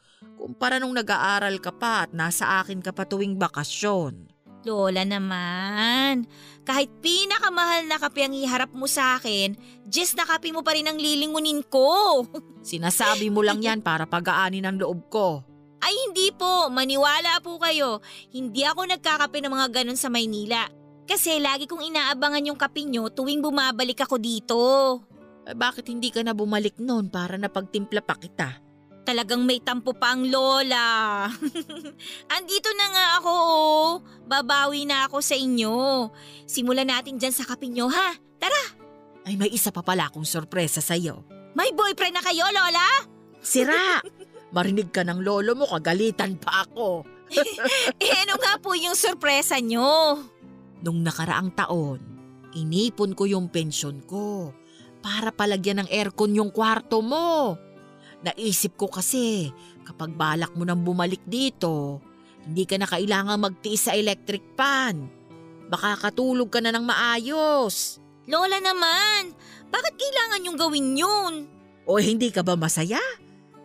kumpara 0.44 0.76
nung 0.76 0.92
nag-aaral 0.92 1.56
ka 1.56 1.72
pa 1.72 2.04
at 2.04 2.10
nasa 2.12 2.60
akin 2.60 2.84
ka 2.84 2.92
pa 2.92 3.08
tuwing 3.08 3.40
bakasyon. 3.40 4.28
Lola 4.64 5.04
naman, 5.04 6.24
kahit 6.64 6.88
pinakamahal 7.04 7.84
na 7.84 8.00
kape 8.00 8.24
ang 8.24 8.32
iharap 8.32 8.72
mo 8.72 8.88
sa 8.88 9.20
akin, 9.20 9.56
just 9.88 10.16
na 10.16 10.24
kape 10.24 10.52
mo 10.56 10.64
pa 10.64 10.72
rin 10.72 10.88
ang 10.88 10.96
lilingunin 10.96 11.60
ko. 11.68 12.24
Sinasabi 12.64 13.28
mo 13.28 13.44
lang 13.44 13.60
yan 13.60 13.84
para 13.84 14.08
pagaanin 14.08 14.64
ang 14.64 14.80
loob 14.80 15.12
ko. 15.12 15.44
Ay 15.84 15.92
hindi 16.08 16.32
po, 16.32 16.72
maniwala 16.72 17.44
po 17.44 17.60
kayo. 17.60 18.00
Hindi 18.32 18.64
ako 18.64 18.88
nagkakape 18.88 19.44
ng 19.44 19.52
mga 19.52 19.68
ganun 19.68 20.00
sa 20.00 20.08
Maynila. 20.08 20.64
Kasi 21.04 21.36
lagi 21.36 21.68
kong 21.68 21.84
inaabangan 21.92 22.48
yung 22.48 22.56
kape 22.56 22.88
nyo 22.88 23.12
tuwing 23.12 23.44
bumabalik 23.44 24.00
ako 24.00 24.16
dito. 24.16 24.60
Eh, 25.44 25.52
bakit 25.52 25.92
hindi 25.92 26.08
ka 26.08 26.24
na 26.24 26.32
bumalik 26.32 26.80
noon 26.80 27.12
para 27.12 27.36
napagtimpla 27.36 28.00
pa 28.00 28.16
kita? 28.16 28.64
Talagang 29.04 29.44
may 29.44 29.60
tampo 29.60 29.92
pa 29.92 30.16
ang 30.16 30.24
lola. 30.24 31.28
Andito 32.40 32.72
na 32.72 32.86
nga 32.88 33.06
ako 33.20 33.32
oh. 33.36 33.88
Babawi 34.24 34.88
na 34.88 35.04
ako 35.04 35.20
sa 35.20 35.36
inyo. 35.36 36.08
Simulan 36.48 36.88
natin 36.88 37.20
dyan 37.20 37.36
sa 37.36 37.44
kape 37.44 37.68
nyo 37.68 37.92
ha. 37.92 38.16
Tara! 38.40 38.64
Ay 39.28 39.36
may 39.36 39.52
isa 39.52 39.68
pa 39.68 39.84
pala 39.84 40.08
akong 40.08 40.24
sorpresa 40.24 40.80
sa'yo. 40.80 41.20
May 41.52 41.76
boyfriend 41.76 42.16
na 42.16 42.24
kayo, 42.24 42.48
lola? 42.48 42.88
Sira! 43.44 44.00
Marinig 44.54 44.94
ka 44.94 45.02
ng 45.02 45.18
lolo 45.18 45.58
mo, 45.58 45.66
kagalitan 45.66 46.38
pa 46.38 46.62
ako. 46.62 47.02
eh 48.04 48.12
ano 48.22 48.38
nga 48.38 48.54
po 48.62 48.78
yung 48.78 48.94
sorpresa 48.94 49.58
nyo? 49.58 50.22
Nung 50.78 51.02
nakaraang 51.02 51.50
taon, 51.58 51.98
inipon 52.54 53.18
ko 53.18 53.26
yung 53.26 53.50
pensyon 53.50 54.06
ko 54.06 54.54
para 55.02 55.34
palagyan 55.34 55.82
ng 55.82 55.90
aircon 55.90 56.38
yung 56.38 56.54
kwarto 56.54 57.02
mo. 57.02 57.58
Naisip 58.22 58.78
ko 58.78 58.86
kasi 58.86 59.50
kapag 59.82 60.14
balak 60.14 60.54
mo 60.54 60.62
nang 60.62 60.86
bumalik 60.86 61.26
dito, 61.26 61.98
hindi 62.46 62.62
ka 62.62 62.78
na 62.78 62.86
kailangan 62.86 63.42
magtiis 63.42 63.90
sa 63.90 63.98
electric 63.98 64.54
pan. 64.54 65.10
Baka 65.66 65.98
katulog 65.98 66.54
ka 66.54 66.62
na 66.62 66.70
ng 66.70 66.86
maayos. 66.86 67.98
Lola 68.30 68.62
naman, 68.62 69.34
bakit 69.68 69.98
kailangan 69.98 70.46
yung 70.46 70.56
gawin 70.56 70.94
yun? 70.94 71.34
O 71.84 71.98
hindi 71.98 72.30
ka 72.30 72.46
ba 72.46 72.54
masaya? 72.54 73.02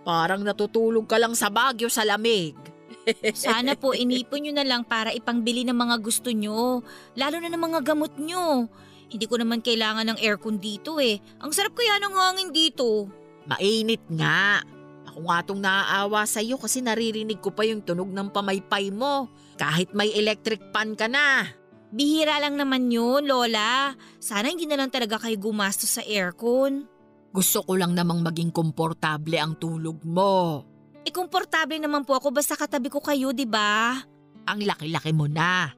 Parang 0.10 0.41
natutulog 0.41 1.05
ka 1.05 1.22
lang 1.22 1.38
sa 1.38 1.53
bagyo 1.53 1.86
sa 1.86 2.01
lamig. 2.01 2.57
Sana 3.38 3.78
po 3.78 3.93
inipon 3.93 4.41
nyo 4.41 4.57
na 4.57 4.66
lang 4.66 4.82
para 4.82 5.14
ipangbili 5.14 5.62
ng 5.70 5.78
mga 5.78 6.01
gusto 6.01 6.34
nyo, 6.34 6.82
lalo 7.14 7.38
na 7.38 7.53
ng 7.53 7.62
mga 7.62 7.93
gamot 7.93 8.18
nyo. 8.18 8.66
Hindi 9.14 9.30
ko 9.30 9.38
naman 9.38 9.62
kailangan 9.62 10.10
ng 10.10 10.18
aircon 10.18 10.57
dito 10.57 10.97
eh. 10.97 11.22
Ang 11.45 11.53
sarap 11.53 11.78
kaya 11.78 12.01
ng 12.01 12.18
hangin 12.18 12.49
dito. 12.49 13.05
Mainit 13.45 14.01
nga. 14.10 14.66
Ako 15.14 15.30
nga 15.30 15.45
tong 15.45 15.62
naaawa 15.62 16.26
sa'yo 16.26 16.57
kasi 16.57 16.82
naririnig 16.82 17.38
ko 17.38 17.53
pa 17.53 17.70
yung 17.70 17.86
tunog 17.86 18.10
ng 18.10 18.34
pamaypay 18.34 18.89
mo. 18.89 19.30
Kahit 19.62 19.93
may 19.93 20.10
electric 20.18 20.74
pan 20.74 20.97
ka 20.97 21.05
na. 21.05 21.45
Bihira 21.93 22.41
lang 22.41 22.57
naman 22.57 22.89
yun, 22.89 23.30
Lola. 23.30 23.93
Sana 24.18 24.49
hindi 24.49 24.66
na 24.66 24.78
lang 24.78 24.89
talaga 24.89 25.22
kayo 25.22 25.38
gumastos 25.38 26.01
sa 26.01 26.05
aircon. 26.05 26.89
Gusto 27.30 27.62
ko 27.62 27.78
lang 27.78 27.94
namang 27.94 28.26
maging 28.26 28.50
komportable 28.50 29.38
ang 29.38 29.54
tulog 29.62 30.02
mo. 30.02 30.66
E 31.06 31.14
komportable 31.14 31.78
naman 31.78 32.04
po 32.04 32.18
ako 32.18 32.34
basta 32.34 32.58
katabi 32.58 32.90
ko 32.90 33.00
kayo, 33.00 33.30
di 33.32 33.46
ba? 33.46 34.02
Ang 34.50 34.66
laki-laki 34.66 35.14
mo 35.14 35.30
na. 35.30 35.70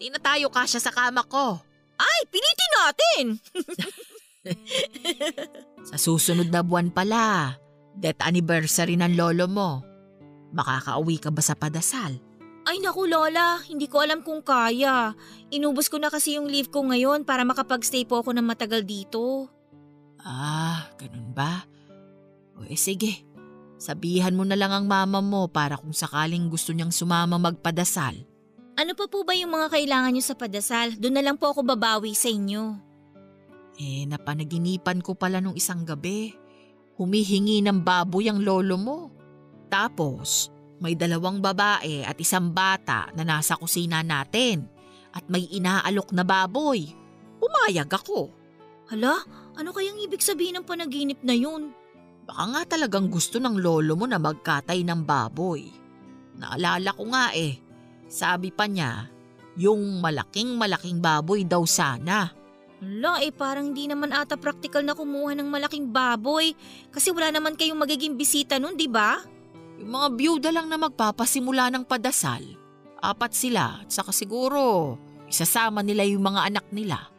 Di 0.00 0.08
na 0.08 0.18
tayo 0.18 0.48
kasya 0.48 0.80
sa 0.80 0.90
kama 0.90 1.22
ko. 1.28 1.60
Ay, 1.94 2.20
pilitin 2.26 2.72
natin! 2.74 3.24
Sa 5.88 5.96
susunod 5.96 6.52
na 6.52 6.60
buwan 6.60 6.92
pala, 6.92 7.56
death 7.96 8.20
anniversary 8.24 8.98
ng 8.98 9.16
lolo 9.16 9.46
mo. 9.46 9.70
Makakauwi 10.52 11.16
ka 11.22 11.30
ba 11.32 11.40
sa 11.40 11.56
padasal? 11.56 12.18
Ay 12.64 12.80
naku 12.80 13.04
Lola, 13.04 13.60
hindi 13.68 13.84
ko 13.92 14.00
alam 14.00 14.24
kung 14.24 14.40
kaya. 14.40 15.12
Inubos 15.52 15.92
ko 15.92 16.00
na 16.00 16.08
kasi 16.08 16.40
yung 16.40 16.48
leave 16.48 16.72
ko 16.72 16.80
ngayon 16.80 17.28
para 17.28 17.44
makapag-stay 17.44 18.08
po 18.08 18.24
ako 18.24 18.32
ng 18.32 18.46
matagal 18.46 18.88
dito. 18.88 19.52
Ah, 20.24 20.88
ganun 20.96 21.36
ba? 21.36 21.68
O 22.56 22.64
eh 22.64 22.80
sige, 22.80 23.28
sabihan 23.76 24.32
mo 24.32 24.48
na 24.48 24.56
lang 24.56 24.72
ang 24.72 24.88
mama 24.88 25.20
mo 25.20 25.52
para 25.52 25.76
kung 25.76 25.92
sakaling 25.92 26.48
gusto 26.48 26.72
niyang 26.72 26.90
sumama 26.90 27.36
magpadasal. 27.36 28.16
Ano 28.74 28.96
pa 28.96 29.06
po 29.06 29.22
ba 29.22 29.36
yung 29.36 29.54
mga 29.54 29.70
kailangan 29.70 30.10
niyo 30.10 30.24
sa 30.24 30.34
padasal? 30.34 30.96
Doon 30.98 31.14
na 31.20 31.22
lang 31.22 31.36
po 31.36 31.52
ako 31.52 31.62
babawi 31.62 32.16
sa 32.16 32.32
inyo. 32.32 32.74
Eh, 33.78 34.08
napanaginipan 34.08 35.04
ko 35.04 35.14
pala 35.14 35.38
nung 35.38 35.54
isang 35.54 35.86
gabi. 35.86 36.34
Humihingi 36.98 37.62
ng 37.62 37.84
baboy 37.84 38.32
ang 38.32 38.42
lolo 38.42 38.74
mo. 38.80 38.98
Tapos, 39.70 40.50
may 40.82 40.98
dalawang 40.98 41.38
babae 41.38 42.02
at 42.02 42.18
isang 42.18 42.50
bata 42.50 43.10
na 43.14 43.22
nasa 43.22 43.54
kusina 43.60 44.02
natin. 44.02 44.66
At 45.14 45.26
may 45.30 45.46
inaalok 45.54 46.10
na 46.10 46.26
baboy. 46.26 46.90
Pumayag 47.38 47.90
ako. 47.90 48.30
Hala, 48.90 49.22
ano 49.54 49.70
kayang 49.70 50.02
ibig 50.02 50.22
sabihin 50.22 50.58
ng 50.60 50.66
panaginip 50.66 51.22
na 51.22 51.34
yun? 51.34 51.70
Baka 52.24 52.44
nga 52.50 52.62
talagang 52.76 53.12
gusto 53.12 53.36
ng 53.38 53.60
lolo 53.60 53.94
mo 53.94 54.08
na 54.08 54.18
magkatay 54.18 54.80
ng 54.82 55.04
baboy. 55.04 55.68
Naalala 56.34 56.90
ko 56.96 57.04
nga 57.12 57.30
eh. 57.36 57.60
Sabi 58.08 58.50
pa 58.50 58.66
niya, 58.66 59.06
yung 59.54 60.02
malaking 60.02 60.58
malaking 60.58 60.98
baboy 60.98 61.46
daw 61.46 61.62
sana. 61.68 62.32
Hala, 62.84 63.22
eh 63.22 63.30
parang 63.30 63.72
hindi 63.72 63.86
naman 63.86 64.10
ata 64.10 64.34
practical 64.36 64.82
na 64.82 64.92
kumuha 64.92 65.38
ng 65.38 65.48
malaking 65.48 65.88
baboy 65.88 66.52
kasi 66.90 67.14
wala 67.14 67.30
naman 67.30 67.54
kayong 67.54 67.78
magiging 67.78 68.18
bisita 68.18 68.58
nun, 68.58 68.76
di 68.76 68.90
ba? 68.90 69.22
Yung 69.78 69.94
mga 69.94 70.08
byuda 70.18 70.50
lang 70.50 70.66
na 70.68 70.76
magpapasimula 70.76 71.70
ng 71.70 71.84
padasal. 71.86 72.42
Apat 72.98 73.32
sila 73.36 73.84
at 73.84 73.88
saka 73.92 74.10
siguro 74.10 74.96
isasama 75.30 75.80
nila 75.84 76.02
yung 76.04 76.24
mga 76.24 76.50
anak 76.50 76.66
nila. 76.74 77.13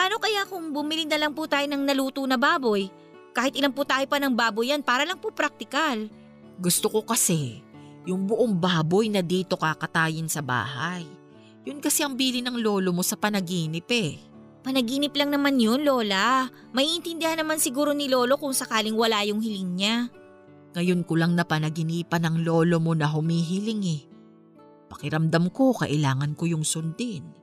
Paano 0.00 0.16
kaya 0.16 0.48
kung 0.48 0.72
bumili 0.72 1.04
na 1.04 1.20
lang 1.20 1.36
po 1.36 1.44
tayo 1.44 1.68
ng 1.68 1.84
naluto 1.84 2.24
na 2.24 2.40
baboy? 2.40 2.88
Kahit 3.36 3.52
ilang 3.52 3.76
po 3.76 3.84
tayo 3.84 4.08
pa 4.08 4.16
ng 4.16 4.32
baboy 4.32 4.72
yan 4.72 4.80
para 4.80 5.04
lang 5.04 5.20
po 5.20 5.28
praktikal. 5.28 6.08
Gusto 6.56 6.88
ko 6.88 7.04
kasi 7.04 7.60
yung 8.08 8.24
buong 8.24 8.56
baboy 8.56 9.12
na 9.12 9.20
dito 9.20 9.60
kakatayin 9.60 10.24
sa 10.24 10.40
bahay. 10.40 11.04
Yun 11.68 11.84
kasi 11.84 12.00
ang 12.00 12.16
bili 12.16 12.40
ng 12.40 12.64
lolo 12.64 12.96
mo 12.96 13.04
sa 13.04 13.20
panaginip 13.20 13.92
eh. 13.92 14.16
Panaginip 14.64 15.12
lang 15.20 15.36
naman 15.36 15.60
yun, 15.60 15.84
Lola. 15.84 16.48
Maiintindihan 16.72 17.36
naman 17.36 17.60
siguro 17.60 17.92
ni 17.92 18.08
Lolo 18.08 18.40
kung 18.40 18.56
sakaling 18.56 18.96
wala 18.96 19.20
yung 19.28 19.44
hiling 19.44 19.76
niya. 19.76 20.08
Ngayon 20.80 21.04
ko 21.04 21.20
lang 21.20 21.36
na 21.36 21.44
panaginipan 21.44 22.24
ng 22.24 22.36
lolo 22.48 22.80
mo 22.80 22.96
na 22.96 23.04
humihiling 23.04 23.84
eh. 23.84 24.00
Pakiramdam 24.88 25.52
ko 25.52 25.76
kailangan 25.76 26.32
ko 26.40 26.48
yung 26.48 26.64
sundin. 26.64 27.39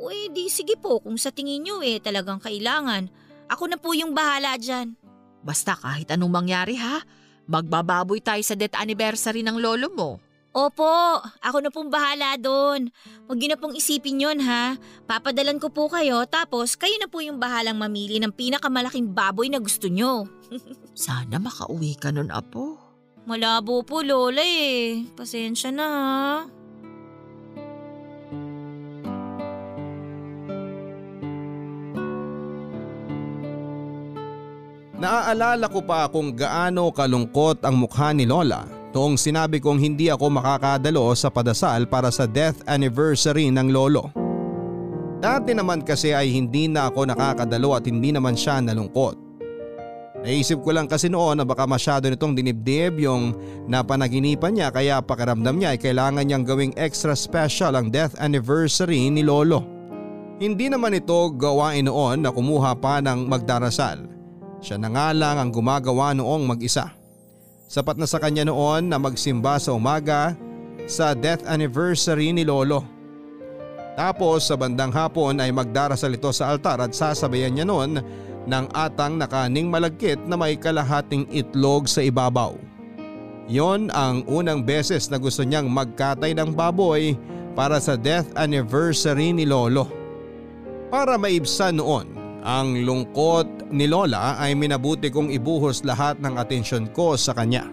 O 0.00 0.08
eh, 0.08 0.32
di 0.32 0.48
sige 0.48 0.80
po 0.80 1.04
kung 1.04 1.20
sa 1.20 1.28
tingin 1.28 1.60
niyo 1.60 1.84
eh 1.84 2.00
talagang 2.00 2.40
kailangan. 2.40 3.12
Ako 3.52 3.68
na 3.68 3.76
po 3.76 3.92
yung 3.92 4.16
bahala 4.16 4.56
dyan. 4.56 4.96
Basta 5.44 5.76
kahit 5.76 6.08
anong 6.08 6.32
mangyari 6.32 6.80
ha, 6.80 7.04
magbababoy 7.44 8.24
tayo 8.24 8.40
sa 8.40 8.56
death 8.56 8.80
anniversary 8.80 9.44
ng 9.44 9.60
lolo 9.60 9.92
mo. 9.92 10.10
Opo, 10.50 11.22
ako 11.46 11.62
na 11.62 11.70
pong 11.70 11.94
bahala 11.94 12.34
doon. 12.34 12.90
Huwag 13.30 13.38
niyo 13.38 13.54
na 13.54 13.60
pong 13.60 13.78
isipin 13.78 14.18
yon 14.18 14.42
ha. 14.42 14.74
Papadalan 15.06 15.62
ko 15.62 15.70
po 15.70 15.86
kayo 15.86 16.26
tapos 16.26 16.74
kayo 16.74 16.98
na 16.98 17.06
po 17.06 17.22
yung 17.22 17.38
bahalang 17.38 17.78
mamili 17.78 18.18
ng 18.18 18.34
pinakamalaking 18.34 19.14
baboy 19.14 19.46
na 19.46 19.62
gusto 19.62 19.86
nyo. 19.86 20.26
Sana 20.96 21.38
makauwi 21.38 21.94
ka 21.94 22.10
nun, 22.10 22.34
Apo. 22.34 22.82
Malabo 23.30 23.86
po, 23.86 24.02
Lola 24.02 24.42
eh. 24.42 25.06
Pasensya 25.14 25.70
na 25.70 25.86
ha. 25.86 26.59
Naaalala 35.00 35.64
ko 35.72 35.80
pa 35.80 36.04
kung 36.12 36.36
gaano 36.36 36.92
kalungkot 36.92 37.64
ang 37.64 37.80
mukha 37.80 38.12
ni 38.12 38.28
Lola 38.28 38.68
noong 38.92 39.16
sinabi 39.16 39.56
kong 39.56 39.80
hindi 39.80 40.12
ako 40.12 40.28
makakadalo 40.28 41.14
sa 41.16 41.32
padasal 41.32 41.88
para 41.88 42.12
sa 42.12 42.28
death 42.28 42.60
anniversary 42.68 43.48
ng 43.48 43.72
lolo. 43.72 44.12
Dati 45.24 45.56
naman 45.56 45.88
kasi 45.88 46.12
ay 46.12 46.28
hindi 46.32 46.68
na 46.68 46.92
ako 46.92 47.08
nakakadalo 47.08 47.80
at 47.80 47.88
hindi 47.88 48.12
naman 48.12 48.36
siya 48.36 48.60
nalungkot. 48.60 49.16
Naisip 50.20 50.60
ko 50.60 50.76
lang 50.76 50.84
kasi 50.84 51.08
noon 51.08 51.40
na 51.40 51.48
baka 51.48 51.64
masyado 51.64 52.04
nitong 52.12 52.36
dinibdib 52.36 53.00
yung 53.00 53.32
napanaginipan 53.72 54.52
niya 54.52 54.68
kaya 54.68 55.00
pakiramdam 55.00 55.56
niya 55.56 55.72
ay 55.72 55.80
kailangan 55.80 56.28
niyang 56.28 56.44
gawing 56.44 56.76
extra 56.76 57.16
special 57.16 57.72
ang 57.72 57.88
death 57.88 58.12
anniversary 58.20 59.08
ni 59.08 59.24
Lolo. 59.24 59.64
Hindi 60.36 60.68
naman 60.68 60.92
ito 60.92 61.32
gawain 61.36 61.88
noon 61.88 62.20
na 62.20 62.32
kumuha 62.32 62.76
pa 62.76 63.00
ng 63.00 63.28
magdarasal. 63.28 64.09
Siya 64.60 64.76
na 64.76 64.92
nga 64.92 65.08
lang 65.16 65.40
ang 65.40 65.50
gumagawa 65.50 66.12
noong 66.12 66.44
mag-isa. 66.44 66.92
Sapat 67.64 67.96
na 67.96 68.04
sa 68.04 68.20
kanya 68.20 68.44
noon 68.44 68.92
na 68.92 69.00
magsimba 69.00 69.56
sa 69.56 69.72
umaga 69.72 70.36
sa 70.84 71.16
death 71.16 71.40
anniversary 71.48 72.28
ni 72.28 72.44
Lolo. 72.44 72.84
Tapos 73.96 74.48
sa 74.48 74.60
bandang 74.60 74.92
hapon 74.92 75.40
ay 75.40 75.48
magdarasal 75.48 76.12
ito 76.12 76.28
sa 76.30 76.52
altar 76.52 76.76
at 76.84 76.92
sasabayan 76.92 77.56
niya 77.56 77.66
noon 77.66 78.04
ng 78.44 78.66
atang 78.76 79.16
na 79.16 79.24
kaning 79.24 79.72
malagkit 79.72 80.20
na 80.28 80.36
may 80.36 80.56
kalahating 80.60 81.24
itlog 81.32 81.88
sa 81.88 82.04
ibabaw. 82.04 82.56
Yon 83.50 83.88
ang 83.90 84.22
unang 84.28 84.62
beses 84.62 85.08
na 85.08 85.18
gusto 85.18 85.42
niyang 85.42 85.72
magkatay 85.72 86.36
ng 86.36 86.54
baboy 86.54 87.16
para 87.56 87.80
sa 87.82 87.98
death 87.98 88.28
anniversary 88.36 89.32
ni 89.34 89.48
Lolo. 89.48 89.88
Para 90.90 91.16
maibsan 91.18 91.78
noon 91.80 92.19
ang 92.40 92.84
lungkot 92.84 93.68
ni 93.68 93.84
Lola 93.84 94.36
ay 94.40 94.56
minabuti 94.56 95.12
kong 95.12 95.28
ibuhos 95.28 95.84
lahat 95.84 96.16
ng 96.24 96.40
atensyon 96.40 96.88
ko 96.92 97.16
sa 97.16 97.36
kanya. 97.36 97.68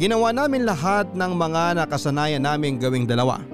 Ginawa 0.00 0.32
namin 0.32 0.64
lahat 0.64 1.12
ng 1.12 1.32
mga 1.36 1.84
nakasanayan 1.84 2.42
naming 2.42 2.80
gawing 2.80 3.04
dalawa. 3.04 3.44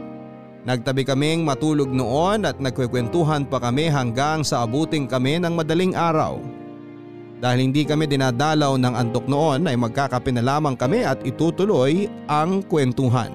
Nagtabi 0.69 1.03
kaming 1.03 1.43
matulog 1.43 1.89
noon 1.89 2.45
at 2.45 2.61
nagkwekwentuhan 2.61 3.49
pa 3.49 3.59
kami 3.59 3.89
hanggang 3.89 4.45
sa 4.45 4.63
abuting 4.63 5.09
kami 5.09 5.41
ng 5.41 5.55
madaling 5.57 5.97
araw. 5.97 6.39
Dahil 7.39 7.71
hindi 7.71 7.87
kami 7.87 8.11
dinadalaw 8.11 8.75
ng 8.77 8.95
antok 8.99 9.31
noon 9.31 9.65
ay 9.71 9.79
magkakape 9.79 10.35
na 10.35 10.43
lamang 10.43 10.75
kami 10.75 11.07
at 11.07 11.23
itutuloy 11.23 12.11
ang 12.27 12.67
kwentuhan. 12.67 13.31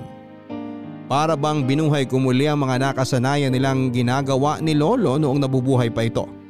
Para 1.08 1.36
bang 1.36 1.64
binuhay 1.64 2.08
ko 2.08 2.20
muli 2.20 2.48
ang 2.48 2.64
mga 2.64 2.92
nakasanayan 2.92 3.52
nilang 3.52 3.92
ginagawa 3.92 4.60
ni 4.60 4.76
Lolo 4.76 5.16
noong 5.20 5.40
nabubuhay 5.44 5.92
pa 5.92 6.08
ito. 6.08 6.43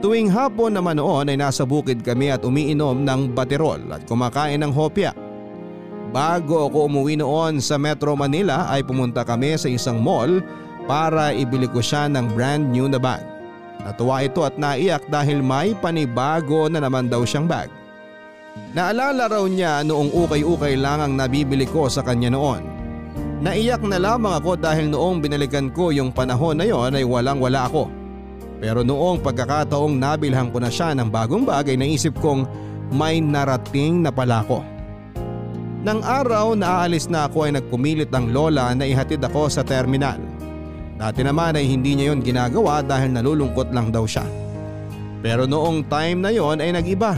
Tuwing 0.00 0.32
hapon 0.32 0.72
naman 0.72 0.96
noon 0.96 1.28
ay 1.28 1.36
nasa 1.36 1.68
bukid 1.68 2.00
kami 2.00 2.32
at 2.32 2.40
umiinom 2.40 3.04
ng 3.04 3.36
baterol 3.36 3.84
at 3.92 4.00
kumakain 4.08 4.64
ng 4.64 4.72
hopya. 4.72 5.12
Bago 6.08 6.72
ako 6.72 6.88
umuwi 6.88 7.20
noon 7.20 7.60
sa 7.60 7.76
Metro 7.76 8.16
Manila 8.16 8.64
ay 8.72 8.80
pumunta 8.80 9.28
kami 9.28 9.60
sa 9.60 9.68
isang 9.68 10.00
mall 10.00 10.40
para 10.88 11.36
ibili 11.36 11.68
ko 11.68 11.84
siya 11.84 12.08
ng 12.08 12.32
brand 12.32 12.72
new 12.72 12.88
na 12.88 12.96
bag. 12.96 13.20
Natuwa 13.84 14.24
ito 14.24 14.40
at 14.40 14.56
naiyak 14.56 15.04
dahil 15.12 15.44
may 15.44 15.76
panibago 15.76 16.72
na 16.72 16.80
naman 16.80 17.12
daw 17.12 17.20
siyang 17.20 17.44
bag. 17.44 17.68
Naalala 18.72 19.28
raw 19.28 19.44
niya 19.44 19.84
noong 19.84 20.16
ukay-ukay 20.16 20.80
lang 20.80 21.04
ang 21.04 21.12
nabibili 21.12 21.68
ko 21.68 21.92
sa 21.92 22.00
kanya 22.00 22.32
noon. 22.32 22.64
Naiyak 23.44 23.84
na 23.84 24.00
lamang 24.00 24.32
ako 24.32 24.56
dahil 24.56 24.88
noong 24.88 25.20
binalikan 25.20 25.68
ko 25.68 25.92
yung 25.92 26.08
panahon 26.08 26.56
na 26.56 26.64
yon 26.64 26.96
ay 26.96 27.04
walang 27.04 27.36
wala 27.36 27.68
ako. 27.68 27.99
Pero 28.60 28.84
noong 28.84 29.24
pagkakataong 29.24 29.96
nabilhan 29.96 30.52
ko 30.52 30.60
na 30.60 30.68
siya 30.68 30.92
ng 30.92 31.08
bagong 31.08 31.48
bag 31.48 31.72
ay 31.72 31.80
naisip 31.80 32.12
kong 32.20 32.44
may 32.92 33.18
narating 33.24 34.04
na 34.04 34.12
pala 34.12 34.44
ko. 34.44 34.60
Nang 35.80 36.04
araw 36.04 36.52
na 36.52 36.84
aalis 36.84 37.08
na 37.08 37.24
ako 37.24 37.48
ay 37.48 37.56
nagpumilit 37.56 38.12
ang 38.12 38.28
lola 38.28 38.68
na 38.76 38.84
ihatid 38.84 39.24
ako 39.24 39.48
sa 39.48 39.64
terminal. 39.64 40.20
Dati 41.00 41.24
naman 41.24 41.56
ay 41.56 41.64
hindi 41.64 41.96
niya 41.96 42.12
yon 42.12 42.20
ginagawa 42.20 42.84
dahil 42.84 43.16
nalulungkot 43.16 43.72
lang 43.72 43.88
daw 43.88 44.04
siya. 44.04 44.28
Pero 45.24 45.48
noong 45.48 45.88
time 45.88 46.20
na 46.20 46.28
yon 46.28 46.60
ay 46.60 46.76
nagiba. 46.76 47.16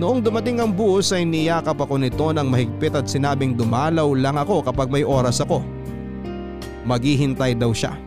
Noong 0.00 0.24
dumating 0.24 0.56
ang 0.56 0.72
bus 0.72 1.12
ay 1.12 1.28
niyakap 1.28 1.76
ako 1.76 2.00
nito 2.00 2.32
ng 2.32 2.48
mahigpit 2.48 2.96
at 2.96 3.04
sinabing 3.04 3.52
dumalaw 3.52 4.08
lang 4.16 4.40
ako 4.40 4.64
kapag 4.64 4.88
may 4.88 5.04
oras 5.04 5.44
ako. 5.44 5.60
Maghihintay 6.88 7.60
daw 7.60 7.76
siya. 7.76 8.05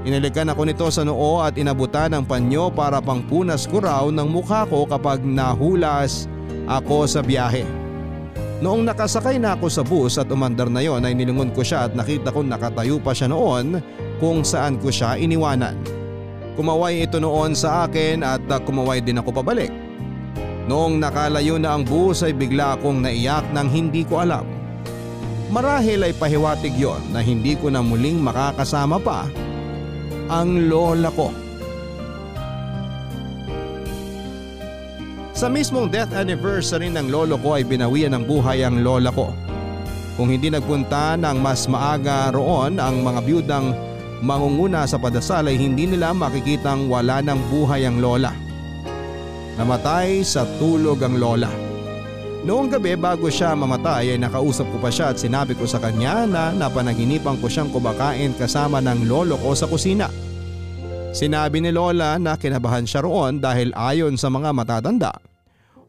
Inalikan 0.00 0.48
ako 0.48 0.64
nito 0.64 0.88
sa 0.88 1.04
noo 1.04 1.44
at 1.44 1.60
inabutan 1.60 2.16
ng 2.16 2.24
panyo 2.24 2.72
para 2.72 3.04
pangpunas 3.04 3.68
ko 3.68 3.84
raw 3.84 4.08
ng 4.08 4.28
mukha 4.32 4.64
ko 4.64 4.88
kapag 4.88 5.20
nahulas 5.20 6.24
ako 6.64 7.04
sa 7.04 7.20
biyahe. 7.20 7.68
Noong 8.64 8.88
nakasakay 8.88 9.36
na 9.36 9.56
ako 9.56 9.66
sa 9.68 9.84
bus 9.84 10.16
at 10.16 10.32
umandar 10.32 10.72
na 10.72 10.80
yon 10.80 11.04
ay 11.04 11.12
nilingon 11.12 11.52
ko 11.52 11.60
siya 11.60 11.88
at 11.88 11.92
nakita 11.92 12.32
ko 12.32 12.40
nakatayo 12.40 12.96
pa 12.96 13.12
siya 13.12 13.28
noon 13.28 13.80
kung 14.16 14.40
saan 14.40 14.80
ko 14.80 14.88
siya 14.88 15.20
iniwanan. 15.20 15.76
Kumaway 16.56 17.04
ito 17.04 17.20
noon 17.20 17.52
sa 17.52 17.84
akin 17.84 18.24
at 18.24 18.40
kumaway 18.64 19.04
din 19.04 19.20
ako 19.20 19.36
pabalik. 19.36 19.72
Noong 20.64 20.96
nakalayo 20.96 21.60
na 21.60 21.76
ang 21.76 21.84
bus 21.84 22.24
ay 22.24 22.32
bigla 22.32 22.76
akong 22.80 23.04
naiyak 23.04 23.44
nang 23.52 23.68
hindi 23.68 24.04
ko 24.04 24.24
alam. 24.24 24.48
Marahil 25.52 26.08
ay 26.08 26.16
pahiwatig 26.16 26.72
yon 26.72 27.00
na 27.12 27.20
hindi 27.20 27.52
ko 27.52 27.68
na 27.68 27.84
muling 27.84 28.20
makakasama 28.20 28.96
pa 28.96 29.28
ang 30.30 30.70
lola 30.70 31.10
ko. 31.10 31.34
Sa 35.34 35.50
mismong 35.50 35.90
death 35.90 36.14
anniversary 36.14 36.86
ng 36.86 37.10
lolo 37.10 37.34
ko 37.40 37.58
ay 37.58 37.66
binawian 37.66 38.14
ng 38.14 38.24
buhay 38.28 38.62
ang 38.62 38.86
lola 38.86 39.10
ko. 39.10 39.34
Kung 40.14 40.30
hindi 40.30 40.52
nagpunta 40.52 41.18
ng 41.18 41.40
mas 41.40 41.66
maaga 41.66 42.30
roon 42.30 42.78
ang 42.78 43.02
mga 43.02 43.20
byudang 43.26 43.72
mangunguna 44.20 44.84
sa 44.84 45.00
padasal 45.00 45.48
ay 45.48 45.56
hindi 45.56 45.88
nila 45.88 46.12
makikitang 46.12 46.86
wala 46.86 47.24
ng 47.24 47.40
buhay 47.48 47.88
ang 47.88 47.98
lola. 47.98 48.30
Namatay 49.56 50.20
sa 50.22 50.44
tulog 50.60 51.00
ang 51.00 51.16
lola. 51.16 51.69
Noong 52.40 52.72
gabi 52.72 52.96
bago 52.96 53.28
siya 53.28 53.52
mamatay 53.52 54.16
ay 54.16 54.18
nakausap 54.18 54.64
ko 54.72 54.80
pa 54.80 54.88
siya 54.88 55.12
at 55.12 55.20
sinabi 55.20 55.52
ko 55.52 55.68
sa 55.68 55.76
kanya 55.76 56.24
na 56.24 56.56
napanaginipan 56.56 57.36
ko 57.36 57.52
siyang 57.52 57.68
kumakain 57.68 58.32
kasama 58.32 58.80
ng 58.80 59.04
lolo 59.04 59.36
ko 59.36 59.52
sa 59.52 59.68
kusina. 59.68 60.08
Sinabi 61.10 61.58
ni 61.58 61.74
Lola 61.74 62.16
na 62.22 62.38
kinabahan 62.38 62.86
siya 62.86 63.02
roon 63.02 63.42
dahil 63.42 63.74
ayon 63.74 64.14
sa 64.14 64.30
mga 64.30 64.54
matatanda 64.54 65.10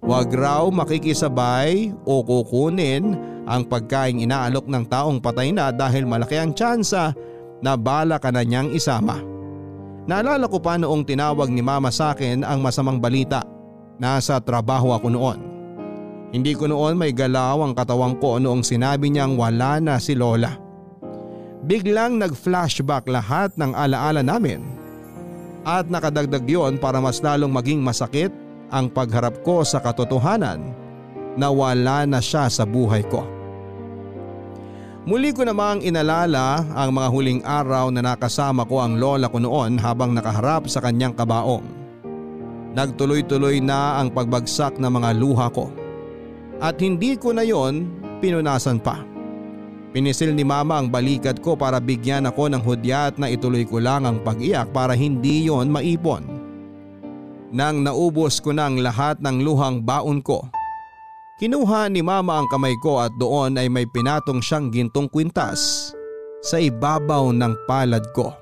Huwag 0.01 0.33
raw 0.33 0.65
makikisabay 0.73 1.93
o 2.09 2.25
kukunin 2.25 3.13
ang 3.45 3.61
pagkain 3.69 4.17
inaalok 4.17 4.65
ng 4.65 4.89
taong 4.89 5.21
patay 5.21 5.53
na 5.53 5.69
dahil 5.69 6.09
malaki 6.09 6.41
ang 6.41 6.57
tsansa 6.57 7.13
na 7.61 7.77
bala 7.77 8.17
ka 8.17 8.33
na 8.33 8.41
niyang 8.41 8.73
isama. 8.73 9.21
Naalala 10.09 10.49
ko 10.49 10.57
pa 10.57 10.81
noong 10.81 11.05
tinawag 11.05 11.53
ni 11.53 11.61
mama 11.61 11.93
sa 11.93 12.17
akin 12.17 12.41
ang 12.41 12.65
masamang 12.65 12.97
balita. 12.97 13.45
Nasa 14.01 14.41
trabaho 14.41 14.97
ako 14.97 15.07
noon. 15.13 15.50
Hindi 16.31 16.55
ko 16.55 16.71
noon 16.71 16.95
may 16.95 17.11
galaw 17.11 17.59
ang 17.59 17.75
katawang 17.75 18.15
ko 18.23 18.39
noong 18.39 18.63
sinabi 18.63 19.11
niyang 19.11 19.35
wala 19.35 19.83
na 19.83 19.99
si 19.99 20.15
Lola. 20.15 20.55
Biglang 21.67 22.23
nag-flashback 22.23 23.05
lahat 23.11 23.51
ng 23.59 23.75
alaala 23.75 24.23
namin. 24.23 24.63
At 25.67 25.91
nakadagdag 25.91 26.47
yon 26.47 26.79
para 26.79 27.03
mas 27.03 27.19
lalong 27.19 27.51
maging 27.51 27.83
masakit 27.83 28.31
ang 28.71 28.87
pagharap 28.87 29.43
ko 29.43 29.61
sa 29.61 29.83
katotohanan 29.83 30.73
na 31.35 31.51
wala 31.51 32.07
na 32.07 32.23
siya 32.23 32.47
sa 32.47 32.63
buhay 32.63 33.03
ko. 33.11 33.27
Muli 35.01 35.35
ko 35.35 35.43
namang 35.43 35.83
inalala 35.83 36.63
ang 36.77 36.95
mga 36.95 37.07
huling 37.11 37.41
araw 37.43 37.91
na 37.91 38.05
nakasama 38.05 38.63
ko 38.69 38.79
ang 38.79 39.01
lola 39.01 39.27
ko 39.27 39.41
noon 39.41 39.75
habang 39.81 40.15
nakaharap 40.15 40.69
sa 40.71 40.79
kanyang 40.79 41.11
kabaong. 41.17 41.65
Nagtuloy-tuloy 42.71 43.59
na 43.59 43.99
ang 43.99 44.13
pagbagsak 44.13 44.79
ng 44.79 44.91
mga 44.93 45.09
luha 45.19 45.51
ko. 45.51 45.80
At 46.61 46.77
hindi 46.77 47.17
ko 47.17 47.33
na 47.33 47.41
yon 47.41 47.89
pinunasan 48.21 48.77
pa. 48.77 49.01
Pinisil 49.91 50.31
ni 50.31 50.45
mama 50.45 50.79
ang 50.79 50.87
balikat 50.87 51.41
ko 51.43 51.57
para 51.57 51.81
bigyan 51.81 52.29
ako 52.29 52.47
ng 52.47 52.63
hudyat 52.63 53.19
na 53.19 53.27
ituloy 53.27 53.67
ko 53.67 53.81
lang 53.81 54.07
ang 54.07 54.23
pag-iyak 54.23 54.71
para 54.71 54.95
hindi 54.95 55.49
yon 55.49 55.67
maipon. 55.67 56.23
Nang 57.51 57.83
naubos 57.83 58.39
ko 58.39 58.55
ng 58.55 58.79
lahat 58.79 59.19
ng 59.19 59.43
luhang 59.43 59.83
baon 59.83 60.23
ko, 60.23 60.47
kinuha 61.43 61.91
ni 61.91 61.99
mama 61.99 62.39
ang 62.39 62.47
kamay 62.47 62.71
ko 62.79 63.03
at 63.03 63.11
doon 63.19 63.59
ay 63.59 63.67
may 63.67 63.83
pinatong 63.83 64.39
siyang 64.39 64.71
gintong 64.71 65.11
kwintas 65.11 65.91
sa 66.39 66.55
ibabaw 66.55 67.35
ng 67.35 67.53
palad 67.67 68.05
ko. 68.15 68.40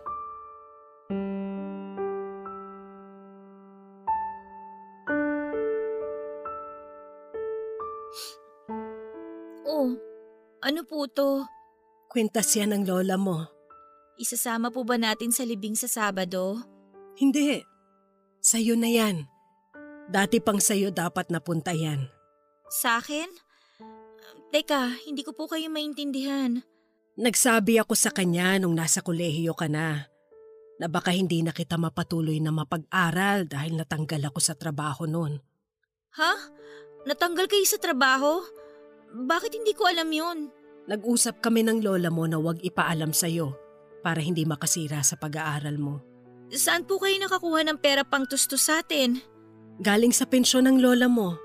Ano 10.59 10.81
po 10.83 11.07
to? 11.07 11.45
Kwintas 12.09 12.51
yan 12.57 12.73
ng 12.75 12.83
lola 12.89 13.15
mo. 13.15 13.45
Isasama 14.19 14.73
po 14.73 14.83
ba 14.83 14.99
natin 14.99 15.31
sa 15.31 15.47
libing 15.47 15.77
sa 15.79 15.87
Sabado? 15.87 16.59
Hindi. 17.15 17.63
Sa'yo 18.43 18.75
na 18.75 18.91
yan. 18.91 19.27
Dati 20.09 20.43
pang 20.43 20.59
sa'yo 20.59 20.91
dapat 20.91 21.31
napunta 21.31 21.71
yan. 21.71 22.07
Sa 22.67 22.99
akin? 22.99 23.29
Teka, 24.49 25.05
hindi 25.05 25.21
ko 25.21 25.31
po 25.37 25.45
kayo 25.45 25.69
maintindihan. 25.69 26.65
Nagsabi 27.19 27.77
ako 27.79 27.93
sa 27.93 28.09
kanya 28.09 28.57
nung 28.57 28.73
nasa 28.73 29.03
kolehiyo 29.03 29.53
ka 29.53 29.67
na 29.69 30.09
na 30.79 30.87
baka 30.87 31.11
hindi 31.11 31.43
na 31.43 31.51
kita 31.51 31.75
mapatuloy 31.75 32.39
na 32.39 32.55
mapag-aral 32.55 33.43
dahil 33.43 33.75
natanggal 33.75 34.31
ako 34.31 34.39
sa 34.39 34.55
trabaho 34.55 35.03
noon. 35.03 35.43
Ha? 36.15 36.33
Natanggal 37.03 37.51
kayo 37.51 37.67
sa 37.67 37.75
trabaho? 37.77 38.39
Bakit 39.13 39.51
hindi 39.57 39.73
ko 39.73 39.89
alam 39.89 40.09
yun? 40.09 40.53
Nag-usap 40.89 41.41
kami 41.41 41.65
ng 41.65 41.85
lola 41.85 42.09
mo 42.09 42.25
na 42.25 42.41
huwag 42.41 42.61
ipaalam 42.65 43.13
sa'yo 43.13 43.53
para 44.01 44.21
hindi 44.21 44.45
makasira 44.45 45.01
sa 45.05 45.17
pag-aaral 45.19 45.77
mo. 45.77 46.01
Saan 46.49 46.85
po 46.85 46.97
kayo 46.97 47.13
nakakuha 47.21 47.61
ng 47.65 47.77
pera 47.77 48.01
pang 48.01 48.25
tustos 48.25 48.65
sa 48.65 48.81
atin? 48.81 49.21
Galing 49.79 50.13
sa 50.13 50.25
pensyon 50.25 50.65
ng 50.65 50.77
lola 50.81 51.05
mo. 51.05 51.37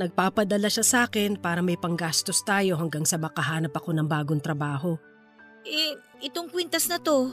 Nagpapadala 0.00 0.72
siya 0.72 0.84
sa 0.84 0.98
akin 1.04 1.36
para 1.36 1.60
may 1.60 1.76
panggastos 1.76 2.40
tayo 2.48 2.80
hanggang 2.80 3.04
sa 3.04 3.20
makahanap 3.20 3.76
ako 3.76 3.92
ng 3.92 4.08
bagong 4.08 4.40
trabaho. 4.40 4.96
Eh, 5.68 6.00
itong 6.24 6.48
kwintas 6.48 6.88
na 6.88 6.96
to. 6.96 7.28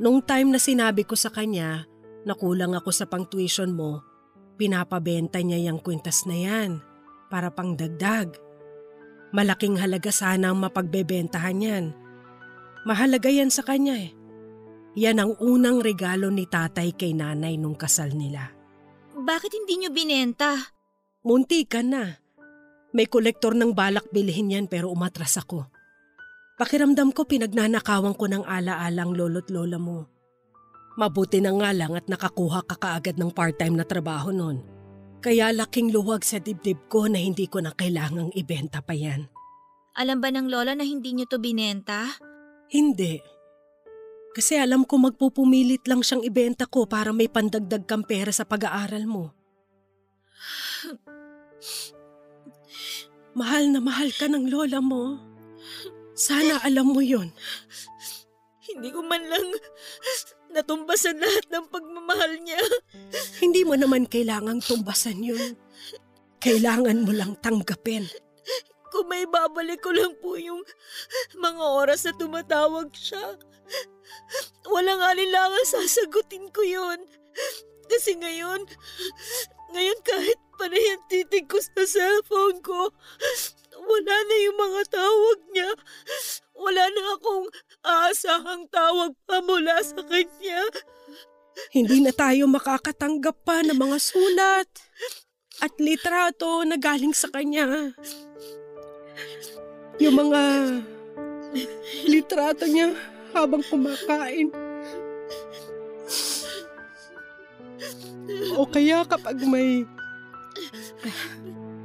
Nung 0.00 0.24
time 0.24 0.56
na 0.56 0.60
sinabi 0.62 1.04
ko 1.04 1.12
sa 1.12 1.28
kanya 1.28 1.84
na 2.24 2.32
kulang 2.32 2.72
ako 2.72 2.88
sa 2.88 3.04
pang-tuition 3.04 3.76
mo, 3.76 4.08
Pinapabenta 4.58 5.38
niya 5.38 5.70
yung 5.70 5.78
kwintas 5.78 6.26
na 6.26 6.34
yan 6.34 6.82
para 7.30 7.46
pangdagdag. 7.46 8.34
Malaking 9.28 9.76
halaga 9.76 10.08
sana 10.08 10.50
ang 10.50 10.58
mapagbebentahan 10.64 11.60
yan. 11.60 11.84
Mahalaga 12.88 13.28
yan 13.28 13.52
sa 13.52 13.60
kanya 13.60 14.00
eh. 14.00 14.16
Yan 14.96 15.20
ang 15.20 15.36
unang 15.38 15.84
regalo 15.84 16.32
ni 16.32 16.48
tatay 16.48 16.96
kay 16.96 17.12
nanay 17.12 17.60
nung 17.60 17.76
kasal 17.76 18.08
nila. 18.16 18.50
Bakit 19.12 19.52
hindi 19.52 19.84
nyo 19.84 19.90
binenta? 19.92 20.56
Munti 21.28 21.68
ka 21.68 21.84
na. 21.84 22.16
May 22.96 23.04
kolektor 23.04 23.52
ng 23.52 23.76
balak 23.76 24.08
bilhin 24.08 24.48
yan 24.48 24.66
pero 24.66 24.88
umatras 24.88 25.36
ako. 25.36 25.68
Pakiramdam 26.56 27.12
ko 27.12 27.28
pinagnanakawan 27.28 28.16
ko 28.16 28.24
ng 28.26 28.42
ala-alang 28.48 29.12
lolo't 29.12 29.52
lola 29.52 29.76
mo. 29.76 30.08
Mabuti 30.98 31.38
na 31.38 31.54
nga 31.54 31.70
lang 31.70 31.94
at 31.94 32.08
nakakuha 32.10 32.66
ka 32.66 32.74
kaagad 32.80 33.20
ng 33.20 33.30
part-time 33.30 33.76
na 33.76 33.86
trabaho 33.86 34.32
nun. 34.34 34.77
Kaya 35.18 35.50
laking 35.50 35.90
luwag 35.90 36.22
sa 36.22 36.38
dibdib 36.38 36.86
ko 36.86 37.10
na 37.10 37.18
hindi 37.18 37.50
ko 37.50 37.58
na 37.58 37.74
kailangang 37.74 38.30
ibenta 38.38 38.78
pa 38.78 38.94
yan. 38.94 39.26
Alam 39.98 40.22
ba 40.22 40.30
ng 40.30 40.46
lola 40.46 40.78
na 40.78 40.86
hindi 40.86 41.10
nyo 41.10 41.26
to 41.26 41.42
binenta? 41.42 42.06
Hindi. 42.70 43.18
Kasi 44.30 44.54
alam 44.54 44.86
ko 44.86 45.02
magpupumilit 45.02 45.90
lang 45.90 46.06
siyang 46.06 46.22
ibenta 46.22 46.70
ko 46.70 46.86
para 46.86 47.10
may 47.10 47.26
pandagdag 47.26 47.82
kang 47.90 48.06
pera 48.06 48.30
sa 48.30 48.46
pag-aaral 48.46 49.10
mo. 49.10 49.34
Mahal 53.34 53.74
na 53.74 53.82
mahal 53.82 54.14
ka 54.14 54.30
ng 54.30 54.46
lola 54.46 54.78
mo. 54.78 55.18
Sana 56.14 56.62
alam 56.62 56.94
mo 56.94 57.02
yon. 57.02 57.34
Hindi 58.70 58.94
ko 58.94 59.02
man 59.02 59.26
lang 59.26 59.46
natumbasan 60.52 61.18
lahat 61.20 61.46
ng 61.52 61.66
pagmamahal 61.68 62.32
niya. 62.42 62.60
Hindi 63.42 63.62
mo 63.64 63.74
naman 63.76 64.08
kailangang 64.08 64.64
tumbasan 64.64 65.20
yun. 65.20 65.54
Kailangan 66.38 67.04
mo 67.04 67.12
lang 67.12 67.34
tanggapin. 67.42 68.06
Kung 68.88 69.06
may 69.10 69.28
babalik 69.28 69.84
ko 69.84 69.92
lang 69.92 70.16
po 70.18 70.40
yung 70.40 70.64
mga 71.36 71.64
oras 71.76 72.08
na 72.08 72.16
tumatawag 72.16 72.88
siya. 72.96 73.36
Walang 74.72 75.02
alinlangan 75.04 75.64
sasagutin 75.68 76.48
ko 76.48 76.64
yun. 76.64 76.98
Kasi 77.88 78.16
ngayon, 78.16 78.64
ngayon 79.72 79.98
kahit 80.04 80.38
panay 80.56 80.96
titig 81.08 81.46
ko 81.46 81.60
sa 81.60 81.84
cellphone 81.84 82.60
ko, 82.64 82.90
wala 83.78 84.14
na 84.26 84.36
yung 84.44 84.58
mga 84.58 84.80
tawag 84.92 85.38
niya. 85.52 85.70
Wala 86.58 86.84
na 86.90 87.02
akong 87.14 87.46
aasahang 87.86 88.64
tawag 88.68 89.14
pa 89.24 89.38
mula 89.38 89.78
sa 89.80 90.02
kanya. 90.02 90.62
Hindi 91.70 92.02
na 92.02 92.10
tayo 92.10 92.50
makakatanggap 92.50 93.36
pa 93.46 93.62
ng 93.62 93.78
mga 93.78 93.98
sulat 93.98 94.68
at 95.58 95.72
litrato 95.78 96.62
na 96.66 96.74
galing 96.78 97.14
sa 97.14 97.30
kanya. 97.30 97.94
Yung 99.98 100.14
mga 100.14 100.42
litrato 102.06 102.66
niya 102.66 102.94
habang 103.34 103.62
kumakain. 103.66 104.50
O 108.54 108.66
kaya 108.66 109.02
kapag 109.06 109.42
may 109.46 109.82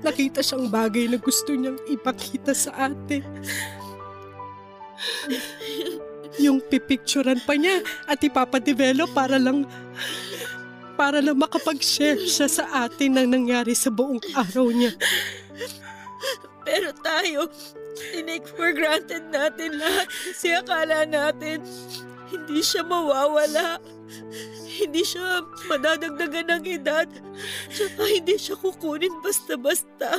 nakita 0.04 0.44
siyang 0.44 0.68
bagay 0.68 1.08
na 1.08 1.18
gusto 1.18 1.56
niyang 1.56 1.80
ipakita 1.90 2.52
sa 2.54 2.92
atin. 2.92 3.24
Yung 6.42 6.60
pipicturan 6.66 7.38
pa 7.46 7.54
niya 7.54 7.86
at 8.10 8.18
ipapadevelop 8.22 9.14
para 9.14 9.38
lang 9.38 9.70
para 10.94 11.22
lang 11.22 11.38
makapag-share 11.38 12.22
siya 12.22 12.50
sa 12.50 12.66
atin 12.86 13.18
ng 13.18 13.28
nangyari 13.34 13.74
sa 13.74 13.90
buong 13.90 14.22
araw 14.34 14.70
niya. 14.70 14.94
Pero 16.64 16.94
tayo, 17.02 17.50
tinake 18.14 18.46
for 18.54 18.72
granted 18.72 19.26
natin 19.34 19.78
lahat 19.82 20.08
kasi 20.10 20.54
akala 20.54 21.06
natin 21.06 21.66
hindi 22.34 22.66
siya 22.66 22.82
mawawala. 22.82 23.78
Hindi 24.74 25.06
siya 25.06 25.46
madadagdagan 25.70 26.50
ng 26.50 26.66
edad. 26.66 27.06
Tsaka 27.70 28.10
hindi 28.10 28.36
siya 28.42 28.58
kukunin 28.58 29.14
basta-basta. 29.22 30.18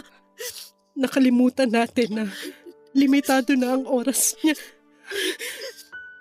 Nakalimutan 0.94 1.74
natin 1.74 2.08
na 2.14 2.24
limitado 2.94 3.52
na 3.58 3.76
ang 3.76 3.84
oras 3.84 4.38
niya. 4.40 4.54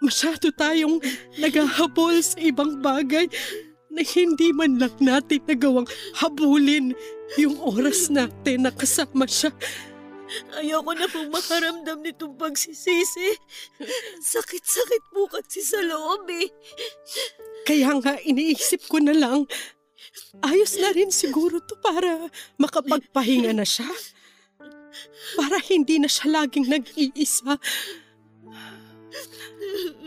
Masyado 0.04 0.52
tayong 0.52 1.00
naghahabol 1.40 2.20
sa 2.20 2.36
ibang 2.44 2.84
bagay 2.84 3.32
na 3.94 4.02
hindi 4.04 4.52
man 4.52 4.82
lang 4.82 4.98
natin 5.00 5.40
nagawang 5.48 5.88
habulin 6.18 6.92
yung 7.40 7.56
oras 7.62 8.10
natin 8.12 8.68
na 8.68 8.72
kasama 8.74 9.30
siya. 9.30 9.54
Ayoko 10.58 10.92
na 10.98 11.06
pong 11.06 11.30
makaramdam 11.30 12.02
nitong 12.02 12.34
pagsisisi. 12.36 13.38
Sakit-sakit 14.34 15.04
po 15.14 15.30
kasi 15.30 15.62
sa 15.62 15.78
loob 15.86 16.26
eh. 16.34 16.50
Kaya 17.70 17.94
nga 18.02 18.18
iniisip 18.18 18.90
ko 18.90 18.98
na 18.98 19.14
lang, 19.14 19.46
ayos 20.42 20.74
na 20.82 20.90
rin 20.90 21.14
siguro 21.14 21.62
to 21.62 21.78
para 21.80 22.28
makapagpahinga 22.58 23.54
na 23.54 23.64
siya. 23.66 23.88
Para 25.38 25.58
hindi 25.64 26.00
na 26.00 26.10
siya 26.10 26.44
laging 26.44 26.68
nag-iisa. 26.70 27.58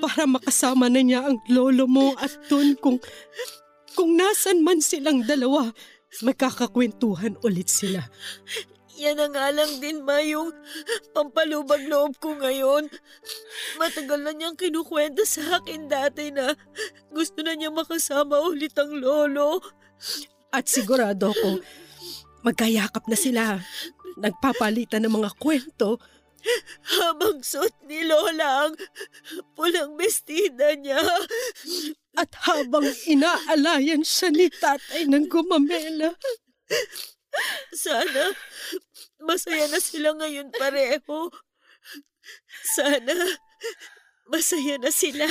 Para 0.03 0.23
makasama 0.27 0.91
na 0.91 1.01
niya 1.03 1.27
ang 1.27 1.39
lolo 1.51 1.87
mo 1.87 2.15
at 2.19 2.33
Ton 2.51 2.75
kung, 2.79 2.99
kung 3.95 4.19
nasan 4.19 4.63
man 4.63 4.83
silang 4.83 5.25
dalawa, 5.25 5.73
magkakakwentuhan 6.23 7.37
ulit 7.43 7.69
sila. 7.71 8.07
Yan 8.97 9.21
na 9.21 9.29
nga 9.29 9.53
lang 9.53 9.77
din 9.77 10.01
ma 10.01 10.25
yung 10.25 10.57
pampalubag 11.13 11.85
loob 11.85 12.17
ko 12.17 12.33
ngayon. 12.33 12.89
Matagal 13.77 14.25
na 14.25 14.33
niyang 14.33 14.57
kinukwenta 14.57 15.21
sa 15.29 15.61
akin 15.61 15.85
dati 15.85 16.33
na 16.33 16.57
gusto 17.13 17.45
na 17.45 17.53
niya 17.53 17.69
makasama 17.69 18.41
ulit 18.41 18.73
ang 18.81 18.97
lolo. 18.97 19.61
At 20.49 20.73
sigurado 20.73 21.37
ko, 21.37 21.61
magkayakap 22.41 23.05
na 23.05 23.19
sila. 23.21 23.45
Nagpapalitan 24.17 25.05
ng 25.05 25.15
mga 25.23 25.31
kwento. 25.37 26.01
Habang 27.01 27.43
suot 27.43 27.75
ni 27.91 28.07
Lola 28.07 28.71
ang 28.71 28.75
pulang 29.59 29.99
bestida 29.99 30.73
niya. 30.79 31.01
At 32.17 32.31
habang 32.49 32.87
inaalayan 33.09 34.07
siya 34.07 34.31
ni 34.33 34.49
tatay 34.49 35.05
ng 35.11 35.27
gumamela. 35.29 36.15
Sana 37.75 38.33
masaya 39.21 39.69
na 39.69 39.81
sila 39.83 40.17
ngayon 40.17 40.49
pareho. 40.55 41.29
Sana 42.79 43.15
masaya 44.31 44.81
na 44.81 44.91
sila. 44.91 45.27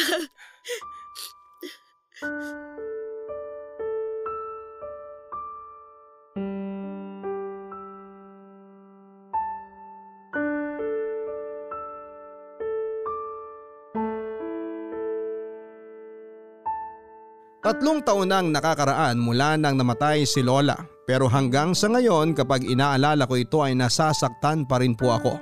Tatlong 17.76 18.08
taon 18.08 18.32
nang 18.32 18.56
nakakaraan 18.56 19.20
mula 19.20 19.60
nang 19.60 19.76
namatay 19.76 20.24
si 20.24 20.40
Lola 20.40 20.80
pero 21.04 21.28
hanggang 21.28 21.76
sa 21.76 21.92
ngayon 21.92 22.32
kapag 22.32 22.64
inaalala 22.64 23.28
ko 23.28 23.36
ito 23.36 23.60
ay 23.60 23.76
nasasaktan 23.76 24.64
pa 24.64 24.80
rin 24.80 24.96
po 24.96 25.12
ako. 25.12 25.36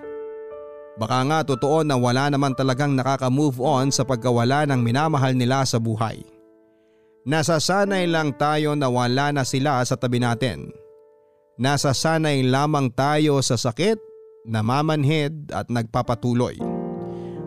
Baka 0.97 1.29
nga 1.29 1.39
totoo 1.45 1.85
na 1.85 1.93
wala 1.93 2.33
naman 2.33 2.57
talagang 2.57 2.97
nakaka-move 2.97 3.61
on 3.61 3.93
sa 3.93 4.01
pagkawala 4.01 4.65
ng 4.65 4.81
minamahal 4.81 5.37
nila 5.37 5.61
sa 5.61 5.77
buhay. 5.77 6.25
Nasasanay 7.29 8.09
lang 8.09 8.33
tayo 8.33 8.73
na 8.73 8.89
wala 8.89 9.29
na 9.29 9.45
sila 9.45 9.85
sa 9.85 9.93
tabi 9.93 10.17
natin. 10.17 10.73
Nasasanay 11.61 12.49
lamang 12.49 12.89
tayo 12.97 13.45
sa 13.45 13.61
sakit, 13.61 14.01
namamanhid 14.49 15.53
at 15.53 15.69
nagpapatuloy. 15.69 16.72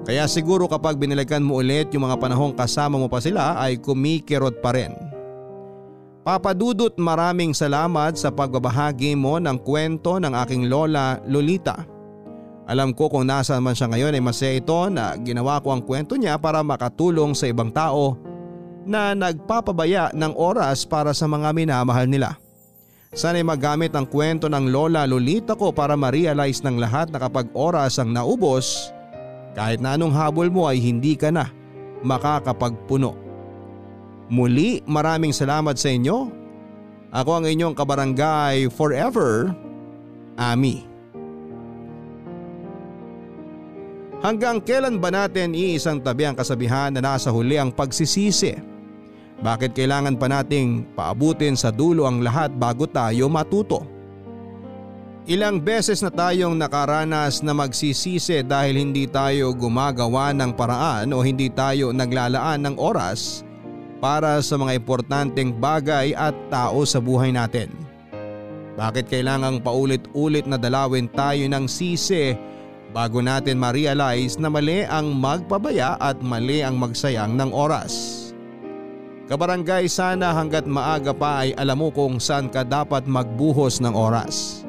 Kaya 0.06 0.30
siguro 0.30 0.70
kapag 0.70 1.02
binalikan 1.02 1.42
mo 1.42 1.58
ulit 1.58 1.90
yung 1.90 2.06
mga 2.06 2.22
panahong 2.22 2.54
kasama 2.54 2.94
mo 2.94 3.10
pa 3.10 3.18
sila 3.18 3.58
ay 3.58 3.82
kumikirot 3.82 4.62
pa 4.62 4.70
rin. 4.70 4.94
Papadudot 6.22 6.94
maraming 6.94 7.50
salamat 7.50 8.14
sa 8.14 8.30
pagbabahagi 8.30 9.18
mo 9.18 9.42
ng 9.42 9.58
kwento 9.66 10.22
ng 10.22 10.30
aking 10.46 10.70
lola 10.70 11.18
Lolita. 11.26 11.82
Alam 12.66 12.94
ko 12.94 13.10
kung 13.10 13.26
nasaan 13.26 13.62
man 13.62 13.74
siya 13.74 13.90
ngayon 13.90 14.14
ay 14.14 14.22
masaya 14.22 14.58
ito 14.58 14.90
na 14.90 15.14
ginawa 15.18 15.58
ko 15.62 15.74
ang 15.74 15.82
kwento 15.82 16.14
niya 16.14 16.38
para 16.38 16.62
makatulong 16.62 17.34
sa 17.34 17.46
ibang 17.50 17.70
tao 17.70 18.18
na 18.86 19.14
nagpapabaya 19.14 20.14
ng 20.14 20.34
oras 20.34 20.86
para 20.86 21.10
sa 21.14 21.26
mga 21.26 21.50
minamahal 21.50 22.06
nila. 22.06 22.38
Sana'y 23.14 23.46
magamit 23.46 23.94
ang 23.94 24.06
kwento 24.06 24.50
ng 24.50 24.70
lola 24.70 25.06
Lolita 25.06 25.54
ko 25.54 25.70
para 25.70 25.94
ma-realize 25.94 26.62
ng 26.62 26.78
lahat 26.78 27.10
na 27.10 27.22
kapag 27.22 27.50
oras 27.54 28.02
ang 28.02 28.10
naubos, 28.10 28.90
kahit 29.56 29.80
na 29.80 29.96
anong 29.96 30.12
habol 30.12 30.52
mo 30.52 30.68
ay 30.68 30.76
hindi 30.76 31.16
ka 31.16 31.32
na 31.32 31.48
makakapagpuno. 32.04 33.16
Muli 34.28 34.84
maraming 34.84 35.32
salamat 35.32 35.78
sa 35.78 35.88
inyo 35.88 36.44
Ako 37.14 37.40
ang 37.40 37.46
inyong 37.46 37.72
kabarangay 37.72 38.68
forever, 38.68 39.54
Ami. 40.36 40.84
Hanggang 44.20 44.60
kailan 44.60 44.98
ba 44.98 45.08
natin 45.08 45.54
iisang 45.54 46.02
tabi 46.02 46.26
ang 46.26 46.34
kasabihan 46.34 46.90
na 46.90 47.00
nasa 47.00 47.30
huli 47.30 47.56
ang 47.56 47.70
pagsisisi? 47.70 48.58
Bakit 49.38 49.72
kailangan 49.72 50.18
pa 50.18 50.26
nating 50.28 50.92
paabutin 50.98 51.54
sa 51.54 51.70
dulo 51.70 52.04
ang 52.04 52.20
lahat 52.20 52.52
bago 52.58 52.84
tayo 52.90 53.30
matuto? 53.30 53.95
Ilang 55.26 55.58
beses 55.58 56.06
na 56.06 56.10
tayong 56.14 56.54
nakaranas 56.54 57.42
na 57.42 57.50
magsisisi 57.50 58.46
dahil 58.46 58.78
hindi 58.78 59.10
tayo 59.10 59.50
gumagawa 59.50 60.30
ng 60.30 60.54
paraan 60.54 61.10
o 61.10 61.18
hindi 61.18 61.50
tayo 61.50 61.90
naglalaan 61.90 62.62
ng 62.62 62.78
oras 62.78 63.42
para 63.98 64.38
sa 64.38 64.54
mga 64.54 64.78
importanteng 64.78 65.50
bagay 65.50 66.14
at 66.14 66.30
tao 66.46 66.86
sa 66.86 67.02
buhay 67.02 67.34
natin. 67.34 67.74
Bakit 68.78 69.10
kailangang 69.10 69.66
paulit-ulit 69.66 70.46
na 70.46 70.54
dalawin 70.54 71.10
tayo 71.10 71.42
ng 71.42 71.66
sisi 71.66 72.30
bago 72.94 73.18
natin 73.18 73.58
ma-realize 73.58 74.38
na 74.38 74.46
mali 74.46 74.86
ang 74.86 75.10
magpabaya 75.10 75.98
at 75.98 76.22
mali 76.22 76.62
ang 76.62 76.78
magsayang 76.78 77.34
ng 77.34 77.50
oras? 77.50 78.22
Kabarangay 79.26 79.90
sana 79.90 80.30
hanggat 80.30 80.70
maaga 80.70 81.10
pa 81.10 81.42
ay 81.42 81.50
alam 81.58 81.82
mo 81.82 81.90
kung 81.90 82.22
saan 82.22 82.46
ka 82.46 82.62
dapat 82.62 83.10
magbuhos 83.10 83.82
ng 83.82 83.90
oras. 83.90 84.65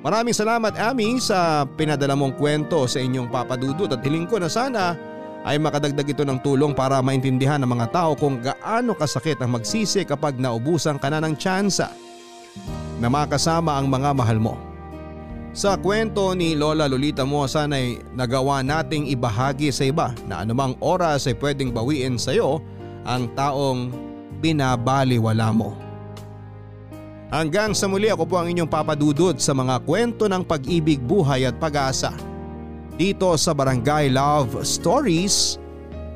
Maraming 0.00 0.32
salamat 0.32 0.80
Ami 0.80 1.20
sa 1.20 1.68
pinadala 1.76 2.16
mong 2.16 2.40
kwento 2.40 2.88
sa 2.88 3.04
inyong 3.04 3.28
papadudot 3.28 3.92
at 3.92 4.00
hiling 4.00 4.24
ko 4.24 4.40
na 4.40 4.48
sana 4.48 4.96
ay 5.44 5.60
makadagdag 5.60 6.08
ito 6.08 6.24
ng 6.24 6.40
tulong 6.40 6.72
para 6.72 7.04
maintindihan 7.04 7.60
ng 7.60 7.68
mga 7.68 7.86
tao 7.92 8.10
kung 8.16 8.40
gaano 8.40 8.96
kasakit 8.96 9.40
ang 9.44 9.56
magsisi 9.56 10.08
kapag 10.08 10.40
naubusan 10.40 10.96
ka 10.96 11.12
na 11.12 11.20
ng 11.20 11.36
tsansa 11.36 11.92
na 12.96 13.08
makasama 13.12 13.76
ang 13.76 13.92
mga 13.92 14.10
mahal 14.16 14.40
mo. 14.40 14.56
Sa 15.52 15.76
kwento 15.76 16.32
ni 16.32 16.56
Lola 16.56 16.88
Lolita 16.88 17.28
mo 17.28 17.44
sana'y 17.44 18.16
nagawa 18.16 18.64
nating 18.64 19.04
ibahagi 19.12 19.68
sa 19.68 19.84
iba 19.84 20.16
na 20.24 20.40
anumang 20.46 20.80
oras 20.80 21.28
ay 21.28 21.36
pwedeng 21.36 21.76
bawiin 21.76 22.16
sa 22.16 22.32
iyo 22.32 22.62
ang 23.04 23.28
taong 23.36 23.92
binabaliwala 24.40 25.52
mo. 25.52 25.89
Hanggang 27.30 27.78
sa 27.78 27.86
muli 27.86 28.10
ako 28.10 28.26
po 28.26 28.42
ang 28.42 28.50
inyong 28.50 28.66
papadudod 28.66 29.38
sa 29.38 29.54
mga 29.54 29.86
kwento 29.86 30.26
ng 30.26 30.42
pag-ibig, 30.42 30.98
buhay 30.98 31.46
at 31.46 31.54
pag-asa. 31.62 32.10
Dito 32.98 33.38
sa 33.38 33.54
Barangay 33.54 34.10
Love 34.10 34.66
Stories 34.66 35.56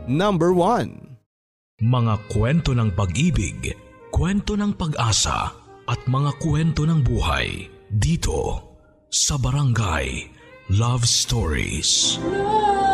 Number 0.04 0.52
1 0.52 1.80
Mga 1.80 2.14
kwento 2.28 2.76
ng 2.76 2.92
pag-ibig, 2.92 3.72
kwento 4.12 4.58
ng 4.58 4.74
pag-asa 4.76 5.54
at 5.88 6.00
mga 6.10 6.34
kwento 6.42 6.84
ng 6.84 7.00
buhay 7.00 7.72
dito 7.88 8.60
sa 9.08 9.38
Barangay 9.38 10.28
Love 10.74 11.06
Stories. 11.08 12.18
Love 12.20 12.93